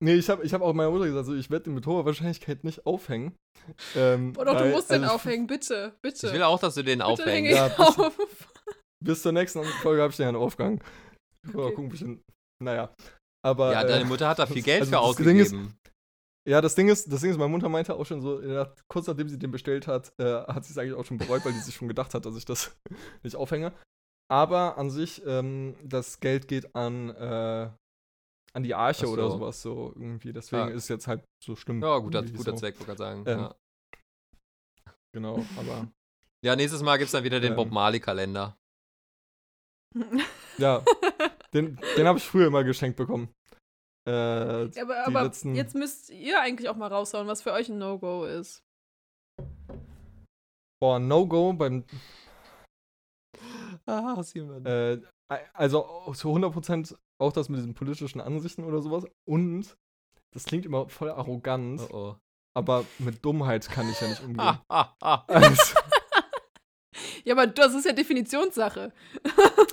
Nee, 0.01 0.15
ich 0.15 0.29
habe 0.31 0.45
ich 0.45 0.55
hab 0.55 0.63
auch 0.63 0.73
meiner 0.73 0.91
Mutter 0.91 1.07
gesagt, 1.07 1.27
so, 1.27 1.35
ich 1.35 1.51
werde 1.51 1.65
den 1.65 1.75
mit 1.75 1.87
hoher 1.87 2.05
Wahrscheinlichkeit 2.07 2.63
nicht 2.65 2.87
aufhängen. 2.87 3.35
Ähm, 3.97 4.33
doch, 4.35 4.45
du 4.57 4.65
musst 4.67 4.91
den 4.91 5.03
also 5.03 5.17
aufhängen, 5.17 5.47
bitte, 5.47 5.95
bitte. 6.03 6.29
Ich 6.29 6.33
will 6.33 6.43
auch, 6.43 6.59
dass 6.61 6.75
du 6.75 6.85
den 6.85 7.01
bitte 7.01 7.09
häng 7.31 7.47
aufhängst. 7.49 7.53
Ja, 7.57 7.69
bitte. 7.69 8.07
auf. 8.07 8.49
Bis 9.05 9.23
zur 9.23 9.33
nächsten 9.33 9.65
Folge 9.65 10.01
habe 10.03 10.11
ich 10.11 10.17
den 10.17 10.27
dann 10.27 10.37
aufgegangen. 10.37 10.81
Mal 11.53 11.65
Okay. 11.65 11.75
gucken, 11.75 11.87
ob 11.89 11.95
ich 11.95 12.03
ihn, 12.03 12.23
naja. 12.63 12.95
Aber, 13.45 13.73
Ja, 13.73 13.83
äh, 13.83 13.87
deine 13.89 14.05
Mutter 14.05 14.29
hat 14.29 14.39
da 14.39 14.47
viel 14.47 14.63
Geld 14.63 14.81
also 14.83 15.13
für 15.15 15.23
das 15.23 15.27
Ding 15.27 15.39
ist- 15.39 15.47
ausgegeben. 15.53 15.79
Ja, 16.49 16.63
das 16.63 16.75
Ding 16.75 16.89
ist, 16.89 17.13
das 17.13 17.21
Ding 17.21 17.31
ist, 17.31 17.37
meine 17.37 17.51
Mutter 17.51 17.69
meinte 17.69 17.95
auch 17.95 18.07
schon 18.07 18.23
so, 18.23 18.41
ja, 18.41 18.73
kurz 18.89 19.07
nachdem 19.07 19.29
sie 19.29 19.39
den 19.39 19.51
bestellt 19.51 19.87
hat, 19.87 20.13
äh, 20.19 20.43
hat 20.47 20.65
sie 20.65 20.73
es 20.73 20.79
eigentlich 20.79 20.95
auch 20.95 21.05
schon 21.05 21.19
bereut, 21.19 21.45
weil 21.45 21.53
die 21.53 21.59
sich 21.59 21.75
schon 21.75 21.89
gedacht 21.89 22.15
hat, 22.15 22.25
dass 22.25 22.37
ich 22.37 22.47
das 22.47 22.75
nicht 23.23 23.37
aufhänge. 23.37 23.73
Aber 24.31 24.79
an 24.79 24.91
sich, 24.91 25.23
ähm, 25.27 25.77
das 25.85 26.21
Geld 26.21 26.49
geht 26.49 26.75
an, 26.75 27.11
äh, 27.11 27.71
an 28.55 28.63
die 28.63 28.75
Arche 28.75 29.07
so. 29.07 29.13
oder 29.13 29.31
sowas 29.31 29.61
so 29.61 29.93
irgendwie. 29.95 30.33
Deswegen 30.33 30.63
Ah. 30.63 30.69
ist 30.69 30.89
jetzt 30.89 31.07
halt 31.07 31.23
so 31.45 31.55
schlimm. 31.55 31.83
Ja, 31.83 31.99
guter, 31.99 32.23
guter 32.23 32.53
so. 32.53 32.57
Zweck, 32.57 32.79
wollte 32.79 32.93
ich 32.93 32.99
sagen. 32.99 33.25
Ähm, 33.27 33.39
ja. 33.41 33.55
Genau, 35.15 35.45
aber 35.59 35.89
ja, 36.45 36.57
nächstes 36.57 36.83
Mal 36.83 36.97
gibt's 36.97 37.13
dann 37.13 37.25
wieder 37.25 37.41
den 37.41 37.53
ähm, 37.53 37.57
Bob 37.57 37.71
Marley-Kalender. 37.71 38.57
ja, 40.59 40.83
den, 41.55 41.79
den 41.97 42.07
habe 42.07 42.19
ich 42.19 42.25
früher 42.25 42.47
immer 42.49 42.65
geschenkt 42.65 42.97
bekommen. 42.97 43.29
Äh, 44.07 44.11
aber, 44.81 45.07
aber 45.07 45.23
letzten- 45.25 45.55
jetzt 45.55 45.75
müsst 45.75 46.11
ihr 46.11 46.41
eigentlich 46.41 46.69
auch 46.69 46.77
mal 46.77 46.87
raushauen, 46.89 47.27
was 47.29 47.43
für 47.43 47.53
euch 47.53 47.69
ein 47.69 47.79
No-Go 47.79 48.25
ist. 48.25 48.63
boah, 50.81 50.99
No-Go 50.99 51.53
beim 51.53 51.85
Ah, 53.87 54.23
Simon. 54.23 54.65
Äh, 54.67 55.01
also 55.55 56.13
zu 56.15 56.29
100% 56.35 56.97
auch 57.21 57.33
das 57.33 57.49
mit 57.49 57.59
diesen 57.59 57.75
politischen 57.75 58.21
Ansichten 58.21 58.65
oder 58.65 58.81
sowas. 58.81 59.07
Und 59.29 59.77
das 60.35 60.45
klingt 60.45 60.67
immer 60.67 60.89
voll 60.89 61.11
arrogant, 61.11 61.81
oh, 61.91 61.95
oh. 62.13 62.17
aber 62.57 62.85
mit 62.99 63.25
Dummheit 63.25 63.69
kann 63.69 63.89
ich 63.91 64.01
ja 64.01 64.09
nicht 64.09 64.23
umgehen. 64.23 64.39
Ah, 64.41 64.63
ah, 64.69 64.95
ah. 65.01 65.25
Also, 65.27 65.75
Ja, 67.25 67.35
aber 67.35 67.47
das 67.47 67.75
ist 67.75 67.85
ja 67.85 67.93
Definitionssache. 67.93 68.93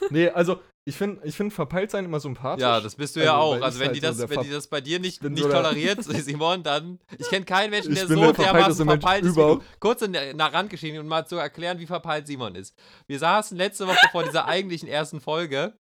nee, 0.10 0.30
also 0.30 0.62
ich 0.88 0.96
finde 0.96 1.26
ich 1.26 1.36
find 1.36 1.52
verpeilt 1.52 1.90
sein 1.90 2.06
immer 2.06 2.20
sympathisch. 2.20 2.62
Ja, 2.62 2.80
das 2.80 2.96
bist 2.96 3.16
du 3.16 3.20
Also, 3.20 3.32
ja 3.32 3.38
weil 3.38 3.60
auch. 3.60 3.66
Also 3.66 3.80
wenn 3.80 3.88
halt 3.88 3.96
die 3.96 4.02
so 4.02 4.08
das, 4.08 4.18
der 4.18 4.30
wenn 4.30 4.42
die 4.44 4.52
das 4.52 4.68
bei 4.68 4.82
dir 4.82 5.00
nicht, 5.00 5.24
nicht 5.24 5.42
so 5.42 5.50
toleriert, 5.50 6.04
Simon, 6.04 6.62
dann. 6.62 7.00
Ich 7.18 7.28
kenne 7.28 7.44
keinen 7.44 7.72
Menschen, 7.72 7.96
der 7.96 8.08
so 8.08 8.14
der 8.14 8.34
dermaßen 8.34 8.86
Mensch 8.86 9.02
verpeilt 9.02 9.26
ist 9.26 9.32
wie 9.32 9.36
du. 9.36 9.42
überhaupt. 9.42 9.66
Kurz 9.80 10.02
in 10.04 10.14
der 10.14 10.36
nach 10.36 10.54
Randgeschichte 10.54 11.00
und 11.00 11.08
mal 11.08 11.26
zu 11.26 11.38
erklären, 11.38 11.80
wie 11.80 11.88
verpeilt 11.88 12.28
Simon 12.28 12.54
ist. 12.54 12.76
Wir 13.08 13.18
saßen 13.18 13.58
letzte 13.58 13.88
Woche 13.88 14.08
vor 14.12 14.24
dieser 14.24 14.46
eigentlichen 14.48 14.88
ersten 14.88 15.20
Folge. 15.22 15.74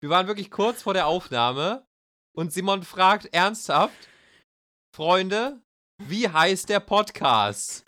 Wir 0.00 0.10
waren 0.10 0.26
wirklich 0.26 0.50
kurz 0.50 0.82
vor 0.82 0.94
der 0.94 1.06
Aufnahme 1.06 1.86
und 2.34 2.52
Simon 2.52 2.82
fragt 2.82 3.32
ernsthaft: 3.32 4.08
Freunde, 4.96 5.60
wie 6.02 6.28
heißt 6.28 6.68
der 6.68 6.80
Podcast? 6.80 7.84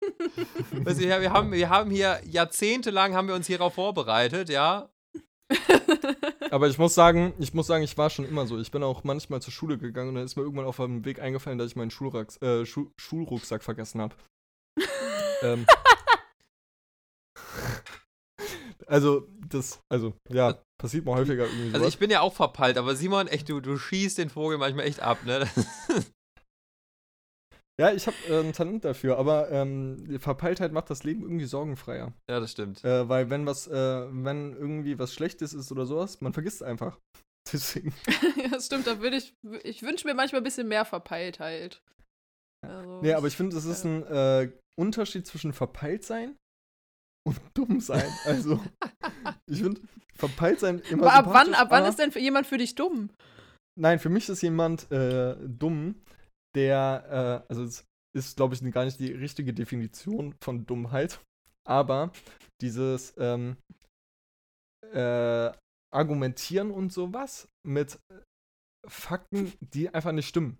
Du, 0.00 0.90
ja, 0.90 1.20
wir, 1.20 1.32
haben, 1.32 1.52
wir 1.52 1.68
haben 1.68 1.90
hier 1.90 2.20
jahrzehntelang 2.24 3.14
haben 3.14 3.28
wir 3.28 3.34
uns 3.34 3.46
hierauf 3.46 3.74
vorbereitet, 3.74 4.48
ja. 4.48 4.88
Aber 6.50 6.68
ich 6.68 6.78
muss 6.78 6.94
sagen, 6.94 7.32
ich 7.38 7.54
muss 7.54 7.66
sagen, 7.66 7.82
ich 7.82 7.96
war 7.96 8.10
schon 8.10 8.26
immer 8.26 8.46
so. 8.46 8.58
Ich 8.58 8.70
bin 8.70 8.82
auch 8.82 9.04
manchmal 9.04 9.40
zur 9.40 9.52
Schule 9.52 9.78
gegangen 9.78 10.10
und 10.10 10.14
dann 10.16 10.24
ist 10.24 10.36
mir 10.36 10.42
irgendwann 10.42 10.66
auf 10.66 10.76
dem 10.76 11.04
Weg 11.04 11.20
eingefallen, 11.20 11.58
dass 11.58 11.68
ich 11.68 11.76
meinen 11.76 11.90
Schulrucks, 11.90 12.40
äh, 12.42 12.66
Schu 12.66 12.90
Schulrucksack 12.98 13.62
vergessen 13.62 14.00
habe. 14.00 14.14
ähm. 15.42 15.66
Also, 18.86 19.26
das, 19.48 19.80
also, 19.88 20.12
ja, 20.28 20.58
passiert 20.76 21.04
mal 21.06 21.14
häufiger 21.16 21.44
irgendwie 21.44 21.66
Also 21.66 21.78
sowas. 21.78 21.88
ich 21.94 21.98
bin 21.98 22.10
ja 22.10 22.20
auch 22.20 22.34
verpeilt, 22.34 22.76
aber 22.76 22.94
Simon, 22.94 23.28
echt, 23.28 23.48
du, 23.48 23.60
du 23.60 23.78
schießt 23.78 24.18
den 24.18 24.28
Vogel 24.28 24.58
manchmal 24.58 24.86
echt 24.86 25.00
ab, 25.00 25.24
ne? 25.24 25.48
Ja, 27.80 27.92
ich 27.92 28.06
habe 28.06 28.16
äh, 28.28 28.40
ein 28.40 28.52
Talent 28.52 28.84
dafür, 28.84 29.18
aber 29.18 29.50
ähm, 29.50 30.18
Verpeiltheit 30.20 30.72
macht 30.72 30.90
das 30.90 31.04
Leben 31.04 31.22
irgendwie 31.22 31.46
sorgenfreier. 31.46 32.12
ja, 32.28 32.40
das 32.40 32.52
stimmt. 32.52 32.84
Äh, 32.84 33.08
weil 33.08 33.30
wenn 33.30 33.46
was, 33.46 33.66
äh, 33.66 33.72
wenn 33.72 34.52
irgendwie 34.52 34.98
was 34.98 35.14
Schlechtes 35.14 35.54
ist 35.54 35.72
oder 35.72 35.86
sowas, 35.86 36.20
man 36.20 36.32
vergisst 36.32 36.56
es 36.56 36.62
einfach. 36.62 36.98
Deswegen. 37.52 37.94
ja, 38.36 38.48
das 38.48 38.66
stimmt, 38.66 38.86
da 38.86 39.00
würde 39.00 39.16
ich, 39.16 39.34
ich 39.64 39.82
wünsche 39.82 40.06
mir 40.06 40.14
manchmal 40.14 40.40
ein 40.40 40.44
bisschen 40.44 40.68
mehr 40.68 40.84
Verpeiltheit. 40.84 41.82
Also, 42.64 43.00
Nee, 43.02 43.14
aber 43.14 43.26
ich 43.26 43.36
finde, 43.36 43.56
das 43.56 43.64
ist 43.64 43.84
ein 43.84 44.04
äh, 44.04 44.52
Unterschied 44.78 45.26
zwischen 45.26 45.52
verpeilt 45.52 46.04
sein 46.04 46.36
und 47.26 47.40
dumm 47.54 47.80
sein. 47.80 48.10
Also, 48.24 48.60
ich 49.46 49.62
finde, 49.62 49.80
verpeilt 50.14 50.60
sein 50.60 50.80
immer 50.90 51.12
aber 51.12 51.14
ab 51.14 51.26
wann, 51.28 51.54
ab 51.54 51.68
wann 51.70 51.84
ist 51.84 51.98
denn 51.98 52.10
jemand 52.12 52.46
für 52.46 52.58
dich 52.58 52.74
dumm? 52.74 53.10
Nein, 53.80 53.98
für 53.98 54.10
mich 54.10 54.28
ist 54.28 54.42
jemand 54.42 54.90
äh, 54.92 55.34
dumm, 55.40 56.02
der, 56.54 57.44
äh, 57.48 57.52
also 57.52 57.64
es 57.64 57.84
ist, 58.16 58.36
glaube 58.36 58.54
ich, 58.54 58.72
gar 58.72 58.84
nicht 58.84 59.00
die 59.00 59.12
richtige 59.12 59.52
Definition 59.54 60.34
von 60.42 60.66
Dummheit, 60.66 61.20
aber 61.66 62.12
dieses 62.60 63.14
ähm, 63.18 63.56
äh, 64.92 65.50
Argumentieren 65.94 66.70
und 66.70 66.92
sowas 66.92 67.48
mit 67.66 67.98
Fakten, 68.88 69.52
die 69.60 69.92
einfach 69.92 70.12
nicht 70.12 70.26
stimmen. 70.28 70.58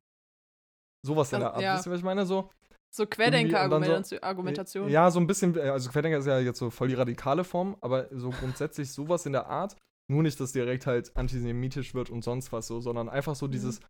Sowas 1.05 1.33
in 1.33 1.37
Also, 1.37 1.47
der 1.47 1.55
Art. 1.55 1.63
ja. 1.63 1.77
Wisst 1.77 1.87
ihr, 1.87 1.91
was 1.93 1.99
ich 1.99 2.05
meine? 2.05 2.27
So, 2.27 2.51
So 2.95 3.05
dann 3.05 3.07
so- 3.07 3.07
Querdenker-Argumentation. 3.07 4.89
ja, 4.91 5.11
so 5.11 5.19
ein 5.19 5.27
bisschen, 5.27 5.57
äh, 5.57 5.71
also 5.71 5.91
Querdenker 5.91 6.19
ist 6.19 6.27
ja 6.27 6.39
jetzt 6.39 6.59
so 6.59 6.71
voll 6.71 6.89
die 6.89 6.95
radikale 6.95 7.45
Form, 7.45 7.77
aber 7.81 8.09
so 8.13 8.31
grundsätzlich 8.31 8.93
sowas 8.93 9.27
in 9.27 9.33
der 9.33 9.47
Art. 9.47 9.77
Nur 10.11 10.23
nicht, 10.23 10.39
dass 10.39 10.53
direkt 10.53 10.87
halt 10.87 11.17
antisemitisch 11.17 11.95
wird 11.95 12.11
und 12.11 12.23
sonst 12.23 12.53
was 12.53 12.67
so, 12.67 12.81
sondern 12.81 13.09
einfach 13.09 13.35
so 13.35 13.47
Mhm. 13.47 13.53
dieses, 13.53 13.81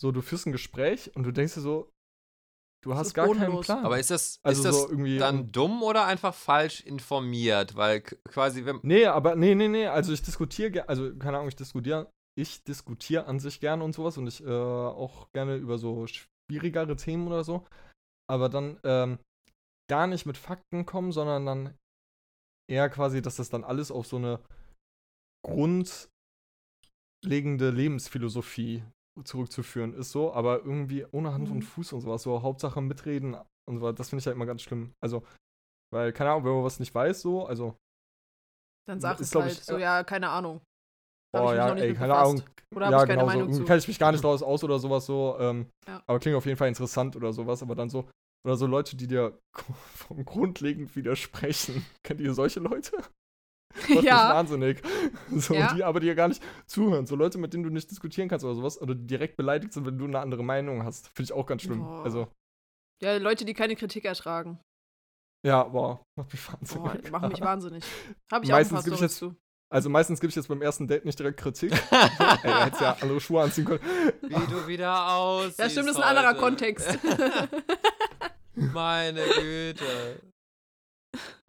so 0.00 0.12
du 0.12 0.22
führst 0.22 0.46
ein 0.46 0.52
Gespräch 0.52 1.14
und 1.14 1.24
du 1.24 1.30
denkst 1.30 1.54
dir 1.54 1.60
so, 1.60 1.92
du 2.82 2.94
hast 2.94 3.12
gar 3.12 3.26
keinen 3.26 3.38
bodenlos. 3.38 3.66
Plan. 3.66 3.84
Aber 3.84 3.98
ist 3.98 4.10
das, 4.10 4.40
also 4.42 4.58
ist 4.58 4.64
das 4.64 4.82
so 4.82 4.88
irgendwie. 4.90 5.18
dann 5.18 5.52
dumm 5.52 5.82
oder 5.82 6.06
einfach 6.06 6.34
falsch 6.34 6.80
informiert? 6.80 7.76
Weil 7.76 8.00
quasi, 8.00 8.64
wenn. 8.64 8.80
nee, 8.82 9.04
aber 9.06 9.36
nee, 9.36 9.54
nee, 9.54 9.68
nee, 9.68 9.86
also 9.86 10.12
ich 10.12 10.22
diskutiere, 10.22 10.88
also 10.88 11.14
keine 11.16 11.36
Ahnung, 11.36 11.48
ich 11.48 11.56
diskutiere, 11.56 12.10
ich 12.38 12.64
diskutiere 12.64 13.26
an 13.26 13.38
sich 13.40 13.60
gerne 13.60 13.84
und 13.84 13.94
sowas 13.94 14.16
und 14.16 14.26
ich 14.26 14.42
äh, 14.42 14.48
auch 14.50 15.30
gerne 15.32 15.56
über 15.56 15.76
so 15.76 16.06
schwierigere 16.06 16.96
Themen 16.96 17.26
oder 17.26 17.44
so. 17.44 17.66
Aber 18.26 18.48
dann 18.48 18.80
ähm, 18.84 19.18
gar 19.90 20.06
nicht 20.06 20.24
mit 20.24 20.38
Fakten 20.38 20.86
kommen, 20.86 21.12
sondern 21.12 21.44
dann 21.44 21.76
eher 22.70 22.88
quasi, 22.88 23.20
dass 23.20 23.36
das 23.36 23.50
dann 23.50 23.64
alles 23.64 23.90
auf 23.90 24.06
so 24.06 24.16
eine 24.16 24.40
grundlegende 25.44 26.10
Lebensphilosophie 27.70 28.84
zurückzuführen 29.24 29.94
ist 29.94 30.10
so, 30.12 30.32
aber 30.32 30.58
irgendwie 30.64 31.04
ohne 31.12 31.32
Hand 31.32 31.48
Mhm. 31.48 31.56
und 31.56 31.62
Fuß 31.62 31.92
und 31.92 32.00
sowas, 32.00 32.22
so 32.22 32.42
Hauptsache 32.42 32.80
mitreden 32.80 33.36
und 33.68 33.78
so, 33.78 33.92
das 33.92 34.10
finde 34.10 34.20
ich 34.20 34.26
halt 34.26 34.36
immer 34.36 34.46
ganz 34.46 34.62
schlimm. 34.62 34.92
Also, 35.02 35.22
weil, 35.92 36.12
keine 36.12 36.30
Ahnung, 36.30 36.44
wenn 36.44 36.52
man 36.54 36.64
was 36.64 36.80
nicht 36.80 36.94
weiß, 36.94 37.20
so, 37.20 37.46
also, 37.46 37.76
Dann 38.88 39.00
sag 39.00 39.14
ist, 39.14 39.20
es 39.26 39.30
glaub 39.30 39.44
halt. 39.44 39.52
ich, 39.52 39.64
so, 39.64 39.78
ja, 39.78 40.02
keine 40.04 40.28
Ahnung. 40.30 40.60
Hab 41.34 41.44
oh 41.44 41.52
ja, 41.52 41.72
ey, 41.74 41.94
keine. 41.94 42.14
Ahnung, 42.14 42.42
Oder 42.74 42.86
habe 42.86 42.94
ja, 42.94 43.02
ich 43.02 43.08
keine 43.08 43.22
genau 43.22 43.26
so. 43.28 43.38
Meinung 43.38 43.42
Irgendwie 43.42 43.58
zu. 43.60 43.66
kenne 43.66 43.78
ich 43.78 43.88
mich 43.88 43.98
gar 43.98 44.12
nicht 44.12 44.24
daraus 44.24 44.42
aus 44.42 44.64
oder 44.64 44.78
sowas 44.78 45.06
so, 45.06 45.36
ähm, 45.38 45.66
Ja. 45.86 46.02
aber 46.06 46.18
klingt 46.18 46.36
auf 46.36 46.46
jeden 46.46 46.56
Fall 46.56 46.68
interessant 46.68 47.14
oder 47.16 47.32
sowas, 47.32 47.62
aber 47.62 47.74
dann 47.74 47.88
so, 47.88 48.08
oder 48.44 48.56
so 48.56 48.66
Leute, 48.66 48.96
die 48.96 49.06
dir 49.06 49.38
vom 49.94 50.24
grundlegend 50.24 50.96
widersprechen. 50.96 51.84
Kennt 52.02 52.20
ihr 52.20 52.34
solche 52.34 52.60
Leute? 52.60 52.96
Macht 53.74 53.88
mich 53.90 54.02
ja. 54.02 54.34
wahnsinnig. 54.34 54.82
So, 55.36 55.54
Ja. 55.54 55.72
die 55.74 55.84
aber 55.84 56.00
dir 56.00 56.14
gar 56.14 56.28
nicht 56.28 56.42
zuhören. 56.66 57.06
So 57.06 57.14
Leute, 57.16 57.38
mit 57.38 57.52
denen 57.54 57.62
du 57.62 57.70
nicht 57.70 57.90
diskutieren 57.90 58.28
kannst 58.28 58.44
oder 58.44 58.54
sowas, 58.54 58.80
oder 58.80 58.94
die 58.94 59.06
direkt 59.06 59.36
beleidigt 59.36 59.72
sind, 59.72 59.86
wenn 59.86 59.96
du 59.98 60.04
eine 60.06 60.18
andere 60.20 60.42
Meinung 60.42 60.84
hast. 60.84 61.08
Finde 61.08 61.22
ich 61.24 61.32
auch 61.32 61.46
ganz 61.46 61.62
schlimm. 61.62 61.80
Boah. 61.80 62.04
Also, 62.04 62.28
ja, 63.02 63.16
Leute, 63.16 63.44
die 63.44 63.54
keine 63.54 63.76
Kritik 63.76 64.04
ertragen. 64.04 64.58
ja, 65.46 65.62
boah, 65.64 66.02
macht 66.16 66.32
mich 66.32 66.42
Boah, 66.46 66.52
wahnsinnig. 66.84 67.10
machen 67.10 67.28
mich 67.30 67.40
wahnsinnig. 67.40 67.84
Habe 68.30 68.44
ich 68.44 68.50
Meistens 68.50 68.78
auch 68.80 68.84
ein 68.84 68.90
paar 68.90 68.92
ich 68.92 69.10
Storys 69.12 69.16
zu. 69.16 69.36
Also 69.72 69.88
meistens 69.88 70.18
gebe 70.20 70.30
ich 70.30 70.34
jetzt 70.34 70.48
beim 70.48 70.62
ersten 70.62 70.88
Date 70.88 71.04
nicht 71.04 71.16
direkt 71.18 71.38
Kritik. 71.38 71.70
Ey, 71.92 72.50
er 72.50 72.64
hätte 72.66 72.82
ja 72.84 72.96
andere 73.00 73.20
Schuhe 73.20 73.42
anziehen 73.42 73.64
können. 73.66 73.80
Wie 74.22 74.46
du 74.52 74.66
wieder 74.66 75.12
aussiehst. 75.14 75.58
Ja, 75.60 75.70
stimmt, 75.70 75.88
das 75.90 75.96
ist 75.96 76.02
ein 76.02 76.16
anderer. 76.16 76.34
Kontext. 76.34 76.98
Meine 78.54 79.22
Güte. 79.24 80.20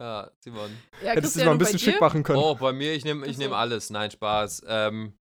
Ja, 0.02 0.32
Simon. 0.40 0.76
ja, 1.00 1.10
Hättest 1.10 1.14
du 1.14 1.20
Christian, 1.20 1.46
mal 1.46 1.52
ein 1.52 1.58
bisschen 1.58 1.78
schick 1.78 2.00
machen 2.00 2.24
können. 2.24 2.40
Oh, 2.40 2.56
bei 2.56 2.72
mir, 2.72 2.92
ich 2.92 3.04
nehme 3.04 3.24
ich 3.24 3.38
nehm 3.38 3.52
alles. 3.52 3.88
Nein, 3.90 4.10
Spaß. 4.10 4.64
Ähm, 4.66 5.16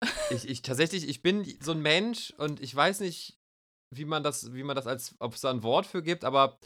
ich, 0.30 0.48
ich 0.48 0.62
tatsächlich, 0.62 1.06
ich 1.06 1.20
bin 1.20 1.44
so 1.60 1.72
ein 1.72 1.82
Mensch 1.82 2.32
und 2.38 2.62
ich 2.62 2.74
weiß 2.74 3.00
nicht, 3.00 3.38
wie 3.94 4.06
man 4.06 4.22
das, 4.22 4.54
wie 4.54 4.62
man 4.62 4.74
das 4.74 4.86
als, 4.86 5.14
ob 5.18 5.34
es 5.34 5.42
da 5.42 5.50
ein 5.50 5.62
Wort 5.62 5.84
für 5.84 6.02
gibt, 6.02 6.24
aber 6.24 6.58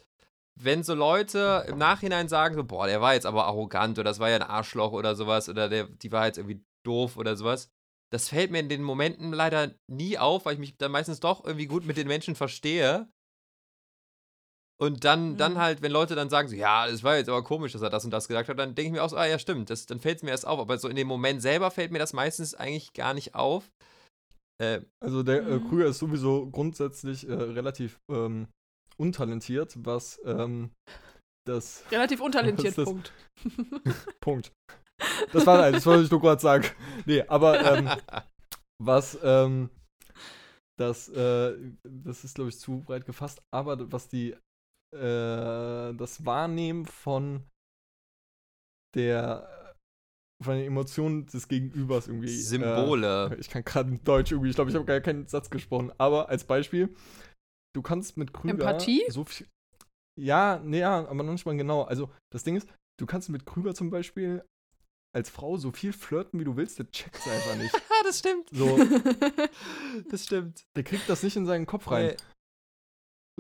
wenn 0.55 0.85
so 0.85 0.95
Leute 0.95 1.65
im 1.67 1.77
Nachhinein 1.77 2.29
sagen, 2.29 2.55
so, 2.55 2.63
boah, 2.63 2.87
der 2.87 3.01
war 3.01 3.15
jetzt 3.15 3.27
aber 3.27 3.47
arrogant 3.47 3.99
oder 3.99 4.11
das 4.11 4.21
war 4.21 4.31
ja 4.31 4.37
ein 4.37 4.43
Arschloch 4.43 4.93
oder 4.93 5.17
sowas 5.17 5.49
oder 5.49 5.69
der, 5.69 5.89
die 5.89 6.13
war 6.13 6.27
jetzt 6.27 6.39
irgendwie 6.39 6.63
doof 6.85 7.17
oder 7.17 7.37
sowas, 7.37 7.69
das 8.13 8.29
fällt 8.29 8.53
mir 8.53 8.61
in 8.61 8.69
den 8.69 8.85
Momenten 8.85 9.33
leider 9.33 9.75
nie 9.89 10.19
auf, 10.19 10.45
weil 10.45 10.55
ich 10.55 10.61
mich 10.61 10.77
dann 10.77 10.93
meistens 10.93 11.19
doch 11.19 11.45
irgendwie 11.45 11.67
gut 11.67 11.85
mit 11.85 11.97
den 11.97 12.07
Menschen 12.07 12.37
verstehe. 12.37 13.09
Und 14.81 15.05
dann, 15.05 15.37
dann 15.37 15.55
Mhm. 15.55 15.59
halt, 15.59 15.83
wenn 15.83 15.93
Leute 15.93 16.15
dann 16.15 16.31
sagen, 16.31 16.49
so, 16.49 16.57
ja, 16.57 16.87
es 16.89 17.03
war 17.05 17.17
jetzt 17.17 17.29
aber 17.29 17.45
komisch, 17.45 17.73
dass 17.73 17.83
er 17.83 17.91
das 17.91 18.05
und 18.05 18.11
das 18.13 18.29
gesagt 18.29 18.49
hat, 18.49 18.59
dann 18.59 18.75
denke 18.75 18.87
ich 18.89 18.93
mir 18.93 19.03
auch 19.05 19.11
so, 19.11 19.17
ah 19.17 19.27
ja, 19.27 19.39
stimmt, 19.39 19.69
das, 19.69 19.85
dann 19.87 20.01
fällt 20.01 20.17
es 20.19 20.23
mir 20.23 20.31
erst 20.31 20.47
auf. 20.47 20.59
Aber 20.59 20.79
so 20.79 20.89
in 20.89 20.97
dem 20.97 21.07
Moment 21.09 21.43
selber 21.43 21.71
fällt 21.71 21.93
mir 21.93 21.99
das 21.99 22.13
meistens 22.15 22.55
eigentlich 22.55 22.93
gar 22.95 23.13
nicht 23.13 23.35
auf. 23.35 23.71
Äh, 24.63 24.81
Also 25.03 25.23
der 25.23 25.47
äh, 25.47 25.59
Mhm. 25.59 25.69
Krüger 25.69 25.87
ist 25.87 25.99
sowieso 25.99 26.49
grundsätzlich 26.51 27.29
äh, 27.29 27.33
relativ 27.35 27.99
ähm, 28.11 28.49
untalentiert, 28.97 29.75
was 29.85 30.19
ähm, 30.25 30.71
das 31.47 31.85
Relativ 31.91 32.21
untalentiert, 32.21 32.79
Das 32.79 32.79
ist 32.79 32.79
das- 32.79 32.85
Punkt. 32.87 33.13
Punkt. 34.21 34.53
Das 35.33 35.47
war 35.47 35.59
alles, 35.63 35.77
das 35.77 35.87
wollte 35.87 36.05
ich 36.05 36.11
nur 36.11 36.21
gerade 36.21 36.41
sagen. 36.41 36.65
Nee, 37.07 37.23
aber 37.29 37.61
ähm, 37.65 37.91
was 38.83 39.19
ähm, 39.23 39.71
das, 40.79 41.09
äh, 41.11 41.55
das 41.83 42.25
ist, 42.25 42.35
glaube 42.35 42.49
ich, 42.51 42.59
zu 42.59 42.81
breit 42.81 43.05
gefasst, 43.05 43.43
aber 43.55 43.91
was 43.93 44.09
die 44.09 44.37
äh, 44.93 45.95
das 45.95 46.25
Wahrnehmen 46.25 46.87
von 46.87 47.45
der 48.95 49.49
von 50.43 50.55
den 50.57 50.67
Emotionen 50.67 51.27
des 51.27 51.49
Gegenübers 51.49 52.09
irgendwie 52.09 52.29
Äh, 52.33 52.39
Symbole. 52.39 53.37
ich 53.39 53.51
kann 53.51 53.63
gerade 53.63 53.91
in 53.91 54.03
Deutsch 54.05 54.33
irgendwie, 54.33 54.49
ich 54.49 54.55
glaube, 54.57 54.71
ich 54.71 54.75
habe 54.77 54.87
gar 54.87 55.01
keinen 55.01 55.27
Satz 55.29 55.51
gesprochen, 55.51 55.93
aber 55.99 56.31
als 56.31 56.45
Beispiel, 56.45 56.95
du 57.77 57.83
kannst 57.83 58.17
mit 58.17 58.33
Krüger 58.33 58.53
Empathie? 58.55 59.05
so 59.11 59.25
viel. 59.25 59.47
Ja, 60.19 60.59
nee, 60.65 60.81
ja, 60.81 61.07
aber 61.07 61.23
noch 61.23 61.33
nicht 61.33 61.45
mal 61.45 61.57
genau. 61.57 61.83
Also, 61.83 62.11
das 62.33 62.43
Ding 62.43 62.57
ist, 62.57 62.67
du 62.99 63.05
kannst 63.07 63.29
mit 63.29 63.45
Krüger 63.45 63.75
zum 63.75 63.91
Beispiel 63.91 64.43
als 65.15 65.29
Frau 65.29 65.57
so 65.59 65.73
viel 65.73 65.93
flirten, 65.93 66.41
wie 66.41 66.45
du 66.45 66.57
willst, 66.57 66.79
der 66.79 66.91
checkt's 66.91 67.29
einfach 67.29 67.57
nicht. 67.57 67.75
Ja, 67.75 67.81
das 68.05 68.19
stimmt. 68.21 68.49
So, 68.51 68.79
Das 70.11 70.25
stimmt. 70.25 70.65
der 70.75 70.85
kriegt 70.85 71.09
das 71.09 71.23
nicht 71.23 71.37
in 71.37 71.45
seinen 71.47 71.67
Kopf 71.67 71.91
rein. 71.91 72.17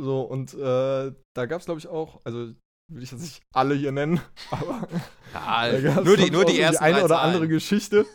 So, 0.00 0.22
und 0.22 0.54
äh, 0.54 1.12
da 1.34 1.46
gab's, 1.46 1.66
glaube 1.66 1.78
ich, 1.80 1.86
auch, 1.88 2.20
also 2.24 2.54
will 2.92 3.02
ich 3.02 3.10
jetzt 3.12 3.20
nicht 3.20 3.42
alle 3.54 3.74
hier 3.74 3.92
nennen, 3.92 4.20
aber 4.50 4.88
Ja, 5.34 6.00
nur 6.02 6.16
die, 6.16 6.30
nur 6.30 6.44
die 6.44 6.56
so 6.56 6.60
ersten 6.62 6.82
eine 6.84 7.04
oder 7.04 7.16
Zahlen. 7.16 7.26
andere 7.34 7.48
Geschichte. 7.48 8.06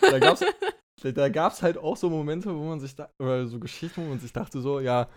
Da 0.00 0.18
gab's, 0.18 0.44
da, 1.02 1.10
da 1.12 1.28
gab's 1.28 1.62
halt 1.62 1.78
auch 1.78 1.96
so 1.96 2.10
Momente, 2.10 2.54
wo 2.54 2.64
man 2.64 2.80
sich 2.80 2.94
da, 2.94 3.10
oder 3.18 3.46
so 3.46 3.58
Geschichten, 3.60 4.04
wo 4.04 4.08
man 4.08 4.20
sich 4.20 4.32
dachte 4.32 4.60
so, 4.60 4.80
ja, 4.80 5.08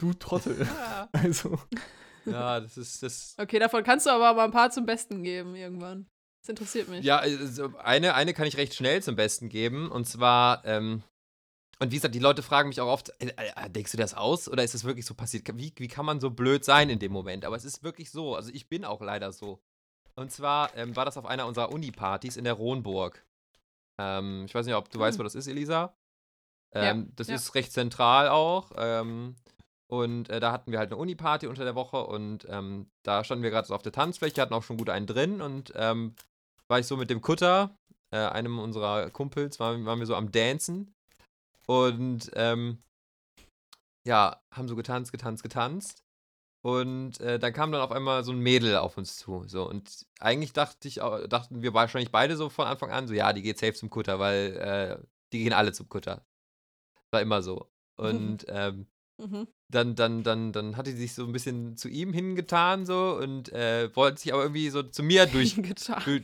du 0.00 0.12
Trottel. 0.14 0.66
Ja. 0.66 1.08
Also, 1.12 1.58
ja, 2.24 2.60
das 2.60 2.76
ist 2.78 3.02
das. 3.02 3.34
okay, 3.38 3.58
davon 3.58 3.84
kannst 3.84 4.06
du 4.06 4.10
aber 4.10 4.32
mal 4.34 4.44
ein 4.44 4.50
paar 4.50 4.70
zum 4.70 4.86
Besten 4.86 5.22
geben 5.22 5.54
irgendwann. 5.54 6.06
Das 6.42 6.48
interessiert 6.48 6.88
mich. 6.88 7.04
Ja, 7.04 7.18
also 7.18 7.76
eine, 7.78 8.14
eine 8.14 8.32
kann 8.34 8.46
ich 8.46 8.56
recht 8.56 8.74
schnell 8.74 9.02
zum 9.02 9.14
Besten 9.14 9.48
geben. 9.48 9.90
Und 9.90 10.06
zwar, 10.06 10.64
ähm, 10.64 11.02
und 11.82 11.90
wie 11.90 11.96
gesagt, 11.96 12.14
die 12.14 12.18
Leute 12.20 12.42
fragen 12.42 12.68
mich 12.68 12.80
auch 12.80 12.88
oft, 12.88 13.10
äh, 13.20 13.32
äh, 13.36 13.68
denkst 13.70 13.90
du 13.92 13.98
das 13.98 14.14
aus 14.14 14.48
oder 14.48 14.62
ist 14.64 14.74
das 14.74 14.84
wirklich 14.84 15.04
so 15.04 15.14
passiert? 15.14 15.46
Wie, 15.58 15.72
wie 15.76 15.88
kann 15.88 16.06
man 16.06 16.20
so 16.20 16.30
blöd 16.30 16.64
sein 16.64 16.88
in 16.90 16.98
dem 16.98 17.12
Moment? 17.12 17.44
Aber 17.44 17.56
es 17.56 17.64
ist 17.64 17.82
wirklich 17.82 18.10
so. 18.10 18.34
Also 18.36 18.50
ich 18.52 18.68
bin 18.68 18.84
auch 18.84 19.00
leider 19.00 19.32
so. 19.32 19.60
Und 20.14 20.30
zwar 20.30 20.74
ähm, 20.76 20.94
war 20.96 21.04
das 21.04 21.16
auf 21.16 21.26
einer 21.26 21.46
unserer 21.46 21.72
Uni-Partys 21.72 22.36
in 22.36 22.44
der 22.44 22.52
Ronburg. 22.54 23.24
Ähm, 23.98 24.44
ich 24.46 24.54
weiß 24.54 24.66
nicht, 24.66 24.74
ob 24.74 24.90
du 24.90 24.98
weißt, 24.98 25.16
Hm. 25.16 25.20
wo 25.20 25.24
das 25.24 25.34
ist, 25.34 25.46
Elisa. 25.46 25.94
Ja, 26.74 26.90
Ähm, 26.90 27.12
das 27.16 27.28
ja. 27.28 27.34
ist 27.34 27.54
recht 27.54 27.72
zentral 27.72 28.28
auch. 28.28 28.70
Ähm, 28.76 29.36
Und 29.88 30.30
äh, 30.30 30.40
da 30.40 30.52
hatten 30.52 30.72
wir 30.72 30.78
halt 30.78 30.90
eine 30.90 30.96
Uni-Party 31.00 31.46
unter 31.46 31.64
der 31.64 31.74
Woche 31.74 32.06
und 32.06 32.46
ähm, 32.48 32.90
da 33.02 33.24
standen 33.24 33.42
wir 33.42 33.50
gerade 33.50 33.66
so 33.68 33.74
auf 33.74 33.82
der 33.82 33.92
Tanzfläche, 33.92 34.40
hatten 34.40 34.54
auch 34.54 34.62
schon 34.62 34.78
gut 34.78 34.88
einen 34.88 35.06
drin 35.06 35.42
und 35.42 35.70
ähm, 35.76 36.14
war 36.68 36.78
ich 36.78 36.86
so 36.86 36.96
mit 36.96 37.10
dem 37.10 37.20
Kutter, 37.20 37.76
äh, 38.10 38.16
einem 38.16 38.58
unserer 38.58 39.10
Kumpels, 39.10 39.60
waren, 39.60 39.84
waren 39.84 39.98
wir 39.98 40.06
so 40.06 40.14
am 40.16 40.32
Dancen 40.32 40.94
und 41.66 42.30
ähm, 42.34 42.82
ja, 44.06 44.42
haben 44.52 44.68
so 44.68 44.76
getanzt, 44.76 45.12
getanzt, 45.12 45.42
getanzt. 45.42 46.02
Und 46.64 47.20
äh, 47.20 47.40
dann 47.40 47.52
kam 47.52 47.72
dann 47.72 47.80
auf 47.80 47.90
einmal 47.90 48.22
so 48.22 48.30
ein 48.32 48.38
Mädel 48.38 48.76
auf 48.76 48.96
uns 48.96 49.16
zu. 49.16 49.44
So, 49.48 49.68
und 49.68 50.06
eigentlich 50.20 50.52
dachte 50.52 50.86
ich, 50.86 50.96
dachten 50.96 51.62
wir 51.62 51.74
wahrscheinlich 51.74 52.12
beide 52.12 52.36
so 52.36 52.50
von 52.50 52.66
Anfang 52.66 52.90
an, 52.90 53.08
so 53.08 53.14
ja, 53.14 53.32
die 53.32 53.42
geht 53.42 53.58
safe 53.58 53.74
zum 53.74 53.90
Kutter, 53.90 54.20
weil 54.20 54.56
äh, 54.56 55.06
die 55.32 55.42
gehen 55.42 55.52
alle 55.52 55.72
zum 55.72 55.88
Kutter. 55.88 56.24
War 57.10 57.20
immer 57.20 57.42
so. 57.42 57.70
Und 57.96 58.44
ähm, 58.48 58.86
Mhm. 59.22 59.46
dann, 59.70 59.94
dann, 59.94 60.22
dann, 60.24 60.52
dann 60.52 60.76
hatte 60.76 60.90
sie 60.90 60.96
sich 60.96 61.14
so 61.14 61.24
ein 61.24 61.32
bisschen 61.32 61.76
zu 61.76 61.88
ihm 61.88 62.12
hingetan, 62.12 62.86
so, 62.86 63.16
und 63.16 63.52
äh, 63.52 63.94
wollte 63.94 64.20
sich 64.20 64.32
aber 64.32 64.42
irgendwie 64.42 64.68
so 64.70 64.82
zu 64.82 65.02
mir 65.02 65.26
durch, 65.26 65.54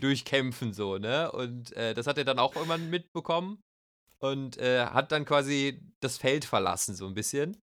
durchkämpfen, 0.01 0.73
so, 0.73 0.99
ne? 0.99 1.31
Und 1.31 1.73
äh, 1.77 1.95
das 1.95 2.07
hat 2.07 2.19
er 2.19 2.25
dann 2.25 2.39
auch 2.39 2.57
irgendwann 2.57 2.91
mitbekommen 2.91 3.63
und 4.21 4.59
äh, 4.59 4.87
hat 4.87 5.13
dann 5.13 5.25
quasi 5.25 5.81
das 6.01 6.19
Feld 6.19 6.45
verlassen, 6.45 6.95
so 6.95 7.07
ein 7.07 7.15
bisschen. 7.15 7.61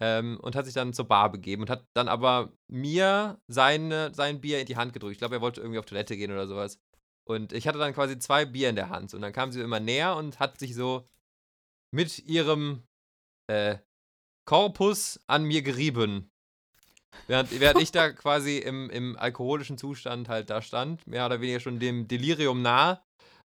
Ähm, 0.00 0.38
und 0.40 0.56
hat 0.56 0.64
sich 0.64 0.74
dann 0.74 0.94
zur 0.94 1.06
Bar 1.06 1.30
begeben 1.30 1.62
und 1.62 1.70
hat 1.70 1.84
dann 1.94 2.08
aber 2.08 2.52
mir 2.68 3.38
seine, 3.48 4.14
sein 4.14 4.40
Bier 4.40 4.60
in 4.60 4.66
die 4.66 4.76
Hand 4.76 4.94
gedrückt. 4.94 5.12
Ich 5.12 5.18
glaube, 5.18 5.36
er 5.36 5.40
wollte 5.42 5.60
irgendwie 5.60 5.78
auf 5.78 5.84
Toilette 5.84 6.16
gehen 6.16 6.32
oder 6.32 6.46
sowas. 6.46 6.80
Und 7.28 7.52
ich 7.52 7.68
hatte 7.68 7.78
dann 7.78 7.92
quasi 7.92 8.18
zwei 8.18 8.46
Bier 8.46 8.70
in 8.70 8.76
der 8.76 8.88
Hand. 8.88 9.12
Und 9.12 9.20
dann 9.20 9.32
kam 9.32 9.52
sie 9.52 9.60
immer 9.60 9.78
näher 9.78 10.16
und 10.16 10.40
hat 10.40 10.58
sich 10.58 10.74
so 10.74 11.06
mit 11.94 12.18
ihrem 12.20 12.82
äh, 13.48 13.78
Korpus 14.48 15.20
an 15.26 15.44
mir 15.44 15.62
gerieben. 15.62 16.30
Während, 17.26 17.58
während 17.60 17.82
ich 17.82 17.92
da 17.92 18.10
quasi 18.12 18.58
im, 18.58 18.88
im 18.90 19.16
alkoholischen 19.18 19.76
Zustand 19.76 20.28
halt 20.28 20.50
da 20.50 20.62
stand, 20.62 21.06
mehr 21.06 21.26
oder 21.26 21.40
weniger 21.40 21.60
schon 21.60 21.78
dem 21.78 22.08
Delirium 22.08 22.62
nah. 22.62 23.04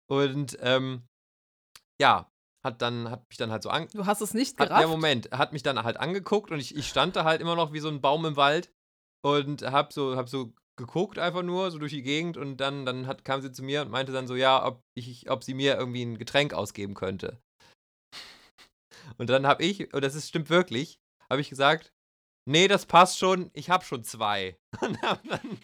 Und 0.08 0.58
ähm, 0.62 1.04
ja, 2.02 2.31
hat 2.64 2.82
dann, 2.82 3.10
hat 3.10 3.28
mich 3.30 3.38
dann 3.38 3.52
halt 3.52 3.64
so 3.64 3.70
an, 3.70 3.88
Du 3.94 4.06
hast 4.06 4.22
es 4.22 4.34
nicht 4.34 4.60
hat, 4.60 4.70
gerafft? 4.70 4.82
ja, 4.82 4.88
Moment, 4.88 5.32
hat 5.32 5.54
mich 5.54 5.64
dann 5.64 5.82
halt 5.84 5.98
angeguckt 5.98 6.52
und 6.52 6.60
ich, 6.60 6.76
ich 6.76 6.88
stand 6.88 7.16
da 7.16 7.24
halt 7.24 7.42
immer 7.42 7.56
noch 7.56 7.74
wie 7.74 7.80
so 7.80 7.90
ein 7.90 8.02
Baum 8.02 8.26
im 8.26 8.36
Wald 8.36 8.72
und 9.26 9.64
hab 9.64 9.94
so, 9.94 10.16
hab 10.16 10.30
so 10.30 10.54
geguckt 10.78 11.20
einfach 11.20 11.44
nur, 11.44 11.72
so 11.72 11.78
durch 11.80 11.92
die 11.92 12.02
Gegend 12.02 12.38
und 12.38 12.58
dann, 12.58 12.86
dann 12.86 13.08
hat, 13.08 13.26
kam 13.26 13.42
sie 13.42 13.52
zu 13.52 13.64
mir 13.64 13.82
und 13.82 13.92
meinte 13.92 14.12
dann 14.12 14.28
so, 14.28 14.36
ja, 14.36 14.66
ob, 14.66 14.84
ich, 14.96 15.30
ob 15.30 15.44
sie 15.44 15.54
mir 15.54 15.76
irgendwie 15.78 16.04
ein 16.04 16.18
Getränk 16.18 16.54
ausgeben 16.54 16.94
könnte. 16.94 17.42
Und 19.18 19.30
dann 19.30 19.46
hab 19.46 19.62
ich, 19.62 19.94
und 19.94 20.04
das 20.04 20.16
ist, 20.16 20.30
stimmt 20.30 20.50
wirklich, 20.50 21.00
habe 21.30 21.42
ich 21.42 21.50
gesagt, 21.50 21.94
nee, 22.48 22.68
das 22.68 22.86
passt 22.86 23.20
schon, 23.20 23.52
ich 23.54 23.70
hab 23.70 23.84
schon 23.84 24.04
zwei. 24.04 24.58
Und 24.82 25.02
hab 25.02 25.24
dann 25.28 25.60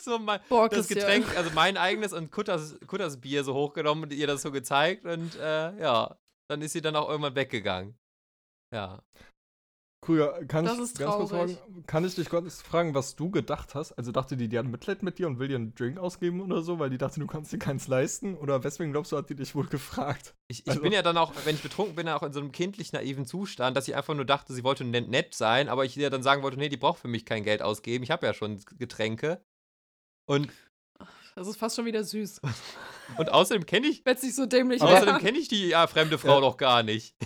so 0.00 0.18
mein, 0.18 0.40
Boah, 0.48 0.68
das. 0.68 0.88
Getränk, 0.88 1.26
also 1.36 1.50
mein 1.54 1.76
eigenes 1.76 2.12
und 2.12 2.30
Kutters, 2.30 2.76
Kutters 2.86 3.20
Bier 3.20 3.44
so 3.44 3.54
hochgenommen 3.54 4.04
und 4.04 4.12
ihr 4.12 4.26
das 4.26 4.42
so 4.42 4.50
gezeigt 4.52 5.04
und 5.04 5.36
äh, 5.36 5.78
ja, 5.80 6.16
dann 6.48 6.62
ist 6.62 6.72
sie 6.72 6.82
dann 6.82 6.96
auch 6.96 7.08
irgendwann 7.08 7.34
weggegangen. 7.34 7.96
Ja. 8.72 9.02
Krüger, 10.04 10.44
kann 10.44 10.66
Das 10.66 10.74
ich 10.74 10.80
ist 10.82 10.98
ganz 10.98 11.14
kurz 11.14 11.30
fragen, 11.30 11.84
kann 11.86 12.04
ich 12.04 12.14
dich 12.14 12.28
kurz 12.28 12.60
fragen, 12.60 12.94
was 12.94 13.16
du 13.16 13.30
gedacht 13.30 13.74
hast? 13.74 13.92
Also 13.92 14.12
dachte 14.12 14.36
die, 14.36 14.48
die 14.50 14.58
hat 14.58 14.66
Mitleid 14.66 15.02
mit 15.02 15.18
dir 15.18 15.26
und 15.26 15.38
will 15.38 15.48
dir 15.48 15.54
einen 15.56 15.74
Drink 15.74 15.96
ausgeben 15.98 16.42
oder 16.42 16.60
so, 16.60 16.78
weil 16.78 16.90
die 16.90 16.98
dachte, 16.98 17.20
du 17.20 17.26
kannst 17.26 17.54
dir 17.54 17.58
keins 17.58 17.88
leisten? 17.88 18.34
Oder 18.36 18.62
weswegen 18.62 18.92
glaubst 18.92 19.12
du, 19.12 19.16
hat 19.16 19.30
die 19.30 19.34
dich 19.34 19.54
wohl 19.54 19.64
gefragt? 19.66 20.34
Ich, 20.48 20.60
ich 20.66 20.68
Also- 20.68 20.82
bin 20.82 20.92
ja 20.92 21.00
dann 21.00 21.16
auch, 21.16 21.32
wenn 21.46 21.54
ich 21.54 21.62
betrunken 21.62 21.96
bin, 21.96 22.06
auch 22.10 22.22
in 22.22 22.34
so 22.34 22.40
einem 22.40 22.52
kindlich 22.52 22.92
naiven 22.92 23.24
Zustand, 23.24 23.78
dass 23.78 23.88
ich 23.88 23.96
einfach 23.96 24.14
nur 24.14 24.26
dachte, 24.26 24.52
sie 24.52 24.62
wollte 24.62 24.84
nett, 24.84 25.08
nett 25.08 25.34
sein, 25.34 25.70
aber 25.70 25.86
ich 25.86 25.96
ihr 25.96 26.10
dann 26.10 26.22
sagen 26.22 26.42
wollte, 26.42 26.58
nee, 26.58 26.68
die 26.68 26.76
braucht 26.76 26.98
für 26.98 27.08
mich 27.08 27.24
kein 27.24 27.42
Geld 27.42 27.62
ausgeben, 27.62 28.04
ich 28.04 28.10
habe 28.10 28.26
ja 28.26 28.34
schon 28.34 28.60
Getränke. 28.78 29.42
Und, 30.26 30.48
Das 31.34 31.46
ist 31.48 31.56
fast 31.56 31.76
schon 31.76 31.84
wieder 31.84 32.04
süß. 32.04 32.40
und 33.18 33.30
außerdem 33.30 33.66
kenne 33.66 33.86
ich, 33.88 34.04
Wenn 34.04 34.16
nicht 34.22 34.34
so 34.34 34.46
dämlich 34.46 34.80
außerdem 34.82 35.18
kenne 35.18 35.38
ich 35.38 35.48
die 35.48 35.68
ja, 35.68 35.86
fremde 35.86 36.18
Frau 36.18 36.36
Ja. 36.36 36.40
doch 36.40 36.56
gar 36.56 36.82
nicht. 36.82 37.14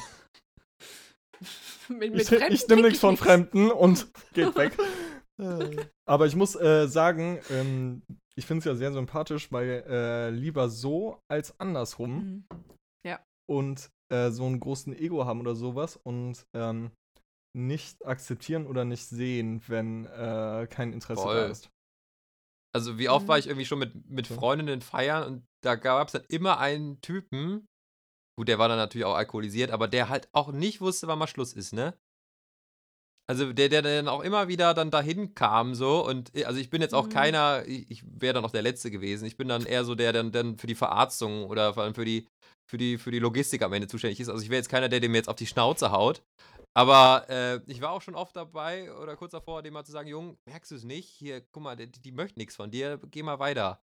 Mit, 1.88 2.12
mit 2.12 2.20
Ich, 2.22 2.28
Fremden 2.28 2.52
ich 2.52 2.68
nehme 2.68 2.82
nichts 2.82 2.98
von. 3.00 3.16
Fremden 3.16 3.70
und 3.70 4.08
geht 4.34 4.54
weg. 4.56 4.76
Aber 6.06 6.26
ich 6.26 6.34
muss 6.36 6.54
äh, 6.56 6.86
sagen, 6.88 7.38
ähm, 7.48 8.02
ich 8.36 8.44
finde 8.44 8.58
es 8.58 8.64
ja 8.66 8.74
sehr 8.74 8.92
sympathisch, 8.92 9.50
weil 9.52 9.84
äh, 9.88 10.30
lieber 10.30 10.68
so 10.68 11.18
als 11.30 11.58
andersrum 11.60 12.44
Mhm. 13.04 13.16
und 13.48 13.88
äh, 14.12 14.30
so 14.30 14.44
einen 14.46 14.58
großen 14.60 14.94
Ego 14.98 15.24
haben 15.26 15.40
oder 15.40 15.54
sowas 15.54 15.98
und 16.02 16.44
ähm, 16.54 16.90
nicht 17.56 18.04
akzeptieren 18.04 18.66
oder 18.66 18.84
nicht 18.84 19.06
sehen, 19.06 19.62
wenn 19.68 20.04
äh, 20.06 20.66
kein 20.68 20.92
Interesse 20.92 21.22
Voll. 21.22 21.36
da 21.36 21.46
ist. 21.46 21.70
Also 22.74 22.98
wie 22.98 23.08
oft 23.08 23.24
Mhm. 23.24 23.28
war 23.28 23.38
ich 23.38 23.46
irgendwie 23.46 23.66
schon 23.66 23.78
mit, 23.78 24.08
mit. 24.08 24.26
Freundinnen 24.26 24.82
feiern 24.82 25.24
und 25.24 25.46
da 25.64 25.74
gab 25.74 26.08
es 26.08 26.12
dann 26.12 26.24
immer 26.28 26.58
einen 26.58 27.00
Typen, 27.00 27.66
gut, 28.38 28.48
der 28.48 28.58
war 28.58 28.68
dann 28.68 28.78
natürlich 28.78 29.04
auch 29.06 29.16
alkoholisiert, 29.16 29.70
aber 29.70 29.88
der 29.88 30.08
halt 30.08 30.28
auch 30.32 30.52
nicht 30.52 30.80
wusste, 30.80 31.08
wann 31.08 31.18
mal 31.18 31.26
Schluss 31.26 31.52
ist, 31.52 31.72
ne? 31.72 31.94
Also 33.30 33.52
der, 33.52 33.68
der 33.68 33.82
dann 33.82 34.08
auch 34.08 34.22
immer 34.22 34.48
wieder 34.48 34.72
dann 34.72 34.90
dahin 34.90 35.34
kam 35.34 35.74
so 35.74 36.06
und 36.06 36.34
äh, 36.34 36.44
also 36.44 36.58
ich 36.60 36.70
bin 36.70 36.80
jetzt 36.80 36.94
auch 36.94 37.08
Mhm. 37.08 37.12
keiner, 37.12 37.64
ich, 37.66 37.90
ich 37.90 38.02
wäre 38.06 38.32
dann 38.32 38.44
auch 38.44 38.50
der 38.50 38.62
Letzte 38.62 38.90
gewesen. 38.90 39.26
Ich 39.26 39.36
bin 39.36 39.48
dann 39.48 39.66
eher 39.66 39.84
so 39.84 39.94
der, 39.94 40.14
der 40.14 40.24
dann 40.24 40.56
für 40.56 40.66
die 40.66 40.74
Verarztung 40.74 41.44
oder 41.44 41.74
vor 41.74 41.82
allem 41.82 41.94
für 41.94 42.06
die, 42.06 42.26
für 42.70 42.78
die, 42.78 42.96
für 42.96 43.10
die 43.10 43.18
Logistik 43.18 43.60
am 43.62 43.72
Ende 43.74 43.86
zuständig 43.86 44.20
ist. 44.20 44.30
Also 44.30 44.42
ich 44.42 44.48
wäre 44.48 44.58
jetzt 44.58 44.70
keiner, 44.70 44.88
der 44.88 45.00
dem 45.00 45.14
jetzt 45.14 45.28
auf 45.28 45.36
die 45.36 45.46
Schnauze 45.46 45.90
haut. 45.92 46.22
Aber 46.78 47.28
äh, 47.28 47.60
ich 47.66 47.80
war 47.80 47.90
auch 47.90 48.02
schon 48.02 48.14
oft 48.14 48.36
dabei 48.36 48.94
oder 48.98 49.16
kurz 49.16 49.32
davor, 49.32 49.64
dem 49.64 49.72
mal 49.74 49.82
zu 49.82 49.90
sagen, 49.90 50.08
Jung, 50.08 50.38
merkst 50.44 50.70
du 50.70 50.76
es 50.76 50.84
nicht? 50.84 51.08
Hier, 51.08 51.40
guck 51.40 51.64
mal, 51.64 51.74
die, 51.74 51.90
die 51.90 52.12
möchten 52.12 52.38
nichts 52.38 52.54
von 52.54 52.70
dir, 52.70 53.00
geh 53.10 53.24
mal 53.24 53.40
weiter. 53.40 53.82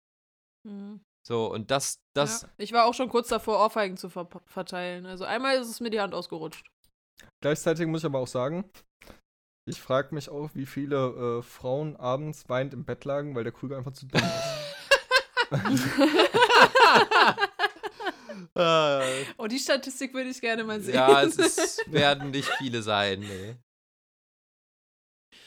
Mhm. 0.64 1.00
So, 1.22 1.54
und 1.54 1.70
das, 1.70 2.02
das, 2.14 2.42
ja. 2.42 2.50
Ich 2.58 2.72
war 2.72 2.86
auch 2.86 2.96
schon 2.96 3.10
kurz 3.10 3.28
davor, 3.28 3.60
Ohrfeigen 3.60 3.96
zu 3.96 4.10
ver 4.10 4.28
verteilen. 4.48 5.06
Also 5.06 5.24
einmal 5.24 5.60
ist 5.60 5.70
es 5.70 5.82
mir 5.82 5.92
die 5.92 6.02
Hand 6.02 6.16
ausgerutscht. 6.16 6.66
Gleichzeitig 7.42 7.86
muss 7.86 8.02
ich 8.02 8.06
aber 8.06 8.18
auch 8.18 8.28
sagen, 8.28 8.68
ich 9.68 9.80
frage 9.80 10.16
mich 10.16 10.30
auch, 10.30 10.50
wie 10.56 10.66
viele 10.66 11.38
äh, 11.38 11.44
Frauen 11.44 11.96
abends 11.96 12.50
weinend 12.50 12.74
im 12.74 12.86
Bett 12.86 13.06
lagen, 13.06 13.36
weil 13.36 13.44
der 13.44 13.54
Krüger 13.54 13.78
einfach 13.78 13.94
zu 13.94 14.08
dumm 14.08 14.20
ist. 14.20 15.52
äh, 18.56 19.26
Oh, 19.38 19.48
die 19.48 19.60
Statistik 19.60 20.14
würde 20.14 20.30
ich 20.30 20.40
gerne 20.42 20.64
mal 20.64 20.80
sehen. 20.82 20.96
ja, 20.96 21.22
es 21.24 21.38
ist, 21.38 21.84
werden 21.92 22.32
nicht 22.32 22.50
viele 22.58 22.82
sein, 22.82 23.20
nee. 23.20 23.56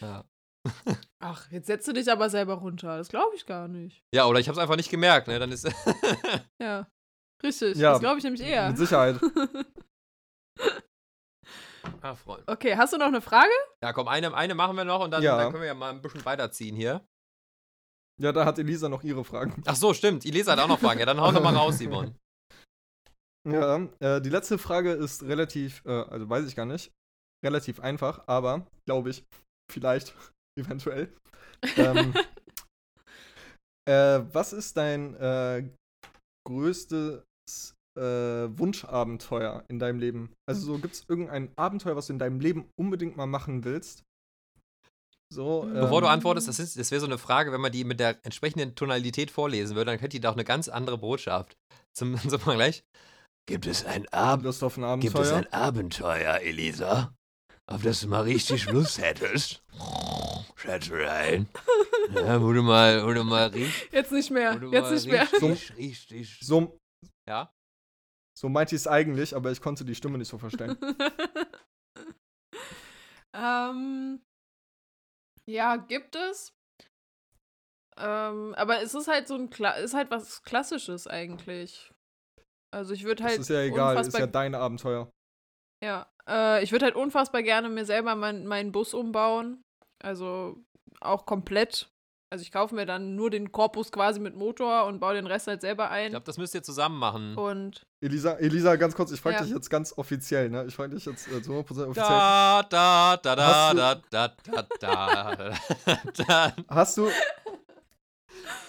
Ja. 0.01 0.24
Ach, 1.20 1.51
jetzt 1.51 1.66
setzt 1.66 1.86
du 1.88 1.93
dich 1.93 2.11
aber 2.11 2.30
selber 2.30 2.55
runter. 2.55 2.97
Das 2.97 3.09
glaube 3.09 3.34
ich 3.36 3.47
gar 3.47 3.68
nicht. 3.68 4.03
ja, 4.14 4.26
oder 4.26 4.38
ich 4.40 4.49
habe 4.49 4.57
es 4.57 4.62
einfach 4.62 4.76
nicht 4.76 4.90
gemerkt, 4.90 5.28
ne? 5.28 5.38
Dann 5.38 5.53
ist. 5.53 5.66
Ja. 6.61 6.86
Richtig. 7.43 7.76
Ja, 7.76 7.90
das 7.93 8.01
glaube 8.01 8.18
ich 8.18 8.24
nämlich 8.24 8.43
eher. 8.43 8.68
Mit 8.68 8.78
Sicherheit. 8.78 9.18
ah, 12.01 12.14
Freund. 12.14 12.45
okay, 12.47 12.76
hast 12.76 12.93
du 12.93 12.99
noch 12.99 13.07
eine 13.07 13.20
Frage? 13.20 13.51
Ja, 13.82 13.93
komm, 13.93 14.07
eine, 14.09 14.32
eine 14.34 14.55
machen 14.55 14.76
wir 14.76 14.84
noch 14.84 15.01
und 15.01 15.11
dann, 15.11 15.22
Ja. 15.22 15.36
dann 15.38 15.51
können 15.51 15.62
wir 15.62 15.68
ja 15.68 15.74
mal 15.74 15.90
ein 15.90 16.01
bisschen 16.03 16.24
weiterziehen 16.24 16.76
hier. 16.76 17.05
Ja, 18.20 18.30
da 18.30 18.45
hat 18.45 18.59
Elisa 18.59 18.88
noch 18.88 19.03
ihre 19.03 19.24
Fragen. 19.24 19.61
Ach 19.66 19.74
so, 19.74 19.93
stimmt. 19.95 20.24
Elisa 20.24 20.53
hat 20.53 20.61
auch 20.61 20.68
noch 20.68 20.78
Fragen. 20.78 21.01
Ja, 21.01 21.07
dann 21.07 21.20
hau 21.20 21.32
noch 21.32 21.43
mal 21.43 21.57
raus, 21.57 21.78
Simon. 21.78 22.14
Ja, 23.49 23.88
äh, 24.01 24.20
die 24.20 24.28
letzte 24.30 24.59
Frage 24.59 24.93
ist 24.93 25.24
relativ, 25.24 25.82
äh, 25.84 25.90
also 25.90 26.28
weiß 26.28 26.47
ich 26.47 26.55
gar 26.55 26.66
nicht, 26.66 26.93
relativ 27.45 27.80
einfach, 27.80 28.22
aber 28.28 28.66
glaube 28.86 29.11
ich, 29.11 29.24
vielleicht, 29.70 30.14
eventuell. 30.59 31.12
Ähm, 31.76 32.14
äh, 33.88 34.20
was 34.32 34.53
ist 34.53 34.76
dein 34.76 35.14
äh, 35.16 35.68
größtes 36.47 37.24
äh, 37.99 38.01
Wunschabenteuer 38.01 39.64
in 39.68 39.78
deinem 39.78 39.99
Leben? 39.99 40.32
Also 40.49 40.74
so, 40.74 40.78
gibt 40.78 40.95
es 40.95 41.05
irgendein 41.09 41.53
Abenteuer, 41.57 41.97
was 41.97 42.07
du 42.07 42.12
in 42.12 42.18
deinem 42.18 42.40
Leben 42.40 42.68
unbedingt 42.78 43.16
mal 43.16 43.26
machen 43.26 43.64
willst? 43.64 44.05
So, 45.32 45.66
Bevor 45.72 46.03
du 46.03 46.07
ähm, 46.07 46.12
antwortest, 46.12 46.47
das, 46.49 46.59
ist- 46.59 46.78
das 46.78 46.90
wäre 46.90 47.01
so 47.01 47.07
eine 47.07 47.16
Frage, 47.18 47.53
wenn 47.53 47.61
man 47.61 47.72
die 47.72 47.84
mit 47.84 48.01
der 48.01 48.18
entsprechenden 48.24 48.74
Tonalität 48.74 49.30
vorlesen 49.30 49.74
würde, 49.76 49.90
dann 49.93 49.99
hätte 49.99 50.11
die 50.16 50.20
doch 50.20 50.34
eine 50.34 50.45
ganz 50.45 50.68
andere 50.68 50.99
Botschaft. 50.99 51.57
Zum, 51.97 52.16
zum 52.28 52.38
Vergleich. 52.40 52.84
Gibt 53.47 53.66
es 53.66 53.84
ein 53.84 54.09
Abend? 54.12 54.45
Lust 54.45 54.62
auf 54.62 54.76
ein 54.76 55.01
Gibt 55.01 55.18
es 55.18 55.32
Abenteuer? 55.32 55.36
ein 55.38 55.53
Abenteuer, 55.53 56.40
Elisa? 56.40 57.14
Auf 57.66 57.82
das 57.82 58.01
du 58.01 58.09
mal 58.09 58.22
richtig 58.22 58.66
Lust 58.66 58.99
hättest? 59.01 59.62
Schätzelein. 60.57 61.49
Ja, 62.14 62.40
wo 62.43 62.53
du 62.53 62.62
mal, 62.62 63.05
wo 63.07 63.12
du 63.12 63.24
mal 63.24 63.49
richtig, 63.49 63.93
Jetzt 63.93 64.12
nicht 64.12 64.30
mehr. 64.30 64.61
Jetzt 64.70 64.90
nicht 64.90 65.07
mehr. 65.07 65.22
richtig, 65.32 65.76
richtig, 65.76 66.38
So, 66.40 66.78
Ja? 67.28 67.53
so 68.38 68.49
meinte 68.49 68.74
ich 68.74 68.82
es 68.82 68.86
eigentlich, 68.88 69.34
aber 69.34 69.51
ich 69.53 69.61
konnte 69.61 69.84
die 69.84 69.95
Stimme 69.95 70.18
nicht 70.18 70.28
so 70.28 70.38
verstehen. 70.38 70.76
ähm, 73.34 74.20
ja, 75.47 75.76
gibt 75.76 76.16
es. 76.16 76.53
Ähm, 77.97 78.55
aber 78.57 78.82
es 78.82 78.95
ist 78.95 79.09
halt 79.09 79.28
so 79.28 79.34
ein 79.34 79.51
Kla 79.51 79.72
ist 79.72 79.95
halt 79.95 80.11
was 80.11 80.43
Klassisches 80.43 81.07
eigentlich. 81.07 81.93
Also 82.72 82.94
ich 82.94 83.04
würde 83.04 83.22
halt. 83.24 83.34
Das 83.34 83.40
ist 83.42 83.50
ja 83.50 83.60
egal, 83.62 83.98
ist 84.00 84.18
ja 84.18 84.26
dein 84.26 84.54
Abenteuer. 84.54 85.10
Ja, 85.84 86.06
äh, 86.28 86.62
ich 86.62 86.72
würde 86.72 86.86
halt 86.86 86.94
unfassbar 86.96 87.42
gerne 87.42 87.68
mir 87.68 87.84
selber 87.84 88.14
mein, 88.14 88.46
meinen 88.46 88.72
Bus 88.72 88.94
umbauen. 88.94 89.62
Also 90.02 90.56
auch 91.00 91.26
komplett. 91.26 91.88
Also 92.32 92.42
ich 92.42 92.50
kaufe 92.50 92.74
mir 92.74 92.86
dann 92.86 93.14
nur 93.14 93.28
den 93.28 93.52
Korpus 93.52 93.92
quasi 93.92 94.18
mit 94.18 94.34
Motor 94.34 94.86
und 94.86 95.00
baue 95.00 95.12
den 95.14 95.26
Rest 95.26 95.48
halt 95.48 95.60
selber 95.60 95.84
Ich 95.86 95.90
ein. 95.90 96.10
glaube, 96.12 96.24
das 96.24 96.38
müsst 96.38 96.54
ihr 96.54 96.62
zusammen 96.62 96.98
machen. 96.98 97.36
Und 97.36 97.82
Elisa, 98.00 98.32
Elisa, 98.38 98.76
ganz 98.76 98.94
kurz, 98.94 99.12
ich 99.12 99.20
frage 99.20 99.36
Ja. 99.36 99.42
dich 99.42 99.52
jetzt 99.52 99.68
ganz 99.68 99.92
offiziell, 99.98 100.48
ne? 100.48 100.64
Ich 100.66 100.74
frage 100.74 100.94
dich 100.94 101.04
jetzt 101.04 101.28
äh, 101.30 101.42
zu 101.42 101.52
100% 101.52 101.60
offiziell. 101.60 101.92
Da, 101.94 102.62
da, 102.70 103.16
da, 103.18 103.36
da, 103.36 103.70
du- 103.72 103.76
da, 103.76 103.94
da, 104.10 104.34
da, 104.80 105.34
da, 105.36 105.54
da. 106.26 106.56
Hast 106.70 106.96
du. 106.96 107.10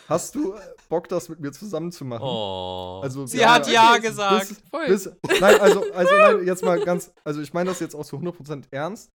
Hast 0.08 0.36
du 0.36 0.56
Bock, 0.90 1.08
das 1.08 1.30
mit 1.30 1.40
mir 1.40 1.52
zusammen 1.52 1.92
zu 1.92 2.06
machen? 2.06 2.24
Oh. 2.24 3.00
Also, 3.04 3.26
Sie 3.26 3.46
hat 3.46 3.68
ja 3.72 3.94
bis- 3.96 4.10
gesagt. 4.10 4.48
Bis, 4.50 4.62
voll. 4.70 4.88
bis, 4.88 5.06
nein, 5.40 5.60
also, 5.62 5.92
also 5.94 6.12
nein, 6.18 6.44
jetzt 6.46 6.64
mal 6.64 6.80
ganz, 6.84 7.12
also 7.24 7.42
ich 7.42 7.54
meine 7.54 7.70
das 7.70 7.80
jetzt 7.80 7.96
auch 7.96 8.06
zu 8.06 8.18
100% 8.18 8.66
ernst, 8.72 9.10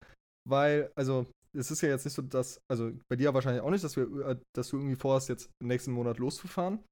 weil, 0.48 0.90
also, 0.96 1.26
es 1.56 1.70
ist 1.70 1.80
ja 1.82 1.90
jetzt 1.90 2.04
nicht 2.04 2.14
so, 2.14 2.22
dass, 2.22 2.58
also 2.70 2.90
bei 3.10 3.16
dir 3.16 3.32
wahrscheinlich 3.34 3.62
auch 3.62 3.70
nicht, 3.70 3.84
dass, 3.84 3.96
wir, 3.96 4.04
äh, 4.26 4.36
dass 4.56 4.68
du 4.68 4.76
irgendwie 4.78 4.96
vorhast, 4.96 5.28
jetzt 5.28 5.50
nächsten 5.62 5.92
Monat 5.92 6.18
loszufahren. 6.18 6.82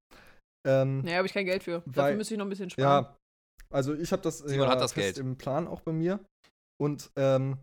Ähm, 0.67 1.01
naja, 1.01 1.17
habe 1.17 1.27
ich 1.27 1.33
kein 1.33 1.45
Geld 1.45 1.63
für. 1.63 1.81
Weil- 1.85 1.93
Dafür 1.93 2.15
müsste 2.17 2.33
ich 2.33 2.37
noch 2.37 2.45
ein 2.45 2.49
bisschen 2.49 2.69
sparen. 2.69 3.05
ja, 3.05 3.15
also 3.73 3.93
ich 3.93 4.11
habe 4.11 4.21
das, 4.21 4.39
Simon 4.39 4.65
ja 4.67 4.71
hat 4.71 4.81
das 4.81 4.93
fest 4.93 5.15
Geld. 5.15 5.17
im 5.17 5.37
Plan 5.37 5.67
auch 5.67 5.81
bei 5.81 5.91
mir. 5.91 6.19
Und 6.79 7.09
ähm, 7.15 7.57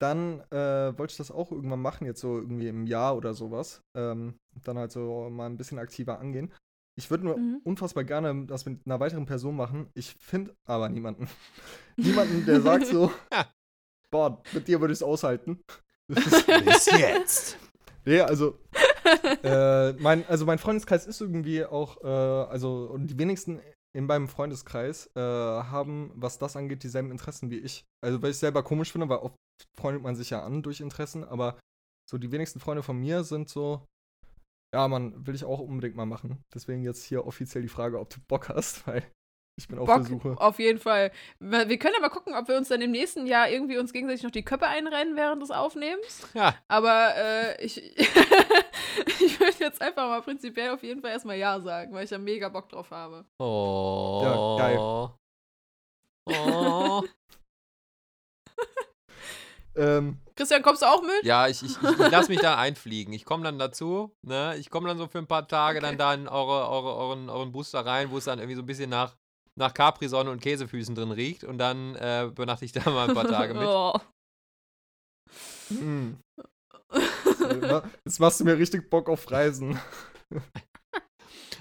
dann 0.00 0.40
äh, 0.50 0.96
wollte 0.98 1.12
ich 1.12 1.16
das 1.16 1.30
auch 1.30 1.50
irgendwann 1.50 1.80
machen, 1.82 2.06
jetzt 2.06 2.20
so 2.20 2.36
irgendwie 2.38 2.68
im 2.68 2.86
Jahr 2.86 3.16
oder 3.16 3.34
sowas. 3.34 3.82
Ähm, 3.96 4.34
dann 4.64 4.78
halt 4.78 4.92
so 4.92 5.28
mal 5.30 5.46
ein 5.46 5.56
bisschen 5.56 5.78
aktiver 5.78 6.18
angehen. 6.20 6.52
Ich 6.96 7.10
würde 7.10 7.24
nur 7.24 7.36
Mhm. 7.38 7.60
unfassbar 7.64 8.04
gerne 8.04 8.46
das 8.46 8.66
mit 8.66 8.80
einer 8.86 8.98
weiteren 9.00 9.26
Person 9.26 9.56
machen. 9.56 9.88
Ich 9.94 10.14
finde 10.18 10.54
aber 10.64 10.88
niemanden. 10.88 11.28
niemanden, 11.96 12.44
der 12.46 12.60
sagt 12.60 12.86
so, 12.86 13.12
Ja. 13.32 13.46
boah, 14.10 14.42
mit 14.52 14.66
dir 14.68 14.80
würde 14.80 14.92
ich 14.92 14.98
es 14.98 15.02
aushalten. 15.02 15.60
Bis 16.08 16.86
jetzt. 16.86 17.58
Nee, 18.04 18.20
also, 18.20 18.58
äh, 19.42 19.92
mein, 19.94 20.26
also 20.26 20.46
mein 20.46 20.58
Freundeskreis 20.58 21.06
ist 21.06 21.20
irgendwie 21.20 21.64
auch, 21.64 22.02
äh, 22.02 22.06
also 22.06 22.88
und 22.92 23.08
die 23.08 23.18
wenigsten 23.18 23.60
in 23.96 24.06
meinem 24.06 24.28
Freundeskreis 24.28 25.10
äh, 25.16 25.20
haben, 25.20 26.12
was 26.14 26.38
das 26.38 26.56
angeht, 26.56 26.82
dieselben 26.82 27.10
Interessen 27.10 27.50
wie 27.50 27.58
ich. 27.58 27.84
Also, 28.04 28.22
weil 28.22 28.30
ich 28.30 28.38
selber 28.38 28.62
komisch 28.62 28.92
finde, 28.92 29.08
weil 29.08 29.18
oft 29.18 29.36
freundet 29.76 30.02
man 30.02 30.16
sich 30.16 30.30
ja 30.30 30.44
an 30.44 30.62
durch 30.62 30.80
Interessen, 30.80 31.24
aber 31.24 31.58
so 32.08 32.18
die 32.18 32.32
wenigsten 32.32 32.60
Freunde 32.60 32.82
von 32.82 32.98
mir 32.98 33.24
sind 33.24 33.48
so, 33.48 33.86
ja, 34.74 34.86
man, 34.88 35.26
will 35.26 35.34
ich 35.34 35.44
auch 35.44 35.60
unbedingt 35.60 35.96
mal 35.96 36.06
machen. 36.06 36.42
Deswegen 36.54 36.82
jetzt 36.82 37.04
hier 37.04 37.26
offiziell 37.26 37.62
die 37.62 37.68
Frage, 37.68 37.98
ob 37.98 38.10
du 38.10 38.18
Bock 38.28 38.48
hast, 38.48 38.86
weil 38.86 39.02
ich 39.58 39.66
bin 39.66 39.78
auf 39.78 39.86
Bock, 39.86 39.96
der 39.96 40.04
Suche. 40.04 40.36
auf 40.38 40.58
jeden 40.60 40.78
Fall. 40.78 41.10
Wir 41.40 41.78
können 41.78 41.96
aber 41.98 42.10
gucken, 42.10 42.34
ob 42.34 42.46
wir 42.46 42.56
uns 42.56 42.68
dann 42.68 42.80
im 42.80 42.92
nächsten 42.92 43.26
Jahr 43.26 43.50
irgendwie 43.50 43.78
uns 43.78 43.92
gegenseitig 43.92 44.22
noch 44.22 44.30
die 44.30 44.44
Köpfe 44.44 44.68
einrennen 44.68 45.16
während 45.16 45.42
des 45.42 45.50
Aufnehmens. 45.50 46.28
Ja. 46.32 46.54
Aber 46.68 47.16
äh, 47.16 47.64
ich, 47.64 47.96
ich 49.20 49.40
würde 49.40 49.56
jetzt 49.58 49.80
einfach 49.80 50.08
mal 50.08 50.22
prinzipiell 50.22 50.70
auf 50.70 50.82
jeden 50.82 51.00
Fall 51.00 51.10
erstmal 51.10 51.36
Ja 51.36 51.60
sagen, 51.60 51.92
weil 51.92 52.04
ich 52.04 52.10
da 52.10 52.18
mega 52.18 52.48
Bock 52.48 52.68
drauf 52.68 52.90
habe. 52.90 53.24
Oh. 53.38 54.20
Ja, 54.22 54.56
geil. 54.58 54.78
Oh. 54.78 55.10
Ähm, 59.78 60.18
Christian, 60.34 60.62
kommst 60.62 60.82
du 60.82 60.86
auch 60.86 61.02
mit? 61.02 61.22
Ja, 61.22 61.46
ich, 61.46 61.62
ich, 61.62 61.80
ich, 61.80 62.00
ich 62.00 62.10
lasse 62.10 62.30
mich 62.30 62.40
da 62.40 62.56
einfliegen. 62.56 63.14
Ich 63.14 63.24
komme 63.24 63.44
dann 63.44 63.60
dazu, 63.60 64.12
ne? 64.22 64.56
Ich 64.58 64.70
komme 64.70 64.88
dann 64.88 64.98
so 64.98 65.06
für 65.06 65.18
ein 65.18 65.28
paar 65.28 65.46
Tage 65.46 65.78
Okay. 65.78 65.86
dann 65.86 65.98
da 65.98 66.14
in 66.14 66.26
eure, 66.26 66.68
eure, 66.68 66.96
euren, 66.96 67.30
euren 67.30 67.52
Booster 67.52 67.86
rein, 67.86 68.10
wo 68.10 68.18
es 68.18 68.24
dann 68.24 68.40
irgendwie 68.40 68.56
so 68.56 68.62
ein 68.62 68.66
bisschen 68.66 68.90
nach, 68.90 69.16
nach 69.54 69.72
Capri-Sonne 69.72 70.30
und 70.30 70.40
Käsefüßen 70.40 70.96
drin 70.96 71.12
riecht. 71.12 71.44
Und 71.44 71.58
dann 71.58 71.94
äh, 71.94 72.24
übernachte 72.24 72.64
ich 72.64 72.72
da 72.72 72.90
mal 72.90 73.08
ein 73.08 73.14
paar 73.14 73.28
Tage 73.28 73.54
mit. 73.54 73.62
Oh. 73.68 73.94
hm. 75.68 76.18
Äh, 77.48 77.82
Jetzt 78.04 78.20
machst 78.20 78.40
du 78.40 78.44
mir 78.44 78.58
richtig 78.58 78.88
Bock 78.90 79.08
auf 79.08 79.30
Reisen. 79.30 79.78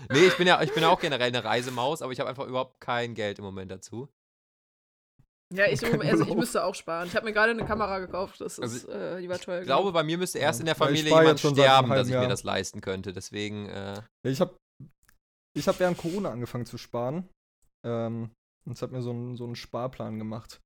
Nee, 0.10 0.26
ich 0.28 0.38
bin 0.38 0.48
ja 0.48 0.62
ich 0.62 0.72
bin 0.74 0.84
ja 0.84 0.90
auch 0.90 1.00
generell 1.02 1.28
eine 1.28 1.44
Reisemaus, 1.44 2.02
aber 2.02 2.12
ich 2.14 2.20
habe 2.20 2.30
einfach 2.30 2.46
überhaupt 2.48 2.80
kein 2.80 3.14
Geld 3.16 3.40
im 3.40 3.46
Moment 3.46 3.72
dazu. 3.72 4.08
Ja, 5.54 5.66
ich, 5.66 5.84
also 5.84 6.24
ich 6.24 6.36
müsste 6.36 6.64
auch 6.64 6.76
sparen. 6.76 7.08
Ich 7.08 7.16
habe 7.16 7.26
mir 7.26 7.34
gerade 7.34 7.52
eine 7.52 7.66
Kamera 7.66 8.00
gekauft. 8.00 8.40
Das 8.40 8.58
ist, 8.58 8.88
Also, 8.88 8.90
äh, 8.92 9.22
die 9.22 9.28
war 9.30 9.40
teuer. 9.40 9.62
Ich 9.62 9.66
glaube, 9.66 9.92
bei 9.92 10.04
mir 10.04 10.18
müsste 10.18 10.40
erst 10.40 10.60
Ja, 10.60 10.62
in 10.62 10.66
der 10.68 10.76
Familie 10.76 11.06
jemand 11.06 11.40
sterben, 11.40 11.90
dass 11.90 12.08
ich 12.08 12.14
mir 12.14 12.20
Jahr. 12.22 12.30
das 12.30 12.44
leisten 12.44 12.80
könnte. 12.82 13.12
Deswegen, 13.12 13.68
äh, 13.68 13.96
Ja, 13.96 14.32
ich 14.32 14.40
habe 14.40 14.56
ich 15.58 15.68
hab 15.68 15.80
während 15.80 15.98
Corona 15.98 16.32
angefangen 16.32 16.66
zu 16.66 16.78
sparen. 16.78 17.28
Ähm, 17.86 18.32
und 18.66 18.74
es 18.74 18.82
hat 18.82 18.92
mir 18.92 19.02
so 19.02 19.10
einen 19.12 19.36
so 19.36 19.46
einen 19.46 19.56
Sparplan 19.56 20.20
gemacht. 20.20 20.60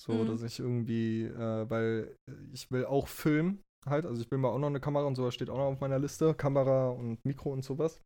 So, 0.00 0.12
Mhm. 0.12 0.26
dass 0.28 0.42
ich 0.42 0.58
irgendwie, 0.58 1.24
äh, 1.24 1.70
weil 1.70 2.16
ich 2.52 2.70
will 2.70 2.84
auch 2.84 3.08
filmen 3.08 3.62
halt. 3.90 4.06
Also 4.06 4.22
ich 4.22 4.30
will 4.30 4.38
mal 4.38 4.48
auch 4.48 4.58
noch 4.58 4.68
eine 4.68 4.80
Kamera 4.80 5.04
und 5.06 5.14
sowas 5.14 5.34
steht 5.34 5.50
auch 5.50 5.56
noch 5.56 5.64
auf 5.66 5.80
meiner 5.80 5.98
Liste. 5.98 6.34
Kamera 6.34 6.88
und 6.90 7.24
Mikro 7.24 7.50
und 7.52 7.64
sowas. 7.64 8.00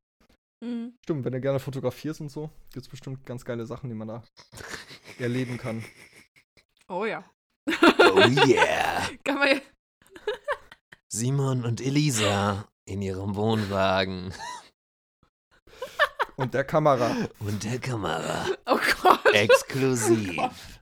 Mhm. 0.62 0.95
Stimmt, 1.03 1.24
wenn 1.24 1.33
du 1.33 1.41
gerne 1.41 1.59
fotografierst 1.59 2.20
und 2.20 2.28
so, 2.30 2.51
gibt 2.72 2.85
es 2.87 2.89
bestimmt 2.89 3.26
ganz 3.26 3.45
geile 3.45 3.66
Sachen, 3.66 3.89
die 3.89 3.97
man 3.97 4.09
da 4.09 4.22
erleben 5.18 5.59
kann. 5.59 5.85
Oh 6.89 7.05
ja. 7.05 7.24
oh 7.68 7.72
yeah. 8.47 9.09
Kann 9.24 9.39
man 9.39 9.49
ja. 9.49 9.57
Simon 11.09 11.64
und 11.64 11.80
Elisa 11.80 12.68
in 12.85 13.03
ihrem 13.03 13.35
Wohnwagen 13.37 14.33
Und 16.37 16.55
der 16.55 16.64
Kamera. 16.64 17.14
und 17.41 17.62
der 17.64 17.78
Kamera. 17.78 18.47
Oh 18.66 18.78
Gott. 19.03 19.35
Exklusiv. 19.35 20.80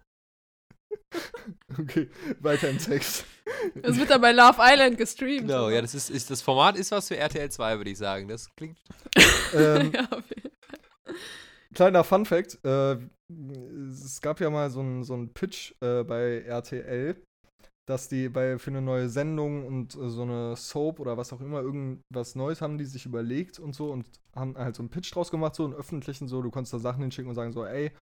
Okay, 1.79 2.09
weiter 2.41 2.69
im 2.69 2.79
Text. 2.79 3.25
Das 3.83 3.97
wird 3.97 4.11
dann 4.11 4.21
bei 4.21 4.33
Love 4.33 4.59
Island 4.59 4.99
gestreamt. 4.99 5.49
Genau, 5.49 5.71
ja, 5.71 5.81
das 5.81 5.95
ist, 5.95 6.11
ist 6.11 6.31
das 6.31 6.43
Format 6.43 6.77
ist 6.77 6.91
was 6.91 7.09
für 7.09 7.17
RTL 7.17 7.51
2, 7.51 7.79
würde 7.79 7.91
ich 7.91 7.99
sagen. 7.99 8.29
Das 8.29 8.49
klingt. 8.57 8.79
ähm, 9.55 9.93
ja, 9.93 10.09
auf 10.11 10.25
jeden 10.29 10.51
Kleiner 11.75 12.05
Fun 12.05 12.27
Fact: 12.27 12.59
äh, 12.65 12.97
Es 13.93 14.21
gab 14.21 14.41
ja 14.41 14.51
mal 14.51 14.71
so 14.71 14.81
einen 14.81 15.05
so 15.05 15.17
Pitch 15.33 15.73
äh, 15.81 16.03
bei 16.03 16.43
RTL, 16.43 17.17
dass 17.89 18.09
die 18.09 18.29
bei 18.29 18.59
für 18.59 18.71
eine 18.71 18.83
neue 18.83 19.09
Sendung 19.09 19.67
und 19.67 19.95
äh, 19.95 20.09
so 20.09 20.23
eine 20.23 20.57
Soap 20.57 20.99
oder 21.01 21.17
was 21.17 21.33
auch 21.33 21.41
immer, 21.41 21.61
irgendwas 21.61 22.35
Neues 22.35 22.61
haben 22.61 22.79
die 22.79 22.85
sich 22.85 23.07
überlegt 23.07 23.59
und 23.59 23.75
so 23.75 23.91
und 23.91 24.07
haben 24.35 24.57
halt 24.57 24.75
so 24.75 24.83
einen 24.83 24.91
Pitch 24.91 25.15
draus 25.15 25.31
gemacht, 25.31 25.55
so 25.55 25.65
einen 25.65 25.75
öffentlichen, 25.75 26.29
so, 26.29 26.43
du 26.43 26.51
konntest 26.51 26.75
da 26.75 26.79
Sachen 26.79 27.03
hinschicken 27.03 27.29
und 27.29 27.37
sagen 27.37 27.53
so, 27.53 27.65
ey, 27.65 27.93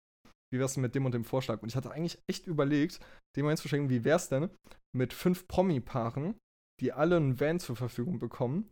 wie 0.52 0.58
wär's 0.58 0.74
denn 0.74 0.82
mit 0.82 0.94
dem 0.94 1.04
und 1.04 1.12
dem 1.12 1.24
Vorschlag? 1.24 1.62
Und 1.62 1.68
ich 1.68 1.76
hatte 1.76 1.90
eigentlich 1.90 2.18
echt 2.26 2.46
überlegt, 2.46 3.00
dem 3.36 3.44
mal 3.44 3.50
hinzuschicken, 3.50 3.90
wie 3.90 4.04
wär's 4.04 4.28
denn 4.28 4.50
mit 4.96 5.12
fünf 5.12 5.46
Promi-Paaren, 5.48 6.36
die 6.80 6.92
alle 6.92 7.16
einen 7.16 7.38
Van 7.40 7.58
zur 7.60 7.76
Verfügung 7.76 8.18
bekommen 8.18 8.70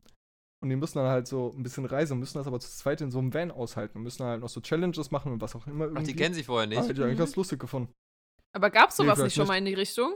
und 0.62 0.70
die 0.70 0.76
müssen 0.76 0.98
dann 0.98 1.08
halt 1.08 1.26
so 1.26 1.52
ein 1.56 1.62
bisschen 1.62 1.84
reisen, 1.84 2.18
müssen 2.18 2.38
das 2.38 2.46
aber 2.46 2.60
zu 2.60 2.70
zweit 2.70 3.00
in 3.02 3.10
so 3.10 3.18
einem 3.18 3.34
Van 3.34 3.50
aushalten 3.50 3.98
und 3.98 4.04
müssen 4.04 4.24
halt 4.24 4.40
noch 4.40 4.48
so 4.48 4.60
Challenges 4.60 5.10
machen 5.10 5.32
und 5.32 5.40
was 5.42 5.54
auch 5.54 5.66
immer 5.66 5.84
irgendwie. 5.84 6.02
Ach, 6.02 6.06
die 6.06 6.16
kennen 6.16 6.34
sich 6.34 6.46
vorher 6.46 6.64
Ah, 6.64 6.66
nicht. 6.68 6.78
hätte 6.88 6.92
ich 6.92 7.00
eigentlich 7.02 7.14
Mhm. 7.14 7.18
ganz 7.18 7.36
lustig 7.36 7.58
gefunden. 7.60 7.92
Aber 8.54 8.70
gab 8.70 8.88
es 8.90 8.98
Nee, 8.98 9.04
sowas 9.04 9.16
vielleicht 9.18 9.26
nicht 9.26 9.34
schon 9.34 9.42
nicht. 9.42 9.48
mal 9.48 9.58
in 9.58 9.64
die 9.66 9.74
Richtung? 9.74 10.14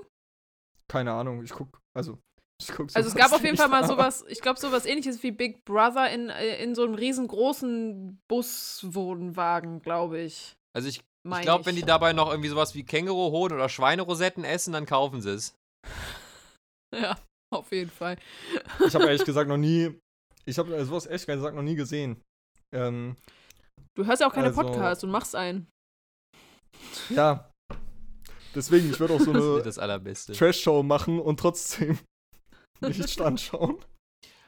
Keine 0.89 1.13
Ahnung, 1.13 1.45
ich 1.45 1.51
guck, 1.51 1.79
also, 1.95 2.19
ich 2.61 2.69
guck 2.69 2.89
Also 2.95 3.09
es 3.11 3.15
gab 3.15 3.33
auf 3.33 3.43
jeden 3.45 3.57
Fall 3.59 3.69
mal 3.69 3.85
aber- 3.85 3.89
sowas, 3.93 4.25
ich 4.29 4.41
glaube 4.41 4.59
sowas 4.59 4.87
ähnliches 4.87 5.23
wie 5.23 5.31
Big 5.31 5.65
Brother 5.67 6.11
in, 6.11 6.31
äh, 6.31 6.63
in 6.63 6.75
so 6.75 6.85
einem 6.85 6.95
riesengroßen 6.95 8.19
Buswohnwagen, 8.29 9.83
glaube 9.83 10.21
ich. 10.21 10.57
Also 10.75 10.89
ich, 10.89 11.03
ich 11.29 11.41
glaube, 11.43 11.67
wenn 11.67 11.77
die 11.77 11.83
dabei 11.83 12.13
noch 12.13 12.31
irgendwie 12.31 12.49
sowas 12.49 12.75
wie 12.75 12.85
Känguruhoden 12.85 13.57
oder 13.57 13.69
Schweinerosetten 13.69 14.45
essen, 14.45 14.73
dann 14.73 14.87
kaufen 14.87 15.21
sie 15.23 15.31
es. 15.35 15.55
Ja, 16.93 17.17
auf 17.55 17.71
jeden 17.71 17.91
Fall. 17.91 18.17
Ich 18.85 18.95
habe 18.97 19.05
ehrlich 19.05 19.25
gesagt 19.25 19.49
noch 19.49 19.57
nie, 19.57 19.97
ich 20.45 20.59
habe 20.59 20.75
äh, 20.77 20.85
sowas 20.85 21.07
echt 21.07 21.27
gesagt 21.27 21.55
noch 21.55 21.63
nie 21.63 21.77
gesehen. 21.77 22.21
Ähm, 22.75 23.17
Du 23.97 24.05
hörst 24.07 24.21
ja 24.21 24.29
auch 24.29 24.33
keine 24.33 24.49
Also- 24.49 24.63
Podcasts 24.63 25.05
und 25.05 25.11
machst 25.11 25.37
einen. 25.37 25.69
ja. 27.11 27.49
Deswegen, 28.55 28.91
ich 28.91 28.99
würde 28.99 29.15
auch 29.15 29.21
so 29.21 29.31
eine 29.35 29.63
das 29.63 29.79
Allerbeste. 29.79 30.33
Trash-Show 30.33 30.83
machen 30.83 31.21
und 31.21 31.39
trotzdem 31.39 31.99
nicht 32.81 33.21
anschauen. 33.21 33.79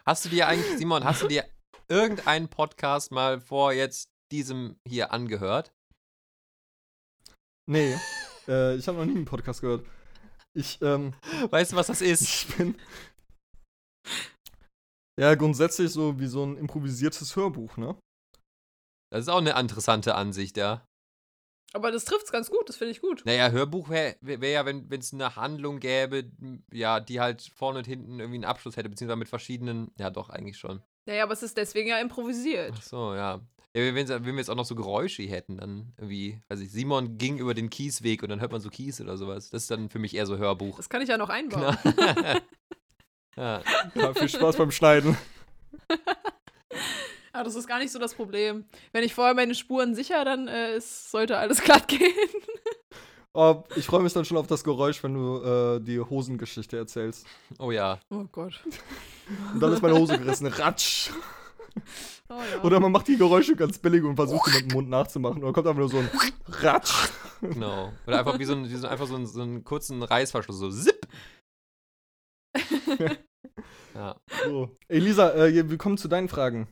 Hast 0.04 0.24
du 0.24 0.28
dir 0.28 0.48
eigentlich, 0.48 0.78
Simon, 0.78 1.04
hast 1.04 1.22
du 1.22 1.28
dir 1.28 1.48
irgendeinen 1.88 2.48
Podcast 2.48 3.12
mal 3.12 3.40
vor 3.40 3.72
jetzt 3.72 4.08
diesem 4.32 4.76
hier 4.88 5.12
angehört? 5.12 5.70
Nee, 7.70 7.96
äh, 8.48 8.76
ich 8.76 8.88
habe 8.88 8.98
noch 8.98 9.04
nie 9.04 9.16
einen 9.16 9.24
Podcast 9.24 9.60
gehört. 9.60 9.86
Ich, 10.54 10.80
ähm, 10.82 11.14
Weißt 11.50 11.72
du, 11.72 11.76
was 11.76 11.86
das 11.86 12.02
ist? 12.02 12.22
ich 12.22 12.56
bin. 12.56 12.74
Ja, 15.18 15.34
grundsätzlich 15.34 15.90
so 15.92 16.18
wie 16.18 16.26
so 16.26 16.44
ein 16.44 16.56
improvisiertes 16.56 17.36
Hörbuch, 17.36 17.76
ne? 17.76 17.96
Das 19.10 19.22
ist 19.22 19.28
auch 19.28 19.38
eine 19.38 19.58
interessante 19.58 20.14
Ansicht, 20.14 20.56
ja. 20.56 20.86
Aber 21.74 21.90
das 21.90 22.04
trifft's 22.04 22.32
ganz 22.32 22.50
gut, 22.50 22.68
das 22.68 22.76
finde 22.76 22.92
ich 22.92 23.00
gut. 23.00 23.22
Naja, 23.24 23.50
Hörbuch 23.50 23.88
wäre 23.88 24.16
wär 24.20 24.50
ja, 24.50 24.66
wenn 24.66 24.90
es 24.90 25.12
eine 25.12 25.36
Handlung 25.36 25.80
gäbe, 25.80 26.30
ja, 26.72 27.00
die 27.00 27.20
halt 27.20 27.42
vorne 27.54 27.78
und 27.78 27.86
hinten 27.86 28.20
irgendwie 28.20 28.36
einen 28.36 28.44
Abschluss 28.44 28.76
hätte, 28.76 28.90
beziehungsweise 28.90 29.18
mit 29.18 29.28
verschiedenen, 29.28 29.90
ja 29.98 30.10
doch, 30.10 30.28
eigentlich 30.28 30.58
schon. 30.58 30.82
Naja, 31.06 31.24
aber 31.24 31.32
es 31.32 31.42
ist 31.42 31.56
deswegen 31.56 31.88
ja 31.88 31.98
improvisiert. 31.98 32.74
Ach 32.76 32.82
so, 32.82 33.14
ja. 33.14 33.40
Ja, 33.74 33.94
wenn, 33.94 34.08
wenn 34.08 34.24
wir 34.24 34.34
jetzt 34.34 34.50
auch 34.50 34.54
noch 34.54 34.66
so 34.66 34.74
Geräusche 34.74 35.22
hätten, 35.22 35.56
dann 35.56 35.94
irgendwie, 35.96 36.42
also 36.48 36.62
Simon 36.62 37.16
ging 37.16 37.38
über 37.38 37.54
den 37.54 37.70
Kiesweg 37.70 38.22
und 38.22 38.28
dann 38.28 38.40
hört 38.40 38.52
man 38.52 38.60
so 38.60 38.68
Kies 38.68 39.00
oder 39.00 39.16
sowas. 39.16 39.48
Das 39.48 39.62
ist 39.62 39.70
dann 39.70 39.88
für 39.88 39.98
mich 39.98 40.14
eher 40.14 40.26
so 40.26 40.36
Hörbuch. 40.36 40.76
Das 40.76 40.90
kann 40.90 41.00
ich 41.00 41.08
ja 41.08 41.16
noch 41.16 41.30
einbauen. 41.30 41.76
ja. 43.36 43.62
Ja, 43.94 44.14
viel 44.14 44.28
Spaß 44.28 44.56
beim 44.56 44.70
Schneiden. 44.70 45.16
Aber 47.32 47.44
das 47.44 47.54
ist 47.54 47.66
gar 47.66 47.78
nicht 47.78 47.92
so 47.92 47.98
das 47.98 48.14
Problem. 48.14 48.66
Wenn 48.92 49.04
ich 49.04 49.14
vorher 49.14 49.32
meine 49.32 49.54
Spuren 49.54 49.94
sicher, 49.94 50.22
dann 50.26 50.48
äh, 50.48 50.76
ist, 50.76 51.10
sollte 51.10 51.38
alles 51.38 51.60
glatt 51.64 51.88
gehen. 51.88 52.12
Oh, 53.32 53.64
ich 53.76 53.86
freue 53.86 54.02
mich 54.02 54.12
dann 54.12 54.26
schon 54.26 54.36
auf 54.36 54.46
das 54.46 54.64
Geräusch, 54.64 55.02
wenn 55.02 55.14
du 55.14 55.42
äh, 55.42 55.80
die 55.80 55.98
Hosengeschichte 55.98 56.76
erzählst. 56.76 57.26
Oh 57.58 57.70
ja. 57.70 57.98
Oh 58.10 58.24
Gott. 58.30 58.60
Und 59.54 59.60
dann 59.60 59.72
ist 59.72 59.80
meine 59.80 59.98
Hose 59.98 60.18
gerissen. 60.18 60.46
Ratsch. 60.48 61.10
Oh, 62.28 62.34
ja. 62.34 62.62
Oder 62.62 62.80
man 62.80 62.92
macht 62.92 63.08
die 63.08 63.16
Geräusche 63.16 63.56
ganz 63.56 63.78
billig 63.78 64.02
und 64.04 64.16
versucht 64.16 64.50
sie 64.50 64.62
mit 64.62 64.70
dem 64.70 64.74
Mund 64.74 64.88
nachzumachen. 64.88 65.42
Oder 65.42 65.52
kommt 65.52 65.66
einfach 65.66 65.80
nur 65.80 65.88
so 65.88 65.98
ein 65.98 66.10
Ratsch. 66.46 67.10
Genau. 67.40 67.92
Oder 68.06 68.20
einfach 68.20 68.38
wie 68.38 68.44
so 68.44 68.54
ein, 68.54 68.68
wie 68.68 68.76
so, 68.76 68.86
einfach 68.86 69.06
so, 69.06 69.16
ein, 69.16 69.26
so 69.26 69.42
einen 69.42 69.64
kurzen 69.64 70.02
Reißverschluss, 70.02 70.58
so 70.58 70.70
zip. 70.70 71.06
ja. 73.94 74.16
So. 74.44 74.76
Elisa, 74.88 75.34
äh, 75.34 75.68
wir 75.68 75.78
kommen 75.78 75.98
zu 75.98 76.08
deinen 76.08 76.28
Fragen. 76.28 76.68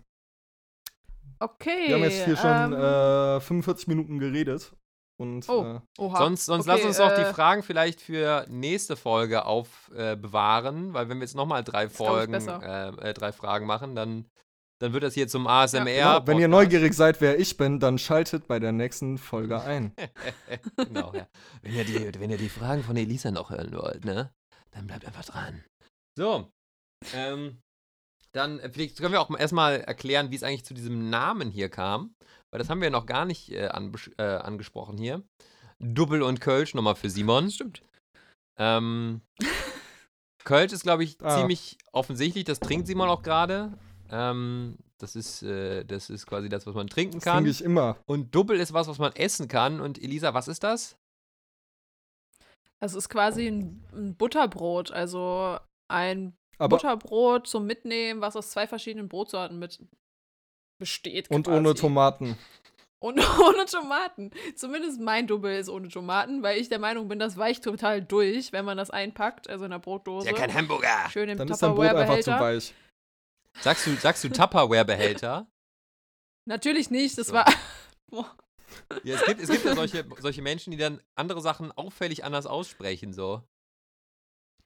Okay. 1.39 1.89
Wir 1.89 1.95
haben 1.97 2.03
jetzt 2.05 2.25
hier 2.25 2.37
schon 2.37 2.73
ähm, 2.73 2.75
äh, 2.75 3.41
45 3.41 3.89
Minuten 3.89 4.19
geredet. 4.19 4.73
Und 5.21 5.47
Oh. 5.51 5.65
äh, 5.65 5.81
Oha. 5.99 6.17
Sonst, 6.17 6.47
sonst 6.47 6.67
Okay, 6.67 6.77
lass 6.79 6.87
uns 6.87 6.97
doch 6.97 7.15
die 7.15 7.29
äh, 7.29 7.33
Fragen 7.35 7.63
vielleicht 7.63 8.01
für 8.01 8.47
nächste 8.49 8.97
Folge 8.97 9.45
aufbewahren, 9.45 10.91
äh, 10.91 10.95
weil 10.95 11.09
wenn 11.11 11.19
wir 11.19 11.25
jetzt 11.25 11.37
nochmal 11.37 11.63
drei 11.63 11.91
Folgen, 11.91 12.33
äh, 12.33 12.89
äh, 12.89 13.13
drei 13.13 13.31
Fragen 13.33 13.67
machen, 13.67 13.95
dann, 13.95 14.25
dann 14.81 14.93
wird 14.93 15.03
das 15.03 15.15
hier 15.15 15.29
zum 15.29 15.47
ASMR. 15.47 15.85
genau, 15.85 16.27
wenn 16.27 16.39
ihr 16.39 16.49
neugierig 16.49 16.95
seid, 16.95 17.21
wer 17.21 17.39
ich 17.39 17.57
bin, 17.57 17.81
dann 17.81 17.99
schaltet 17.99 18.49
bei 18.49 18.59
der 18.59 18.73
nächsten 18.73 19.19
Folge 19.19 19.61
ein. 19.61 19.95
genau, 20.77 21.13
ja. 21.15 21.27
Wenn 21.63 21.75
ihr, 21.75 21.85
die, 21.85 22.19
wenn 22.21 22.31
ihr 22.31 22.39
die 22.39 22.49
Fragen 22.49 22.83
von 22.83 22.97
Elisa 22.97 23.31
noch 23.31 23.51
hören 23.51 23.73
wollt, 23.73 24.05
ne? 24.05 24.33
Dann 24.73 24.87
bleibt 24.87 25.05
einfach 25.05 25.25
dran. 25.25 25.63
So. 26.17 26.51
Ähm, 27.15 27.61
dann 28.33 28.59
äh, 28.61 28.71
vielleicht 28.71 28.99
können 28.99 29.13
wir 29.13 29.21
auch 29.21 29.29
mal 29.29 29.39
erstmal 29.39 29.81
erklären, 29.81 30.31
wie 30.31 30.37
es 30.37 30.43
eigentlich 30.43 30.65
zu 30.65 30.75
diesem 30.75 31.11
Namen 31.11 31.51
hier 31.51 31.69
kam. 31.69 32.15
Weil 32.51 32.59
das 32.59 32.71
haben 32.71 32.81
wir 32.81 32.91
noch 32.91 33.07
gar 33.07 33.25
nicht 33.27 33.51
äh, 33.51 33.67
äh, 33.67 34.23
angesprochen 34.23 34.97
hier. 34.97 35.23
Double 35.79 36.23
und 36.23 36.41
Kölsch 36.41 36.75
nochmal 36.75 36.95
für 36.97 37.11
Simon. 37.11 37.51
Stimmt. 37.51 37.83
Ähm, 38.59 39.21
Kölsch 40.45 40.73
ist, 40.73 40.83
glaube 40.83 41.05
ich, 41.05 41.17
Ah. 41.23 41.39
ziemlich 41.39 41.77
offensichtlich. 41.93 42.45
Das 42.45 42.61
trinkt 42.61 42.87
Simon 42.87 43.09
auch 43.09 43.23
gerade. 43.23 43.79
Ähm, 44.11 44.77
das 44.99 45.17
ist, 45.17 45.43
äh, 45.43 45.85
das 45.85 46.11
ist 46.11 46.27
quasi 46.27 46.49
das, 46.49 46.67
was 46.67 46.75
man 46.75 46.89
trinken 46.89 47.21
kann. 47.21 47.37
trinke 47.37 47.51
ich 47.51 47.63
immer. 47.63 47.97
Und 48.07 48.35
Double 48.35 48.59
ist 48.59 48.73
was, 48.73 48.89
was 48.89 48.99
man 48.99 49.15
essen 49.15 49.49
kann. 49.49 49.81
Und 49.81 50.03
Elisa, 50.03 50.35
was 50.35 50.49
ist 50.49 50.63
das? 50.63 50.97
Das 52.81 52.95
ist 52.95 53.09
quasi 53.09 53.47
ein, 53.47 53.85
ein 53.93 54.17
Butterbrot. 54.17 54.91
Also 54.91 55.59
ein 55.89 56.35
Aber 56.59 56.77
Butterbrot 56.77 57.47
zum 57.47 57.67
Mitnehmen, 57.67 58.21
was 58.21 58.37
aus 58.37 58.51
zwei 58.51 58.67
verschiedenen 58.67 59.09
Brotsorten 59.09 59.59
mit 59.59 59.81
besteht. 60.79 61.31
und 61.31 61.47
quasi. 61.47 61.59
ohne 61.59 61.75
Tomaten. 61.75 62.37
Und 63.03 63.19
ohne 63.41 63.65
Tomaten. 63.65 64.31
Zumindest 64.57 65.01
mein 65.01 65.27
Double 65.27 65.57
ist 65.57 65.71
ohne 65.71 65.89
Tomaten, 65.89 66.43
weil 66.43 66.61
ich 66.61 66.69
der 66.69 66.79
Meinung 66.79 67.09
bin, 67.09 67.19
das 67.19 67.39
weicht 67.39 67.65
total 67.65 68.03
durch, 68.03 68.53
wenn 68.53 68.67
man 68.67 68.77
das 68.77 68.91
einpackt, 68.91 69.49
also 69.49 69.65
in 69.65 69.71
der 69.71 69.79
Brotdose. 69.79 70.29
Hamburger. 70.29 71.09
Schön 71.11 71.31
im 71.31 71.39
Dann 71.39 71.49
ist 71.49 71.63
dein 71.63 71.75
Brot 71.75 71.87
einfach 71.87 72.19
zu 72.19 72.25
Tupperware-Behälter. 72.25 72.41
weich. 72.41 72.75
Sagst 73.61 73.87
du, 73.87 73.95
sagst 73.97 74.25
du 74.25 74.29
Tupperware-Behälter? 74.29 75.47
Natürlich 76.47 76.91
nicht, 76.91 77.19
das 77.19 77.29
So. 77.29 77.35
war. 77.35 77.45
Boah. 78.11 78.37
Ja, 79.03 79.17
es 79.17 79.25
gibt, 79.25 79.41
es 79.41 79.51
gibt 79.51 79.65
ja 79.65 79.75
solche, 79.75 80.05
solche 80.19 80.43
Menschen, 80.43 80.71
die 80.71 80.77
dann 80.77 81.01
andere 81.17 81.41
Sachen 81.41 81.73
auffällig 81.73 82.25
anders 82.25 82.47
aussprechen, 82.47 83.13
so. 83.13 83.43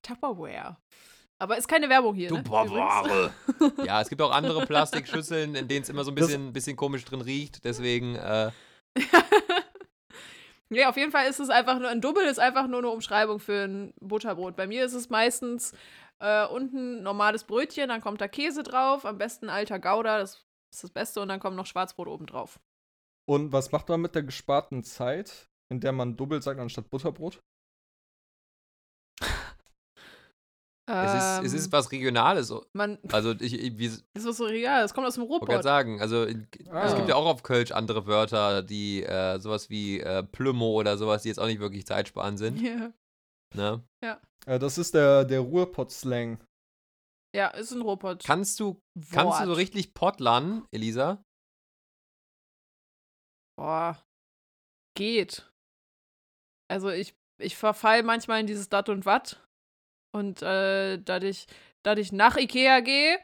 Tupperware. 0.02 0.76
Aber 1.38 1.56
ist 1.56 1.66
keine 1.68 1.88
Werbung 1.88 2.14
hier. 2.14 2.30
Ne? 2.30 2.42
Tupperware. 2.42 3.34
Ja, 3.84 4.00
es 4.00 4.08
gibt 4.08 4.22
auch 4.22 4.30
andere 4.30 4.66
Plastikschüsseln, 4.66 5.54
in 5.54 5.68
denen 5.68 5.82
es 5.82 5.88
immer 5.88 6.04
so 6.04 6.10
ein 6.12 6.14
bisschen, 6.14 6.52
bisschen 6.52 6.76
komisch 6.76 7.04
drin 7.04 7.22
riecht. 7.22 7.64
Deswegen, 7.64 8.14
äh, 8.14 8.50
ja, 10.70 10.88
auf 10.88 10.96
jeden 10.96 11.10
Fall 11.10 11.26
ist 11.26 11.40
es 11.40 11.50
einfach 11.50 11.78
nur, 11.78 11.88
ein 11.88 12.00
Double 12.00 12.24
ist 12.24 12.38
einfach 12.38 12.66
nur 12.68 12.78
eine 12.78 12.88
Umschreibung 12.88 13.40
für 13.40 13.64
ein 13.64 13.94
Butterbrot. 14.00 14.54
Bei 14.56 14.66
mir 14.66 14.84
ist 14.84 14.94
es 14.94 15.10
meistens 15.10 15.72
äh, 16.24 16.46
unten 16.46 17.02
normales 17.02 17.44
Brötchen, 17.44 17.88
dann 17.88 18.00
kommt 18.00 18.20
da 18.20 18.28
Käse 18.28 18.62
drauf, 18.62 19.04
am 19.04 19.18
besten 19.18 19.48
alter 19.50 19.78
Gouda, 19.78 20.18
das 20.18 20.46
ist 20.72 20.82
das 20.84 20.90
Beste, 20.90 21.20
und 21.20 21.28
dann 21.28 21.40
kommt 21.40 21.56
noch 21.56 21.66
Schwarzbrot 21.66 22.08
oben 22.08 22.26
drauf. 22.26 22.58
Und 23.28 23.52
was 23.52 23.72
macht 23.72 23.88
man 23.88 24.00
mit 24.00 24.14
der 24.14 24.22
gesparten 24.22 24.82
Zeit, 24.84 25.48
in 25.70 25.80
der 25.80 25.92
man 25.92 26.16
Double 26.16 26.42
sagt 26.42 26.60
anstatt 26.60 26.90
Butterbrot? 26.90 27.40
es, 30.86 31.14
ist, 31.14 31.44
es 31.46 31.52
ist 31.64 31.72
was 31.72 31.90
Regionales. 31.92 32.50
Ähm, 32.50 32.60
Man, 32.74 32.98
Also, 33.10 33.30
ich, 33.40 33.54
ich 33.58 33.78
wie, 33.78 33.88
das 34.12 34.24
ist 34.26 34.36
so 34.36 34.44
real, 34.44 34.82
das 34.82 34.92
kommt 34.92 35.06
aus 35.06 35.14
dem 35.14 35.22
wollte 35.28 35.46
gerade 35.46 35.52
Ruhrpott. 35.54 35.62
sagen, 35.64 36.00
also 36.00 36.24
in- 36.24 36.46
Ah. 36.70 36.84
es 36.84 36.94
gibt 36.94 37.08
ja 37.08 37.14
auch 37.14 37.24
auf 37.26 37.42
Kölsch 37.42 37.72
andere 37.72 38.06
Wörter, 38.06 38.62
die 38.62 39.02
äh, 39.02 39.38
sowas 39.38 39.70
wie 39.70 40.00
äh, 40.00 40.22
Plümo 40.22 40.72
oder 40.72 40.98
sowas, 40.98 41.22
die 41.22 41.28
jetzt 41.28 41.38
auch 41.38 41.46
nicht 41.46 41.60
wirklich 41.60 41.86
zeitsparend 41.86 42.38
sind. 42.38 42.58
Ja. 42.62 42.92
Ne? 43.54 43.82
Äh, 44.46 44.58
das 44.58 44.78
ist 44.78 44.94
der, 44.94 45.24
der 45.24 45.40
Ruhrpott-Slang. 45.40 46.38
ja, 47.34 47.48
ist 47.48 47.72
ein 47.72 47.82
Ruhrpott. 47.82 48.22
Kannst 48.24 48.60
du, 48.60 48.80
kannst 49.12 49.40
du 49.40 49.46
so 49.46 49.52
richtig 49.54 49.94
pottlern, 49.94 50.66
Elisa? 50.72 51.22
Boah. 53.58 54.02
Geht. 54.96 55.50
Also 56.70 56.90
ich, 56.90 57.14
ich 57.40 57.56
verfall 57.56 58.02
manchmal 58.02 58.40
in 58.40 58.46
dieses 58.46 58.68
Dat 58.68 58.88
und 58.88 59.06
Wat. 59.06 59.40
Und 60.14 60.42
äh, 60.42 60.98
da 60.98 61.18
ich, 61.18 61.46
da 61.84 61.94
ich 61.96 62.12
nach 62.12 62.36
Ikea 62.36 62.80
gehe 62.80 63.18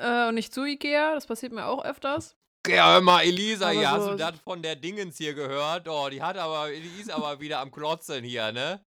äh, 0.00 0.28
und 0.28 0.34
nicht 0.36 0.52
zu 0.54 0.64
Ikea, 0.64 1.14
das 1.14 1.26
passiert 1.26 1.52
mir 1.52 1.66
auch 1.66 1.84
öfters. 1.84 2.36
Ja, 2.68 2.92
hör 2.92 3.00
mal, 3.00 3.22
Elisa, 3.22 3.70
hier, 3.70 3.90
hast 3.90 4.04
so- 4.04 4.10
du 4.10 4.16
das 4.16 4.38
von 4.40 4.62
der 4.62 4.76
Dingens 4.76 5.16
hier 5.16 5.34
gehört? 5.34 5.88
Oh, 5.88 6.08
die 6.10 6.22
hat 6.22 6.36
aber, 6.36 6.70
die 6.70 7.00
ist 7.00 7.10
aber 7.10 7.40
wieder 7.40 7.60
am 7.60 7.70
Klotzeln 7.70 8.24
hier, 8.24 8.52
ne? 8.52 8.84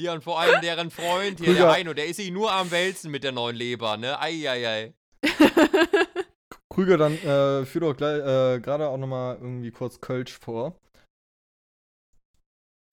Hier 0.00 0.12
und 0.12 0.22
vor 0.22 0.38
allem 0.38 0.60
deren 0.60 0.92
Freund 0.92 1.40
hier, 1.40 1.46
der 1.46 1.56
Krüger. 1.56 1.72
Heino, 1.72 1.92
der 1.92 2.06
ist 2.06 2.18
sich 2.18 2.30
nur 2.30 2.52
am 2.52 2.70
Wälzen 2.70 3.10
mit 3.10 3.24
der 3.24 3.32
neuen 3.32 3.56
Leber, 3.56 3.96
ne? 3.96 4.20
Eieiei. 4.20 4.94
Krüger, 6.70 6.96
dann 6.96 7.14
äh, 7.18 7.66
führ 7.66 7.80
doch 7.80 8.00
äh, 8.00 8.60
gerade 8.60 8.88
auch 8.88 8.96
nochmal 8.96 9.38
irgendwie 9.40 9.72
kurz 9.72 10.00
Kölsch 10.00 10.38
vor. 10.38 10.78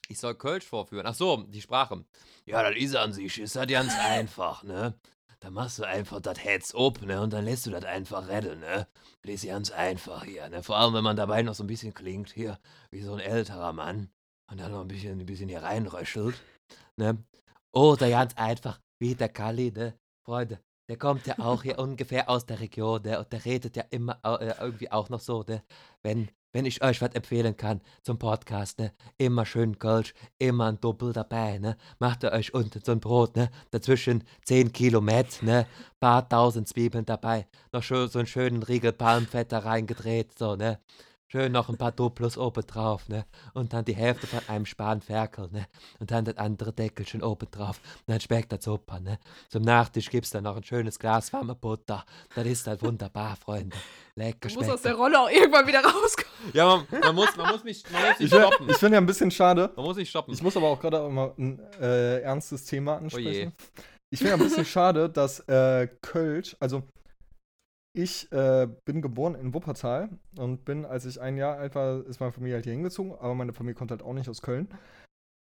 Ich 0.08 0.18
soll 0.18 0.34
Kölsch 0.34 0.66
vorführen. 0.66 1.06
Ach 1.06 1.14
so, 1.14 1.44
die 1.44 1.62
Sprache. 1.62 2.04
Ja, 2.46 2.64
das 2.64 2.76
ist 2.76 2.96
an 2.96 3.14
sich, 3.14 3.40
ist 3.40 3.56
das 3.56 3.68
ganz 3.68 3.94
einfach, 4.00 4.64
ne? 4.64 4.96
Da 5.42 5.52
machst 5.52 5.78
du 5.78 5.84
einfach 5.84 6.22
das 6.22 6.44
Heads 6.44 6.74
up, 6.74 7.04
ne? 7.04 7.22
Und 7.22 7.34
dann 7.34 7.46
lässt 7.46 7.68
du 7.68 7.70
das 7.70 7.86
einfach 7.86 8.28
retten, 8.30 8.62
ne? 8.62 8.88
Das 9.22 9.32
ist 9.32 9.46
ganz 9.46 9.70
einfach 9.70 10.24
hier, 10.24 10.50
ne? 10.50 10.64
Vor 10.64 10.78
allem, 10.78 10.96
wenn 10.96 11.04
man 11.04 11.18
dabei 11.18 11.44
noch 11.44 11.54
so 11.54 11.64
ein 11.64 11.68
bisschen 11.68 11.94
klingt, 11.94 12.32
hier, 12.32 12.58
wie 12.90 13.04
so 13.04 13.14
ein 13.14 13.20
älterer 13.20 13.74
Mann. 13.74 14.10
Und 14.50 14.60
dann 14.60 14.72
noch 14.72 14.82
ein 14.82 14.88
bisschen, 14.88 15.20
ein 15.20 15.26
bisschen 15.28 15.50
hier 15.50 15.62
reinröschelt, 15.62 16.42
ne? 16.98 17.24
Oder 17.72 18.10
ganz 18.10 18.34
einfach, 18.36 18.80
wie 19.00 19.16
der 19.16 19.30
Kalli, 19.30 19.72
ne? 19.72 19.94
Freunde, 20.26 20.60
der 20.90 20.98
kommt 20.98 21.28
ja 21.28 21.40
auch 21.40 21.64
hier 21.64 21.80
ungefähr 21.80 22.30
aus 22.30 22.46
der 22.46 22.60
Region, 22.60 23.02
ne? 23.04 23.20
Und 23.20 23.32
der 23.32 23.44
redet 23.46 23.76
ja 23.76 23.84
immer 23.90 24.20
äh, 24.24 24.54
irgendwie 24.60 24.92
auch 24.92 25.10
noch 25.10 25.20
so, 25.20 25.44
ne? 25.48 25.64
Wenn, 26.04 26.30
wenn 26.54 26.66
ich 26.66 26.84
euch 26.84 27.02
was 27.02 27.14
empfehlen 27.14 27.58
kann 27.58 27.82
zum 28.04 28.18
Podcast, 28.18 28.80
ne? 28.80 28.94
Immer 29.18 29.46
schön 29.46 29.78
Kölsch, 29.78 30.14
immer 30.38 30.68
ein 30.68 30.80
Doppel 30.80 31.12
dabei, 31.12 31.58
ne? 31.58 31.76
Macht 32.00 32.24
ihr 32.24 32.32
euch 32.32 32.54
unten 32.54 32.82
so 32.84 32.92
ein 32.92 33.00
Brot, 33.00 33.36
ne? 33.36 33.50
Dazwischen 33.72 34.24
10 34.46 34.72
Kilo 34.72 35.02
Met, 35.02 35.44
ne? 35.44 35.68
Paar 36.00 36.28
tausend 36.30 36.68
Zwiebeln 36.68 37.06
dabei, 37.06 37.48
noch 37.72 37.84
schön, 37.84 38.08
so 38.08 38.20
einen 38.20 38.28
schönen 38.28 38.64
Riegel 38.64 38.94
Palmfett 38.94 39.52
da 39.52 39.60
reingedreht, 39.60 40.38
so, 40.38 40.56
ne? 40.56 40.80
Schön 41.28 41.52
noch 41.52 41.70
ein 41.70 41.78
paar 41.78 41.92
Duplos 41.92 42.38
oben 42.38 42.66
drauf, 42.68 43.10
ne? 43.10 43.26
Und 43.56 43.74
dann 43.74 43.84
die 43.84 43.96
Hälfte 43.96 44.28
von 44.28 44.42
einem 44.48 44.66
Spanferkel, 44.68 45.50
ne? 45.52 45.66
Und 46.00 46.12
dann 46.12 46.24
das 46.24 46.38
andere 46.38 46.72
Deckelchen 46.72 47.24
oben 47.24 47.50
drauf. 47.50 47.80
Und 48.06 48.14
dann 48.14 48.22
schmeckt 48.22 48.52
das 48.52 48.64
super, 48.64 49.00
ne? 49.00 49.18
Zum 49.50 49.64
Nachtisch 49.64 50.10
gibt's 50.12 50.30
dann 50.30 50.44
noch 50.44 50.56
ein 50.56 50.64
schönes 50.64 51.00
Glas 51.00 51.34
warme 51.34 51.56
Butter. 51.56 52.06
Das 52.36 52.46
ist 52.46 52.68
halt 52.68 52.84
wunderbar, 52.84 53.36
Freunde. 53.38 53.76
Lecker 54.16 54.50
Du 54.50 54.54
musst 54.56 54.70
aus 54.70 54.82
schmeckt. 54.82 54.86
der 54.86 54.94
Rolle 54.96 55.20
auch 55.20 55.30
irgendwann 55.30 55.66
wieder 55.66 55.84
rauskommen. 55.84 56.52
Ja, 56.54 56.84
man, 56.92 57.00
man, 57.02 57.16
muss, 57.16 57.36
man 57.36 57.52
muss 57.52 57.64
mich, 57.64 57.84
man 57.92 58.02
muss 58.04 58.20
Ich, 58.20 58.32
wär- 58.32 58.48
stoppen. 58.48 58.70
ich 58.70 58.78
finde 58.78 58.94
ja 58.96 59.02
ein 59.02 59.06
bisschen 59.08 59.32
schade. 59.32 59.72
Man 59.76 59.84
muss 59.86 59.96
sich 59.96 60.10
stoppen. 60.10 60.32
Ich 60.32 60.44
muss 60.44 60.56
aber 60.56 60.68
auch 60.68 60.80
gerade 60.80 61.00
auch 61.02 61.10
mal 61.10 61.34
ein 61.40 61.60
äh, 61.82 62.20
ernstes 62.22 62.66
Thema 62.66 62.94
Oh 62.94 62.98
ansprechen. 62.98 63.52
ich 64.12 64.20
finde 64.20 64.30
ja 64.30 64.38
ein 64.38 64.44
bisschen 64.44 64.66
schade, 64.66 65.10
dass 65.10 65.40
äh, 65.50 65.88
Kölsch, 66.04 66.56
also 66.60 66.84
ich 67.96 68.32
äh, 68.32 68.68
bin 68.86 69.02
geboren 69.02 69.36
in 69.36 69.54
Wuppertal 69.54 70.10
und 70.38 70.66
bin, 70.66 70.86
als 70.86 71.06
ich 71.06 71.22
ein 71.22 71.38
Jahr 71.38 71.58
alt 71.58 71.76
war, 71.76 72.06
ist 72.06 72.20
meine 72.20 72.32
Familie 72.32 72.56
halt 72.56 72.66
hier 72.66 72.74
hingezogen, 72.74 73.14
aber 73.14 73.36
meine 73.36 73.54
Familie 73.54 73.76
kommt 73.76 73.92
halt 73.92 74.04
auch 74.04 74.14
nicht 74.14 74.30
aus 74.30 74.42
Köln. 74.42 74.68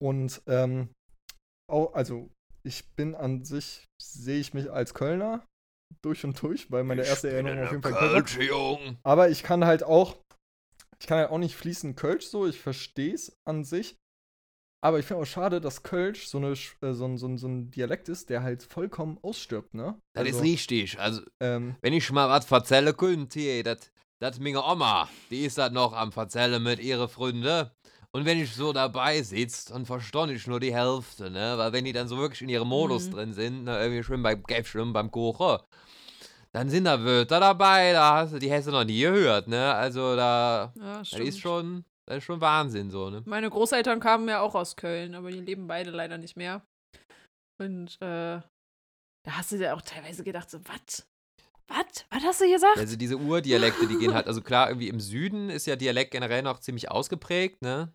Und 0.01 0.41
ähm, 0.45 0.89
auch, 1.69 1.93
also 1.93 2.29
ich 2.63 2.93
bin 2.95 3.15
an 3.15 3.43
sich, 3.43 3.85
sehe 4.01 4.39
ich 4.39 4.53
mich 4.53 4.71
als 4.71 4.93
Kölner, 4.93 5.45
durch 6.03 6.23
und 6.25 6.41
durch, 6.41 6.71
weil 6.71 6.83
meine 6.83 7.05
erste 7.05 7.29
Erinnerung 7.29 7.63
auf 7.63 7.71
jeden 7.71 7.83
Fall 7.83 7.93
Kölsch. 7.93 8.37
Jung. 8.37 8.97
Aber 9.03 9.29
ich 9.29 9.43
kann 9.43 9.65
halt 9.65 9.83
auch, 9.83 10.17
ich 10.99 11.07
kann 11.07 11.19
halt 11.19 11.31
auch 11.31 11.37
nicht 11.37 11.55
fließend 11.55 11.97
Kölsch 11.97 12.27
so, 12.27 12.45
ich 12.45 12.59
verstehe 12.59 13.13
es 13.13 13.35
an 13.47 13.63
sich. 13.63 13.95
Aber 14.81 14.99
ich 14.99 15.05
finde 15.05 15.23
auch 15.23 15.25
schade, 15.25 15.59
dass 15.59 15.83
Kölsch 15.83 16.27
so, 16.27 16.37
eine, 16.37 16.51
äh, 16.51 16.93
so, 16.93 17.05
ein, 17.05 17.17
so, 17.17 17.27
ein, 17.27 17.37
so 17.37 17.47
ein 17.47 17.71
Dialekt 17.71 18.09
ist, 18.09 18.29
der 18.29 18.43
halt 18.43 18.63
vollkommen 18.63 19.17
ausstirbt, 19.21 19.73
ne? 19.73 19.99
Das 20.13 20.23
ist 20.27 20.33
Also, 20.35 20.43
richtig. 20.43 20.99
Also, 20.99 21.21
ähm, 21.39 21.75
wenn 21.81 21.93
ich 21.93 22.11
mal 22.11 22.29
was 22.29 22.45
verzählen 22.45 22.95
könnte, 22.95 23.63
das 23.63 23.91
das 24.19 24.39
meine 24.39 24.63
Oma, 24.63 25.07
die 25.29 25.45
ist 25.45 25.59
das 25.59 25.71
noch 25.71 25.93
am 25.93 26.11
Verzählen 26.11 26.61
mit 26.61 26.79
ihren 26.79 27.07
Freunden. 27.07 27.69
Und 28.11 28.25
wenn 28.25 28.41
ich 28.41 28.51
so 28.55 28.73
dabei 28.73 29.21
sitze, 29.21 29.71
dann 29.73 29.85
verstehe 29.85 30.31
ich 30.31 30.47
nur 30.47 30.59
die 30.59 30.73
Hälfte, 30.73 31.29
ne? 31.29 31.53
Weil 31.57 31.71
wenn 31.73 31.85
die 31.85 31.93
dann 31.93 32.07
so 32.07 32.17
wirklich 32.17 32.41
in 32.41 32.49
ihrem 32.49 32.67
Modus 32.67 33.09
Mhm. 33.09 33.13
drin 33.13 33.33
sind, 33.33 33.63
ne, 33.65 33.79
irgendwie 33.79 34.03
schön 34.03 34.23
beim 34.23 34.41
Gäfschwimmen, 34.43 34.91
beim 34.93 35.11
Kochen, 35.11 35.59
dann 36.51 36.69
sind 36.69 36.85
da 36.85 37.03
Wörter 37.03 37.39
dabei, 37.39 37.91
da 37.91 38.15
hast 38.15 38.33
du, 38.33 38.39
die 38.39 38.51
hast 38.51 38.67
du 38.67 38.71
noch 38.71 38.85
nie 38.85 39.01
gehört, 39.01 39.47
ne? 39.47 39.73
Also 39.75 40.15
da, 40.15 40.73
Ja, 40.75 40.97
das 40.99 41.13
ist 41.13 41.39
schon, 41.39 41.85
das 42.07 42.17
ist 42.19 42.23
schon 42.23 42.41
Wahnsinn, 42.41 42.89
so, 42.89 43.09
ne? 43.09 43.21
Meine 43.25 43.49
Großeltern 43.49 43.99
kamen 43.99 44.27
ja 44.29 44.39
auch 44.41 44.55
aus 44.55 44.75
Köln, 44.75 45.13
aber 45.13 45.29
die 45.29 45.41
leben 45.41 45.67
beide 45.67 45.91
leider 45.91 46.17
nicht 46.17 46.35
mehr. 46.37 46.65
Und 47.59 47.95
äh, 48.01 48.39
da 48.39 48.43
hast 49.27 49.51
du 49.51 49.57
dir 49.57 49.75
auch 49.75 49.81
teilweise 49.81 50.23
gedacht, 50.23 50.49
so, 50.49 50.59
was? 50.67 51.07
Was? 51.67 52.05
Was 52.09 52.23
hast 52.23 52.41
du 52.41 52.49
gesagt? 52.49 52.77
Also 52.77 52.95
diese 52.95 53.17
Urdialekte, 53.17 53.87
die 53.87 53.97
gehen 53.97 54.13
halt, 54.13 54.27
also 54.27 54.41
klar, 54.41 54.69
irgendwie 54.69 54.87
im 54.87 55.01
Süden 55.01 55.49
ist 55.49 55.65
ja 55.65 55.75
Dialekt 55.75 56.11
generell 56.11 56.41
noch 56.41 56.59
ziemlich 56.59 56.89
ausgeprägt, 56.89 57.61
ne? 57.61 57.93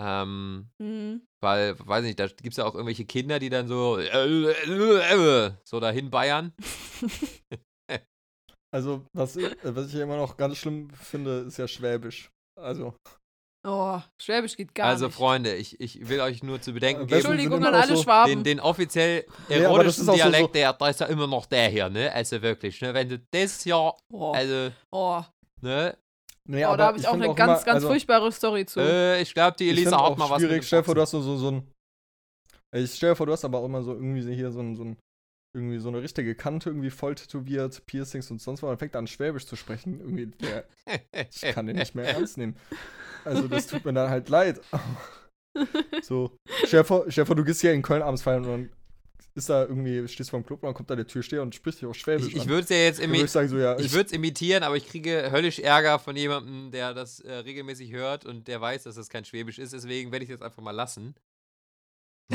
Ähm, 0.00 0.70
Mhm. 0.78 1.22
weil, 1.42 1.76
weiß 1.78 2.04
nicht, 2.04 2.20
da 2.20 2.26
gibt 2.26 2.50
es 2.50 2.56
ja 2.58 2.66
auch 2.66 2.74
irgendwelche 2.74 3.04
Kinder, 3.06 3.38
die 3.38 3.48
dann 3.48 3.66
so 3.68 3.98
so 5.64 5.80
dahin 5.80 6.10
bayern. 6.10 6.52
also, 8.70 9.06
was 9.12 9.36
ich, 9.36 9.44
äh, 9.64 9.74
was 9.74 9.88
ich 9.88 9.94
ja 9.94 10.02
immer 10.02 10.18
noch 10.18 10.36
ganz 10.36 10.58
schlimm 10.58 10.90
finde, 10.90 11.38
ist 11.40 11.56
ja 11.56 11.66
Schwäbisch. 11.66 12.30
Also, 12.58 12.94
Oh, 13.66 14.00
Schwäbisch 14.18 14.56
geht 14.56 14.74
gar 14.74 14.86
also 14.86 15.06
nicht. 15.06 15.16
Freunde, 15.16 15.54
ich, 15.54 15.80
ich 15.80 16.08
will 16.08 16.20
euch 16.20 16.42
nur 16.44 16.60
zu 16.60 16.72
bedenken 16.72 17.02
Äh, 17.02 17.06
geben, 17.06 17.18
Entschuldigung 17.18 17.64
an 17.64 17.74
auch 17.74 17.80
alle 17.80 17.96
so- 17.96 18.02
Schwaben. 18.02 18.30
den, 18.30 18.44
den 18.44 18.60
offiziell 18.60 19.26
Ja, 19.48 19.56
erotischen 19.56 20.04
ist 20.04 20.08
auch 20.08 20.12
so- 20.12 20.16
Dialekt, 20.16 20.54
der, 20.54 20.72
da 20.72 20.88
ist 20.88 21.00
ja 21.00 21.06
immer 21.06 21.26
noch 21.26 21.44
der 21.46 21.68
hier, 21.68 21.88
ne? 21.90 22.12
Also 22.12 22.40
wirklich, 22.40 22.80
ne? 22.80 22.94
Wenn 22.94 23.08
du 23.08 23.18
das 23.30 23.64
ja, 23.64 23.92
oh, 24.12 24.32
also, 24.32 24.70
oh. 24.92 25.22
ne? 25.60 25.98
nee, 26.44 26.64
oh 26.64 26.76
da 26.76 26.86
habe 26.86 26.98
ich 26.98 27.06
auch 27.08 27.12
find 27.12 27.24
eine 27.24 27.34
ganz, 27.34 27.62
immer, 27.62 27.64
ganz 27.64 27.74
also, 27.74 27.88
furchtbare 27.88 28.30
Story 28.30 28.64
zu. 28.64 28.80
Äh, 28.80 29.22
ich 29.22 29.34
glaube, 29.34 29.56
die 29.58 29.64
ich 29.64 29.70
Elisa 29.72 29.96
hat 29.96 30.12
auch 30.12 30.16
mal 30.16 30.30
was 30.30 30.40
schwierig. 30.40 30.64
Stell 30.64 30.80
dir 30.80 30.84
vor, 30.84 30.94
du 30.94 31.00
hast 31.00 31.10
so, 31.10 31.20
so, 31.20 31.36
so 31.36 31.50
ein. 31.50 31.72
Ich 32.72 32.94
stell 32.94 33.10
dir 33.10 33.16
vor, 33.16 33.26
du 33.26 33.32
hast 33.32 33.44
aber 33.44 33.58
auch 33.58 33.64
immer 33.64 33.82
so 33.82 33.92
irgendwie 33.92 34.22
so 34.22 34.30
hier 34.30 34.52
so 34.52 34.60
ein, 34.60 34.76
so 34.76 34.84
ein 34.84 34.96
irgendwie 35.54 35.78
so 35.78 35.88
eine 35.88 36.02
richtige 36.02 36.34
Kante 36.34 36.70
irgendwie 36.70 36.90
voll 36.90 37.14
tätowiert, 37.14 37.84
Piercings 37.86 38.30
und 38.30 38.40
sonst 38.40 38.62
was. 38.62 38.70
Dann 38.70 38.78
fängt 38.78 38.94
er 38.94 38.98
an 38.98 39.06
Schwäbisch 39.06 39.46
zu 39.46 39.56
sprechen. 39.56 40.00
Irgendwie, 40.00 40.26
der, 40.26 40.64
ich 41.30 41.40
kann 41.40 41.66
den 41.66 41.76
nicht 41.76 41.94
mehr 41.94 42.04
ernst 42.14 42.38
nehmen. 42.38 42.56
Also 43.24 43.48
das 43.48 43.66
tut 43.66 43.84
mir 43.84 43.92
dann 43.92 44.10
halt 44.10 44.28
leid. 44.28 44.60
so, 46.02 46.36
vor, 46.84 47.06
du 47.06 47.44
gehst 47.44 47.60
hier 47.60 47.72
in 47.72 47.82
Köln 47.82 48.02
abends 48.02 48.22
feiern 48.22 48.44
und 48.44 48.50
dann 48.50 48.70
ist 49.34 49.48
da 49.48 49.62
irgendwie, 49.62 50.06
stehst 50.08 50.30
vor 50.30 50.40
dem 50.40 50.46
Club 50.46 50.62
und 50.62 50.66
dann 50.66 50.74
kommt 50.74 50.90
da 50.90 50.96
der 50.96 51.06
Türsteher 51.06 51.42
und 51.42 51.54
spricht 51.54 51.80
dich 51.80 51.86
auf 51.86 51.94
Schwäbisch 51.94 52.28
Ich, 52.28 52.36
ich 52.36 52.48
würde 52.48 52.64
es 52.64 52.68
ja 52.68 52.76
jetzt 52.76 53.00
imi 53.00 53.22
ich 53.22 53.30
sagen 53.30 53.48
so, 53.48 53.56
ja, 53.56 53.78
ich 53.78 53.86
ich, 53.86 53.92
würde 53.92 54.06
es 54.06 54.12
imitieren, 54.12 54.62
aber 54.62 54.76
ich 54.76 54.86
kriege 54.86 55.30
höllisch 55.30 55.60
Ärger 55.60 55.98
von 55.98 56.16
jemandem, 56.16 56.70
der 56.70 56.92
das 56.92 57.20
äh, 57.20 57.32
regelmäßig 57.32 57.92
hört 57.92 58.26
und 58.26 58.48
der 58.48 58.60
weiß, 58.60 58.82
dass 58.82 58.96
das 58.96 59.08
kein 59.08 59.24
Schwäbisch 59.24 59.58
ist. 59.58 59.72
Deswegen 59.72 60.12
werde 60.12 60.24
ich 60.24 60.30
es 60.30 60.34
jetzt 60.34 60.42
einfach 60.42 60.62
mal 60.62 60.72
lassen. 60.72 61.14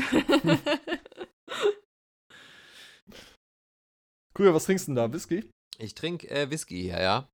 Cool, 4.38 4.54
was 4.54 4.66
trinkst 4.66 4.88
du 4.88 4.92
denn 4.92 4.96
da? 4.96 5.14
Whisky? 5.14 5.50
Ich 5.78 5.94
trinke 5.96 6.30
äh, 6.30 6.50
Whisky 6.50 6.82
hier, 6.82 7.02
ja. 7.02 7.28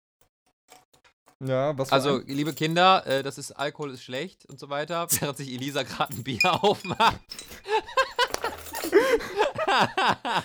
Ja, 1.41 1.77
was 1.77 1.91
Also, 1.91 2.17
ein? 2.17 2.27
liebe 2.27 2.53
Kinder, 2.53 3.05
äh, 3.07 3.23
das 3.23 3.37
ist 3.37 3.51
Alkohol 3.53 3.91
ist 3.91 4.03
schlecht 4.03 4.45
und 4.45 4.59
so 4.59 4.69
weiter, 4.69 5.07
während 5.19 5.37
sich 5.37 5.49
Elisa 5.53 5.83
gerade 5.83 6.13
ein 6.13 6.23
Bier 6.23 6.61
aufmacht. 6.63 7.21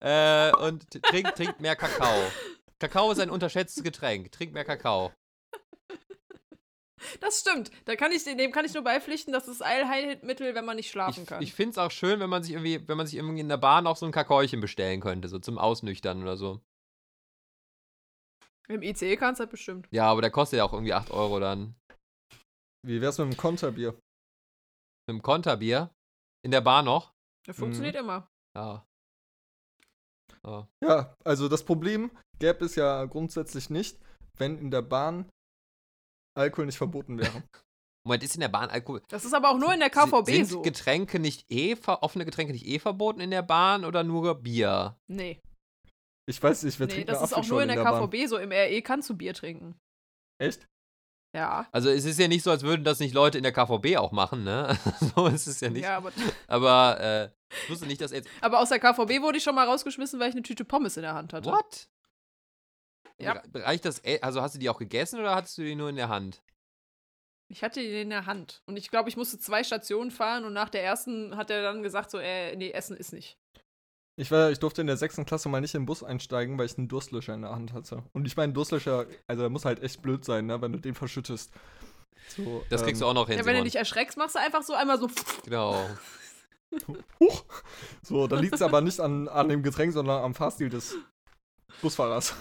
äh, 0.00 0.52
und 0.56 0.90
trinkt, 1.02 1.36
trinkt 1.36 1.60
mehr 1.60 1.76
Kakao. 1.76 2.22
Kakao 2.78 3.12
ist 3.12 3.20
ein 3.20 3.30
unterschätztes 3.30 3.82
Getränk. 3.84 4.32
Trink 4.32 4.52
mehr 4.54 4.64
Kakao. 4.64 5.12
Das 7.20 7.40
stimmt. 7.40 7.70
Da 7.84 7.96
kann 7.96 8.12
ich, 8.12 8.24
dem 8.24 8.52
kann 8.52 8.64
ich 8.64 8.74
nur 8.74 8.84
beipflichten, 8.84 9.32
das 9.32 9.48
ist 9.48 9.62
Allheilmittel, 9.62 10.54
wenn 10.54 10.64
man 10.64 10.76
nicht 10.76 10.90
schlafen 10.90 11.22
Ich, 11.22 11.28
kann. 11.28 11.42
ich 11.42 11.54
finde 11.54 11.72
es 11.72 11.78
auch 11.78 11.90
schön, 11.90 12.20
wenn 12.20 12.30
man 12.30 12.42
sich 12.42 12.52
irgendwie, 12.52 12.86
wenn 12.86 12.96
man 12.96 13.06
sich 13.06 13.16
irgendwie 13.16 13.40
in 13.40 13.48
der 13.48 13.56
Bahn 13.56 13.86
auch 13.86 13.96
so 13.96 14.06
ein 14.06 14.12
Kakaochen 14.12 14.60
bestellen 14.60 15.00
könnte, 15.00 15.28
so 15.28 15.38
zum 15.38 15.58
Ausnüchtern 15.58 16.22
oder 16.22 16.36
so. 16.36 16.60
Im 18.68 18.82
ICE 18.82 19.16
kannst 19.16 19.40
du 19.40 19.42
halt 19.42 19.50
bestimmt. 19.50 19.88
Ja, 19.90 20.10
aber 20.10 20.20
der 20.22 20.30
kostet 20.30 20.58
ja 20.58 20.64
auch 20.64 20.72
irgendwie 20.72 20.94
8 20.94 21.10
Euro 21.10 21.40
dann. 21.40 21.74
Wie 22.86 23.00
wär's 23.00 23.18
mit 23.18 23.32
dem 23.32 23.36
Konterbier? 23.36 23.92
Mit 25.06 25.16
dem 25.16 25.22
Konterbier. 25.22 25.90
In 26.44 26.50
der 26.50 26.60
Bar 26.60 26.82
noch. 26.82 27.12
Das 27.46 27.56
funktioniert 27.56 27.96
immer. 27.96 28.28
Ja. 28.56 28.86
Ja. 30.44 30.68
Ja, 30.82 31.16
also 31.24 31.48
das 31.48 31.64
Problem 31.64 32.10
gäbe 32.38 32.64
es 32.64 32.74
ja 32.74 33.04
grundsätzlich 33.04 33.70
nicht, 33.70 33.98
wenn 34.38 34.58
in 34.58 34.70
der 34.70 34.82
Bahn 34.82 35.30
Alkohol 36.34 36.66
nicht 36.66 36.78
verboten 36.78 37.18
wäre. 37.18 37.42
Moment, 38.04 38.24
ist 38.24 38.34
in 38.34 38.40
der 38.40 38.48
Bahn 38.48 38.68
Alkohol? 38.70 39.00
Das 39.08 39.24
ist 39.24 39.32
aber 39.32 39.50
auch 39.50 39.58
nur 39.58 39.72
in 39.72 39.78
der 39.80 39.90
KVB 39.90 40.26
sind 40.28 40.46
so. 40.48 40.62
Getränke 40.62 41.18
nicht 41.20 41.44
eh, 41.50 41.76
ver- 41.76 42.02
offene 42.02 42.24
Getränke 42.24 42.52
nicht 42.52 42.66
eh 42.66 42.78
verboten 42.80 43.20
in 43.20 43.30
der 43.30 43.42
Bahn 43.42 43.84
oder 43.84 44.02
nur 44.02 44.34
Bier? 44.34 44.96
Nee, 45.08 45.40
Ich 46.28 46.42
weiß 46.42 46.64
nicht, 46.64 46.80
wer 46.80 46.86
nee 46.88 46.94
trinkt 46.94 47.08
das 47.10 47.22
ist 47.22 47.32
auch 47.32 47.46
nur 47.46 47.62
in 47.62 47.68
der, 47.68 47.82
Bahn? 47.84 48.10
KVB 48.10 48.26
so. 48.28 48.38
Im 48.38 48.50
RE 48.50 48.82
kannst 48.82 49.08
du 49.08 49.16
Bier 49.16 49.34
trinken. 49.34 49.78
Echt? 50.40 50.66
Ja. 51.34 51.68
Also 51.72 51.88
es 51.90 52.04
ist 52.04 52.18
ja 52.18 52.26
nicht 52.28 52.42
so, 52.42 52.50
als 52.50 52.62
würden 52.62 52.82
das 52.84 52.98
nicht 52.98 53.14
Leute 53.14 53.38
in 53.38 53.44
der 53.44 53.52
KVB 53.52 53.96
auch 53.96 54.10
machen, 54.12 54.42
ne? 54.44 54.76
so 55.14 55.28
ist 55.28 55.46
es 55.46 55.60
ja 55.60 55.70
nicht. 55.70 55.84
Ja, 55.84 55.96
aber, 55.98 56.10
Aber 56.48 57.00
äh, 57.00 57.30
ich 57.64 57.70
wusste 57.70 57.86
nicht, 57.86 58.00
dass 58.00 58.10
jetzt. 58.10 58.28
aber 58.40 58.58
aus 58.60 58.68
der 58.70 58.80
KVB 58.80 59.22
wurde 59.22 59.38
ich 59.38 59.44
schon 59.44 59.54
mal 59.54 59.66
rausgeschmissen, 59.66 60.18
weil 60.18 60.28
ich 60.30 60.34
eine 60.34 60.42
Tüte 60.42 60.64
Pommes 60.64 60.96
in 60.96 61.02
der 61.04 61.14
Hand 61.14 61.32
hatte. 61.32 61.48
What? 61.50 61.88
Ja. 63.22 63.32
Re- 63.32 63.42
Reicht 63.64 63.84
das, 63.84 64.04
e- 64.04 64.20
also 64.20 64.42
hast 64.42 64.54
du 64.54 64.58
die 64.58 64.68
auch 64.68 64.78
gegessen 64.78 65.18
oder 65.20 65.34
hattest 65.34 65.58
du 65.58 65.62
die 65.62 65.74
nur 65.74 65.88
in 65.88 65.96
der 65.96 66.08
Hand? 66.08 66.42
Ich 67.48 67.62
hatte 67.62 67.80
die 67.80 68.00
in 68.00 68.10
der 68.10 68.26
Hand. 68.26 68.62
Und 68.66 68.76
ich 68.78 68.90
glaube, 68.90 69.08
ich 69.10 69.16
musste 69.16 69.38
zwei 69.38 69.62
Stationen 69.62 70.10
fahren 70.10 70.44
und 70.44 70.52
nach 70.54 70.70
der 70.70 70.82
ersten 70.82 71.36
hat 71.36 71.50
er 71.50 71.62
dann 71.62 71.82
gesagt, 71.82 72.10
so, 72.10 72.18
äh, 72.18 72.56
nee, 72.56 72.70
Essen 72.70 72.96
ist 72.96 73.12
nicht. 73.12 73.36
Ich, 74.16 74.30
war, 74.30 74.50
ich 74.50 74.58
durfte 74.58 74.80
in 74.82 74.86
der 74.86 74.96
sechsten 74.96 75.24
Klasse 75.24 75.48
mal 75.48 75.60
nicht 75.60 75.74
in 75.74 75.82
den 75.82 75.86
Bus 75.86 76.02
einsteigen, 76.02 76.58
weil 76.58 76.66
ich 76.66 76.76
einen 76.76 76.88
Durstlöscher 76.88 77.34
in 77.34 77.42
der 77.42 77.50
Hand 77.52 77.72
hatte. 77.72 78.02
Und 78.12 78.26
ich 78.26 78.36
meine, 78.36 78.52
Durstlöscher, 78.52 79.06
also 79.26 79.42
der 79.42 79.50
muss 79.50 79.64
halt 79.64 79.82
echt 79.82 80.02
blöd 80.02 80.24
sein, 80.24 80.46
ne, 80.46 80.60
wenn 80.60 80.72
du 80.72 80.78
den 80.78 80.94
verschüttest. 80.94 81.50
So, 82.28 82.64
Das 82.70 82.82
kriegst 82.84 83.00
du 83.00 83.06
ähm, 83.06 83.10
auch 83.10 83.14
noch 83.14 83.26
hin. 83.28 83.38
Ja, 83.38 83.44
wenn 83.44 83.52
du 83.52 83.58
Simon. 83.58 83.64
dich 83.64 83.76
erschreckst, 83.76 84.16
machst 84.16 84.34
du 84.34 84.38
einfach 84.38 84.62
so 84.62 84.74
einmal 84.74 84.98
so. 84.98 85.08
Genau. 85.44 85.86
Huch! 87.20 87.44
So, 88.02 88.26
da 88.26 88.38
liegt 88.40 88.54
es 88.54 88.62
aber 88.62 88.80
nicht 88.80 88.98
an, 89.00 89.28
an 89.28 89.48
dem 89.48 89.62
Getränk, 89.62 89.92
sondern 89.92 90.22
am 90.24 90.34
Fahrstil 90.34 90.68
des 90.70 90.96
Busfahrers. 91.82 92.34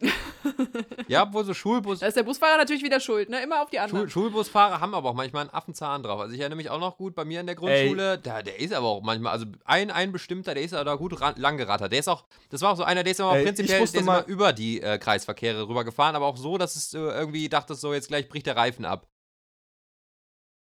Ja, 1.08 1.24
obwohl 1.24 1.44
so 1.44 1.54
Schulbus. 1.54 2.00
Da 2.00 2.06
ist 2.06 2.16
der 2.16 2.22
Busfahrer 2.22 2.56
natürlich 2.56 2.82
wieder 2.82 3.00
schuld, 3.00 3.28
ne? 3.28 3.42
Immer 3.42 3.62
auf 3.62 3.70
die 3.70 3.78
anderen. 3.78 4.08
Schul 4.08 4.22
Schulbusfahrer 4.24 4.80
haben 4.80 4.94
aber 4.94 5.10
auch 5.10 5.14
manchmal 5.14 5.42
einen 5.42 5.50
Affenzahn 5.54 6.02
drauf. 6.02 6.20
Also 6.20 6.34
ich 6.34 6.40
erinnere 6.40 6.56
mich 6.56 6.70
auch 6.70 6.80
noch 6.80 6.96
gut 6.96 7.14
bei 7.14 7.24
mir 7.24 7.40
in 7.40 7.46
der 7.46 7.54
Grundschule, 7.54 8.18
da, 8.18 8.42
der 8.42 8.58
ist 8.60 8.72
aber 8.72 8.86
auch 8.88 9.02
manchmal, 9.02 9.32
also 9.32 9.46
ein, 9.64 9.90
ein 9.90 10.12
bestimmter, 10.12 10.54
der 10.54 10.62
ist 10.62 10.74
aber 10.74 10.84
da 10.84 10.94
gut 10.94 11.18
lang 11.36 11.56
gerattert. 11.56 11.92
Der 11.92 11.98
ist 11.98 12.08
auch, 12.08 12.24
das 12.50 12.60
war 12.62 12.72
auch 12.72 12.76
so 12.76 12.84
einer, 12.84 13.02
der 13.02 13.12
ist 13.12 13.20
aber 13.20 13.36
Ey, 13.36 13.44
prinzipiell 13.44 13.86
der 13.86 14.02
mal- 14.02 14.18
immer 14.20 14.26
über 14.28 14.52
die 14.52 14.80
äh, 14.80 14.98
Kreisverkehre 14.98 15.68
rübergefahren, 15.68 16.16
aber 16.16 16.26
auch 16.26 16.36
so, 16.36 16.58
dass 16.58 16.76
es 16.76 16.94
äh, 16.94 16.98
irgendwie 16.98 17.48
dachte 17.48 17.74
so, 17.74 17.92
jetzt 17.92 18.08
gleich 18.08 18.28
bricht 18.28 18.46
der 18.46 18.56
Reifen 18.56 18.84
ab. 18.84 19.06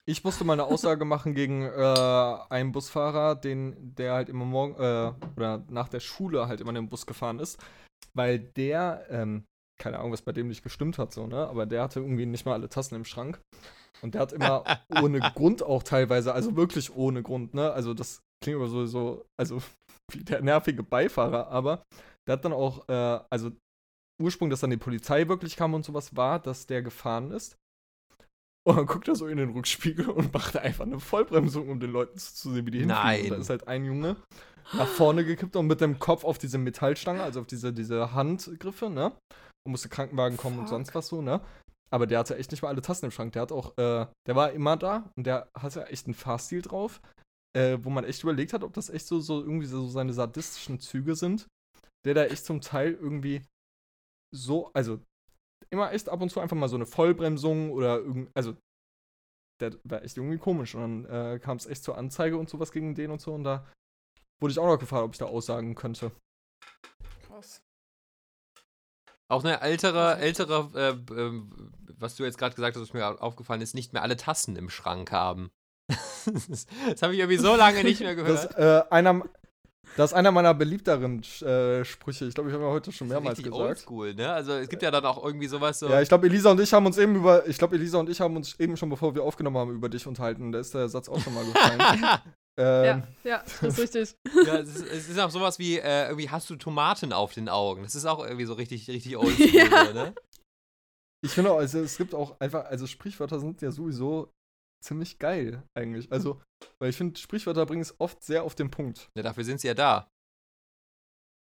Ich 0.09 0.23
musste 0.23 0.45
mal 0.45 0.53
eine 0.53 0.63
Aussage 0.63 1.03
machen 1.03 1.35
gegen 1.35 1.63
äh, 1.65 2.37
einen 2.49 2.71
Busfahrer, 2.71 3.35
den, 3.35 3.93
der 3.95 4.13
halt 4.13 4.29
immer 4.29 4.45
morgen 4.45 4.75
äh, 4.75 5.11
oder 5.35 5.63
nach 5.69 5.89
der 5.89 5.99
Schule 5.99 6.47
halt 6.47 6.61
immer 6.61 6.69
in 6.69 6.75
den 6.75 6.89
Bus 6.89 7.05
gefahren 7.05 7.39
ist, 7.39 7.59
weil 8.13 8.39
der, 8.39 9.05
ähm, 9.09 9.45
keine 9.79 9.99
Ahnung, 9.99 10.11
was 10.11 10.21
bei 10.21 10.31
dem 10.31 10.47
nicht 10.47 10.63
gestimmt 10.63 10.97
hat, 10.97 11.13
so, 11.13 11.27
ne? 11.27 11.47
Aber 11.47 11.65
der 11.65 11.83
hatte 11.83 11.99
irgendwie 11.99 12.25
nicht 12.25 12.45
mal 12.45 12.53
alle 12.53 12.69
Tassen 12.69 12.95
im 12.95 13.05
Schrank. 13.05 13.39
Und 14.01 14.13
der 14.13 14.21
hat 14.21 14.33
immer 14.33 14.63
ohne 15.01 15.19
Grund 15.19 15.63
auch 15.63 15.83
teilweise, 15.83 16.33
also 16.33 16.55
wirklich 16.55 16.95
ohne 16.95 17.23
Grund, 17.23 17.53
ne? 17.53 17.71
Also 17.71 17.93
das 17.93 18.21
klingt 18.43 18.57
aber 18.57 18.69
sowieso, 18.69 19.25
also 19.39 19.61
wie 20.11 20.23
der 20.23 20.41
nervige 20.41 20.83
Beifahrer, 20.83 21.47
aber 21.49 21.83
der 22.27 22.33
hat 22.33 22.45
dann 22.45 22.53
auch, 22.53 22.87
äh, 22.89 23.19
also 23.29 23.51
Ursprung, 24.21 24.49
dass 24.49 24.61
dann 24.61 24.71
die 24.71 24.77
Polizei 24.77 25.27
wirklich 25.27 25.55
kam 25.55 25.73
und 25.75 25.85
sowas 25.85 26.15
war, 26.15 26.39
dass 26.39 26.65
der 26.65 26.81
gefahren 26.81 27.31
ist. 27.31 27.57
Und 28.67 28.75
dann 28.75 28.85
guckt 28.85 29.07
er 29.07 29.15
so 29.15 29.27
in 29.27 29.37
den 29.37 29.51
Rückspiegel 29.51 30.09
und 30.09 30.33
macht 30.33 30.57
einfach 30.57 30.85
eine 30.85 30.99
Vollbremsung, 30.99 31.69
um 31.69 31.79
den 31.79 31.91
Leuten 31.91 32.17
zuzusehen, 32.17 32.65
wie 32.65 32.71
die 32.71 32.79
hinfliegen. 32.79 33.03
Nein. 33.03 33.29
Da 33.29 33.35
ist 33.37 33.49
halt 33.49 33.67
ein 33.67 33.85
Junge 33.85 34.17
nach 34.73 34.87
vorne 34.87 35.23
gekippt 35.25 35.55
und 35.55 35.67
mit 35.67 35.81
dem 35.81 35.99
Kopf 35.99 36.23
auf 36.23 36.37
diese 36.37 36.57
Metallstange, 36.57 37.23
also 37.23 37.41
auf 37.41 37.47
diese, 37.47 37.73
diese 37.73 38.13
Handgriffe, 38.13 38.89
ne? 38.89 39.11
Und 39.65 39.71
musste 39.71 39.89
Krankenwagen 39.89 40.37
kommen 40.37 40.57
und 40.59 40.65
Fuck. 40.65 40.69
sonst 40.69 40.95
was 40.95 41.07
so, 41.07 41.21
ne? 41.21 41.41
Aber 41.89 42.05
der 42.05 42.19
hatte 42.19 42.37
echt 42.37 42.51
nicht 42.51 42.61
mal 42.61 42.69
alle 42.69 42.81
Tassen 42.81 43.05
im 43.05 43.11
Schrank. 43.11 43.33
Der 43.33 43.41
hat 43.41 43.51
auch, 43.51 43.77
äh, 43.77 44.07
der 44.27 44.35
war 44.35 44.51
immer 44.51 44.75
da 44.75 45.09
und 45.15 45.25
der 45.25 45.49
hatte 45.53 45.87
echt 45.87 46.05
einen 46.05 46.15
Fahrstil 46.15 46.61
drauf, 46.61 47.01
äh, 47.55 47.77
wo 47.81 47.89
man 47.89 48.03
echt 48.03 48.23
überlegt 48.23 48.53
hat, 48.53 48.63
ob 48.63 48.73
das 48.73 48.89
echt 48.89 49.07
so, 49.07 49.19
so 49.19 49.41
irgendwie 49.41 49.67
so 49.67 49.87
seine 49.87 50.13
sadistischen 50.13 50.79
Züge 50.79 51.15
sind. 51.15 51.47
der 52.05 52.13
da 52.13 52.25
echt 52.25 52.45
zum 52.45 52.61
Teil 52.61 52.93
irgendwie 52.93 53.41
so, 54.33 54.71
also 54.73 55.01
immer 55.69 55.91
echt 55.91 56.09
ab 56.09 56.21
und 56.21 56.29
zu 56.29 56.39
einfach 56.39 56.55
mal 56.55 56.69
so 56.69 56.75
eine 56.75 56.85
Vollbremsung 56.85 57.71
oder 57.71 57.97
irgend, 57.97 58.29
also 58.33 58.55
der 59.59 59.75
war 59.83 60.03
echt 60.03 60.17
irgendwie 60.17 60.37
komisch. 60.37 60.75
Und 60.75 61.03
dann 61.03 61.35
äh, 61.35 61.39
kam 61.39 61.57
es 61.57 61.65
echt 61.65 61.83
zur 61.83 61.97
Anzeige 61.97 62.37
und 62.37 62.49
sowas 62.49 62.71
gegen 62.71 62.95
den 62.95 63.11
und 63.11 63.21
so. 63.21 63.33
Und 63.33 63.43
da 63.43 63.65
wurde 64.39 64.51
ich 64.51 64.59
auch 64.59 64.67
noch 64.67 64.79
gefragt, 64.79 65.03
ob 65.03 65.13
ich 65.13 65.17
da 65.19 65.25
aussagen 65.25 65.75
könnte. 65.75 66.11
Krass. 67.27 67.61
Auch 69.29 69.43
eine 69.43 69.61
ältere, 69.61 70.17
ältere, 70.17 70.69
äh, 70.75 71.13
äh, 71.13 71.41
was 71.99 72.15
du 72.15 72.23
jetzt 72.23 72.37
gerade 72.37 72.55
gesagt 72.55 72.75
hast, 72.75 72.81
was 72.83 72.93
mir 72.93 73.21
aufgefallen 73.21 73.61
ist, 73.61 73.75
nicht 73.75 73.91
mehr 73.93 74.01
alle 74.01 74.15
Tassen 74.15 74.55
im 74.55 74.69
Schrank 74.69 75.11
haben. 75.11 75.51
das 75.87 76.47
das 76.89 77.01
habe 77.01 77.13
ich 77.13 77.19
irgendwie 77.19 77.37
so 77.37 77.55
lange 77.55 77.83
nicht 77.83 77.99
mehr 78.01 78.15
Das, 78.15 78.49
gehört. 78.49 78.87
äh, 78.87 78.89
einer, 78.91 79.23
das 79.95 80.11
ist 80.11 80.15
einer 80.17 80.31
meiner 80.31 80.53
beliebteren 80.53 81.23
äh, 81.41 81.83
Sprüche. 81.85 82.25
Ich 82.25 82.35
glaube, 82.35 82.49
ich 82.49 82.53
habe 82.55 82.65
ja 82.65 82.69
heute 82.71 82.91
schon 82.91 83.07
mehrmals 83.07 83.37
Richtig 83.37 83.51
gesagt. 83.51 83.69
oldschool, 83.69 84.13
ne? 84.13 84.31
Also 84.31 84.53
es 84.53 84.69
gibt 84.69 84.81
ja 84.83 84.91
dann 84.91 85.05
auch 85.05 85.23
irgendwie 85.23 85.47
sowas 85.47 85.79
so. 85.79 85.87
Ja, 85.89 86.01
ich 86.01 86.09
glaube, 86.09 86.27
Elisa 86.27 86.51
und 86.51 86.59
ich 86.59 86.71
haben 86.73 86.85
uns 86.85 86.97
eben 86.97 87.15
über, 87.15 87.47
ich 87.47 87.57
glaube, 87.57 87.75
Elisa 87.75 87.97
und 87.99 88.09
ich 88.09 88.19
haben 88.21 88.35
uns 88.35 88.59
eben 88.59 88.77
schon, 88.77 88.89
bevor 88.89 89.15
wir 89.15 89.23
aufgenommen 89.23 89.57
haben, 89.57 89.71
über 89.71 89.89
dich 89.89 90.05
unterhalten. 90.05 90.51
Da 90.51 90.59
ist 90.59 90.73
der 90.73 90.89
Satz 90.89 91.09
auch 91.09 91.19
schon 91.19 91.33
mal 91.33 91.45
gefallen. 91.45 91.79
ähm, 92.57 92.85
Ja, 92.85 93.03
ja, 93.23 93.43
das 93.61 93.77
ist 93.77 93.79
richtig. 93.79 94.15
Ja, 94.45 94.57
es, 94.57 94.75
ist, 94.75 94.85
es 94.85 95.09
ist 95.09 95.19
auch 95.19 95.31
sowas 95.31 95.57
wie, 95.59 95.77
äh, 95.79 96.07
irgendwie 96.09 96.29
hast 96.29 96.49
du 96.49 96.55
Tomaten 96.57 97.13
auf 97.13 97.33
den 97.33 97.49
Augen. 97.49 97.83
Das 97.83 97.95
ist 97.95 98.05
auch 98.05 98.23
irgendwie 98.23 98.45
so 98.45 98.53
richtig, 98.53 98.87
richtig 98.89 99.17
oldschool, 99.17 99.47
Ja. 99.53 99.93
ne? 99.93 100.13
Ich 101.25 101.31
finde 101.31 101.51
auch, 101.51 101.57
also 101.57 101.79
es 101.79 101.97
gibt 101.97 102.13
auch 102.13 102.39
einfach, 102.39 102.65
also 102.65 102.85
Sprichwörter 102.85 103.39
sind 103.39 103.61
ja 103.61 103.71
sowieso 103.71 104.31
ziemlich 104.83 105.19
geil 105.19 105.63
eigentlich. 105.77 106.11
Also, 106.11 106.41
weil 106.79 106.89
ich 106.89 106.97
finde, 106.97 107.19
Sprichwörter 107.19 107.65
bringen 107.65 107.81
es 107.81 107.99
oft 107.99 108.23
sehr 108.23 108.43
auf 108.43 108.55
den 108.55 108.71
Punkt. 108.71 109.09
Ja, 109.15 109.23
dafür 109.23 109.43
sind 109.43 109.59
sie 109.61 109.67
ja 109.67 109.73
da. 109.73 110.09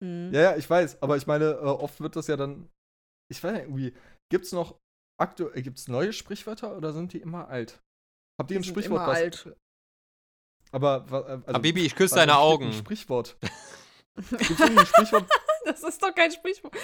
Mhm. 0.03 0.31
Ja, 0.33 0.41
ja, 0.41 0.55
ich 0.57 0.69
weiß, 0.69 1.01
aber 1.01 1.17
ich 1.17 1.27
meine, 1.27 1.51
äh, 1.51 1.65
oft 1.65 1.99
wird 1.99 2.15
das 2.15 2.27
ja 2.27 2.37
dann, 2.37 2.69
ich 3.31 3.43
weiß 3.43 3.53
nicht, 3.53 3.63
irgendwie, 3.63 3.93
gibt 4.31 4.45
es 4.45 4.51
noch 4.51 4.79
aktuell, 5.19 5.61
gibt 5.61 5.77
es 5.77 5.87
neue 5.87 6.13
Sprichwörter 6.13 6.75
oder 6.77 6.93
sind 6.93 7.13
die 7.13 7.19
immer 7.19 7.49
alt? 7.49 7.81
Habt 8.39 8.51
ihr 8.51 8.59
ein 8.59 8.63
Sprichwort, 8.63 9.01
immer 9.01 9.07
was, 9.07 9.17
alt. 9.17 9.55
aber, 10.71 11.05
äh, 11.09 11.13
also, 11.13 11.53
Habibi, 11.53 11.85
ich 11.85 11.95
küsse 11.95 12.15
was 12.15 12.21
deine 12.21 12.37
Augen. 12.37 12.67
Ein 12.67 12.73
Sprichwort. 12.73 13.37
Gibt 14.15 14.51
es 14.51 14.59
irgendein 14.59 14.85
Sprichwort, 14.85 15.29
Das 15.65 15.83
ist 15.83 16.01
doch 16.01 16.15
kein 16.15 16.31
Sprichwort. 16.31 16.75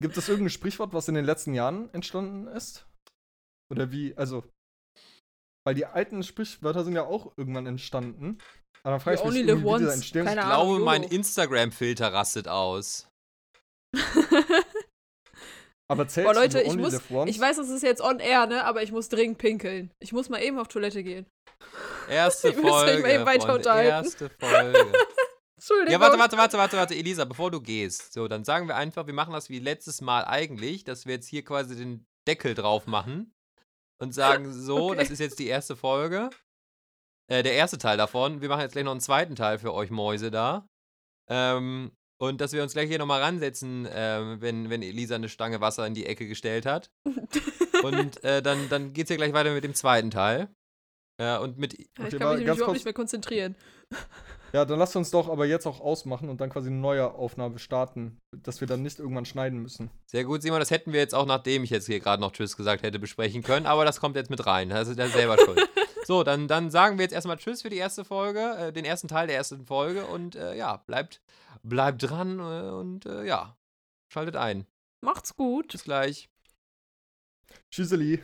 gibt 0.00 0.16
es 0.16 0.28
irgendein 0.28 0.50
Sprichwort, 0.50 0.92
was 0.92 1.08
in 1.08 1.14
den 1.14 1.24
letzten 1.24 1.54
Jahren 1.54 1.92
entstanden 1.92 2.46
ist? 2.48 2.86
Oder 3.70 3.92
wie, 3.92 4.16
also, 4.16 4.44
weil 5.68 5.74
die 5.74 5.84
alten 5.84 6.22
Sprichwörter 6.22 6.82
sind 6.82 6.94
ja 6.94 7.04
auch 7.04 7.36
irgendwann 7.36 7.66
entstanden. 7.66 8.38
Aber 8.82 8.92
dann 8.92 9.00
frage 9.00 9.18
ich 9.18 9.24
mich, 9.34 9.44
live 9.44 9.62
once. 9.62 9.92
entstehen. 9.92 10.24
Keine 10.24 10.40
Ich 10.40 10.46
Ahnung, 10.46 10.68
glaube, 10.76 10.82
mein 10.82 11.02
YOLO. 11.02 11.14
Instagram-Filter 11.14 12.10
rastet 12.10 12.48
aus. 12.48 13.06
Aber 15.88 16.08
zählt 16.08 16.26
Boah, 16.26 16.32
Leute, 16.32 16.62
ich 16.62 16.74
muss, 16.74 16.94
ich 17.26 17.38
weiß, 17.38 17.58
es 17.58 17.68
ist 17.68 17.82
jetzt 17.82 18.00
on 18.00 18.18
air, 18.18 18.46
ne, 18.46 18.64
aber 18.64 18.82
ich 18.82 18.92
muss 18.92 19.10
dringend 19.10 19.36
pinkeln. 19.36 19.90
Ich 20.00 20.14
muss 20.14 20.30
mal 20.30 20.42
eben 20.42 20.58
auf 20.58 20.68
Toilette 20.68 21.02
gehen. 21.02 21.26
Erste 22.08 22.48
euch 22.48 22.54
Folge. 22.56 23.02
mal 23.02 23.10
eben 23.10 23.26
weiter 23.26 23.52
unterhalten. 23.54 24.06
erste 24.06 24.30
Folge. 24.40 24.78
Entschuldigung. 25.58 25.92
Ja, 25.92 26.00
warte, 26.00 26.18
warte, 26.18 26.38
warte, 26.38 26.56
warte, 26.56 26.76
warte, 26.78 26.94
Elisa, 26.94 27.26
bevor 27.26 27.50
du 27.50 27.60
gehst. 27.60 28.14
So, 28.14 28.26
dann 28.26 28.44
sagen 28.44 28.68
wir 28.68 28.76
einfach, 28.76 29.06
wir 29.06 29.12
machen 29.12 29.34
das 29.34 29.50
wie 29.50 29.58
letztes 29.58 30.00
Mal 30.00 30.24
eigentlich, 30.24 30.84
dass 30.84 31.04
wir 31.04 31.16
jetzt 31.16 31.28
hier 31.28 31.44
quasi 31.44 31.76
den 31.76 32.06
Deckel 32.26 32.54
drauf 32.54 32.86
machen 32.86 33.34
und 34.00 34.12
sagen, 34.14 34.52
so, 34.52 34.90
Okay. 34.90 34.98
das 34.98 35.10
ist 35.10 35.18
jetzt 35.18 35.38
die 35.38 35.46
erste 35.48 35.76
Folge. 35.76 36.30
Äh, 37.30 37.42
der 37.42 37.52
erste 37.52 37.78
Teil 37.78 37.96
davon. 37.96 38.40
Wir 38.40 38.48
machen 38.48 38.62
jetzt 38.62 38.72
gleich 38.72 38.84
noch 38.84 38.92
einen 38.92 39.00
zweiten 39.00 39.36
Teil 39.36 39.58
für 39.58 39.74
euch 39.74 39.90
Mäuse 39.90 40.30
da. 40.30 40.66
Ähm, 41.28 41.92
und 42.20 42.40
dass 42.40 42.52
wir 42.52 42.62
uns 42.62 42.72
gleich 42.72 42.88
hier 42.88 42.98
nochmal 42.98 43.22
ransetzen, 43.22 43.86
ähm, 43.90 44.40
wenn, 44.40 44.70
wenn 44.70 44.82
Elisa 44.82 45.14
eine 45.14 45.28
Stange 45.28 45.60
Wasser 45.60 45.86
in 45.86 45.94
die 45.94 46.06
Ecke 46.06 46.26
gestellt 46.26 46.66
hat. 46.66 46.90
Und 47.82 48.24
äh, 48.24 48.42
dann, 48.42 48.68
dann 48.70 48.92
geht's 48.92 49.08
hier 49.08 49.18
gleich 49.18 49.32
weiter 49.34 49.52
mit 49.52 49.62
dem 49.62 49.74
zweiten 49.74 50.10
Teil. 50.10 50.48
Ja, 51.20 51.38
und 51.38 51.58
mit. 51.58 51.74
Ja, 51.78 51.84
ich 51.84 52.00
Okay, 52.00 52.18
kann 52.18 52.36
mich 52.38 52.46
überhaupt 52.46 52.72
nicht 52.72 52.84
mehr 52.84 52.94
konzentrieren. 52.94 53.56
Ja, 54.52 54.64
dann 54.64 54.78
lasst 54.78 54.96
uns 54.96 55.10
doch 55.10 55.28
aber 55.28 55.46
jetzt 55.46 55.66
auch 55.66 55.80
ausmachen 55.80 56.28
und 56.28 56.40
dann 56.40 56.50
quasi 56.50 56.68
eine 56.68 56.78
neue 56.78 57.12
Aufnahme 57.14 57.58
starten, 57.58 58.18
dass 58.32 58.60
wir 58.60 58.68
dann 58.68 58.82
nicht 58.82 58.98
irgendwann 58.98 59.24
schneiden 59.24 59.58
müssen. 59.60 59.90
Sehr 60.06 60.24
gut, 60.24 60.42
Simon, 60.42 60.58
das 60.58 60.70
hätten 60.70 60.92
wir 60.92 61.00
jetzt 61.00 61.14
auch, 61.14 61.26
nachdem 61.26 61.64
ich 61.64 61.70
jetzt 61.70 61.86
hier 61.86 62.00
gerade 62.00 62.20
noch 62.20 62.32
Tschüss 62.32 62.56
gesagt 62.56 62.82
hätte, 62.82 62.98
besprechen 62.98 63.42
können, 63.42 63.66
aber 63.66 63.84
das 63.84 64.00
kommt 64.00 64.16
jetzt 64.16 64.30
mit 64.30 64.46
rein. 64.46 64.70
Das 64.70 64.88
ist 64.88 64.98
ja 64.98 65.08
selber 65.08 65.36
schuld. 65.44 65.68
So, 66.06 66.22
dann, 66.22 66.48
dann 66.48 66.70
sagen 66.70 66.96
wir 66.98 67.02
jetzt 67.02 67.12
erstmal 67.12 67.36
Tschüss 67.36 67.62
für 67.62 67.70
die 67.70 67.76
erste 67.76 68.04
Folge, 68.04 68.40
äh, 68.56 68.72
den 68.72 68.84
ersten 68.84 69.08
Teil 69.08 69.26
der 69.26 69.36
ersten 69.36 69.66
Folge 69.66 70.06
und 70.06 70.36
äh, 70.36 70.56
ja, 70.56 70.78
bleibt, 70.86 71.20
bleibt 71.62 72.02
dran 72.02 72.38
äh, 72.38 72.70
und 72.70 73.04
äh, 73.04 73.24
ja, 73.24 73.56
schaltet 74.08 74.36
ein. 74.36 74.66
Macht's 75.00 75.36
gut. 75.36 75.72
Bis 75.72 75.84
gleich. 75.84 76.30
Tschüsseli. 77.70 78.22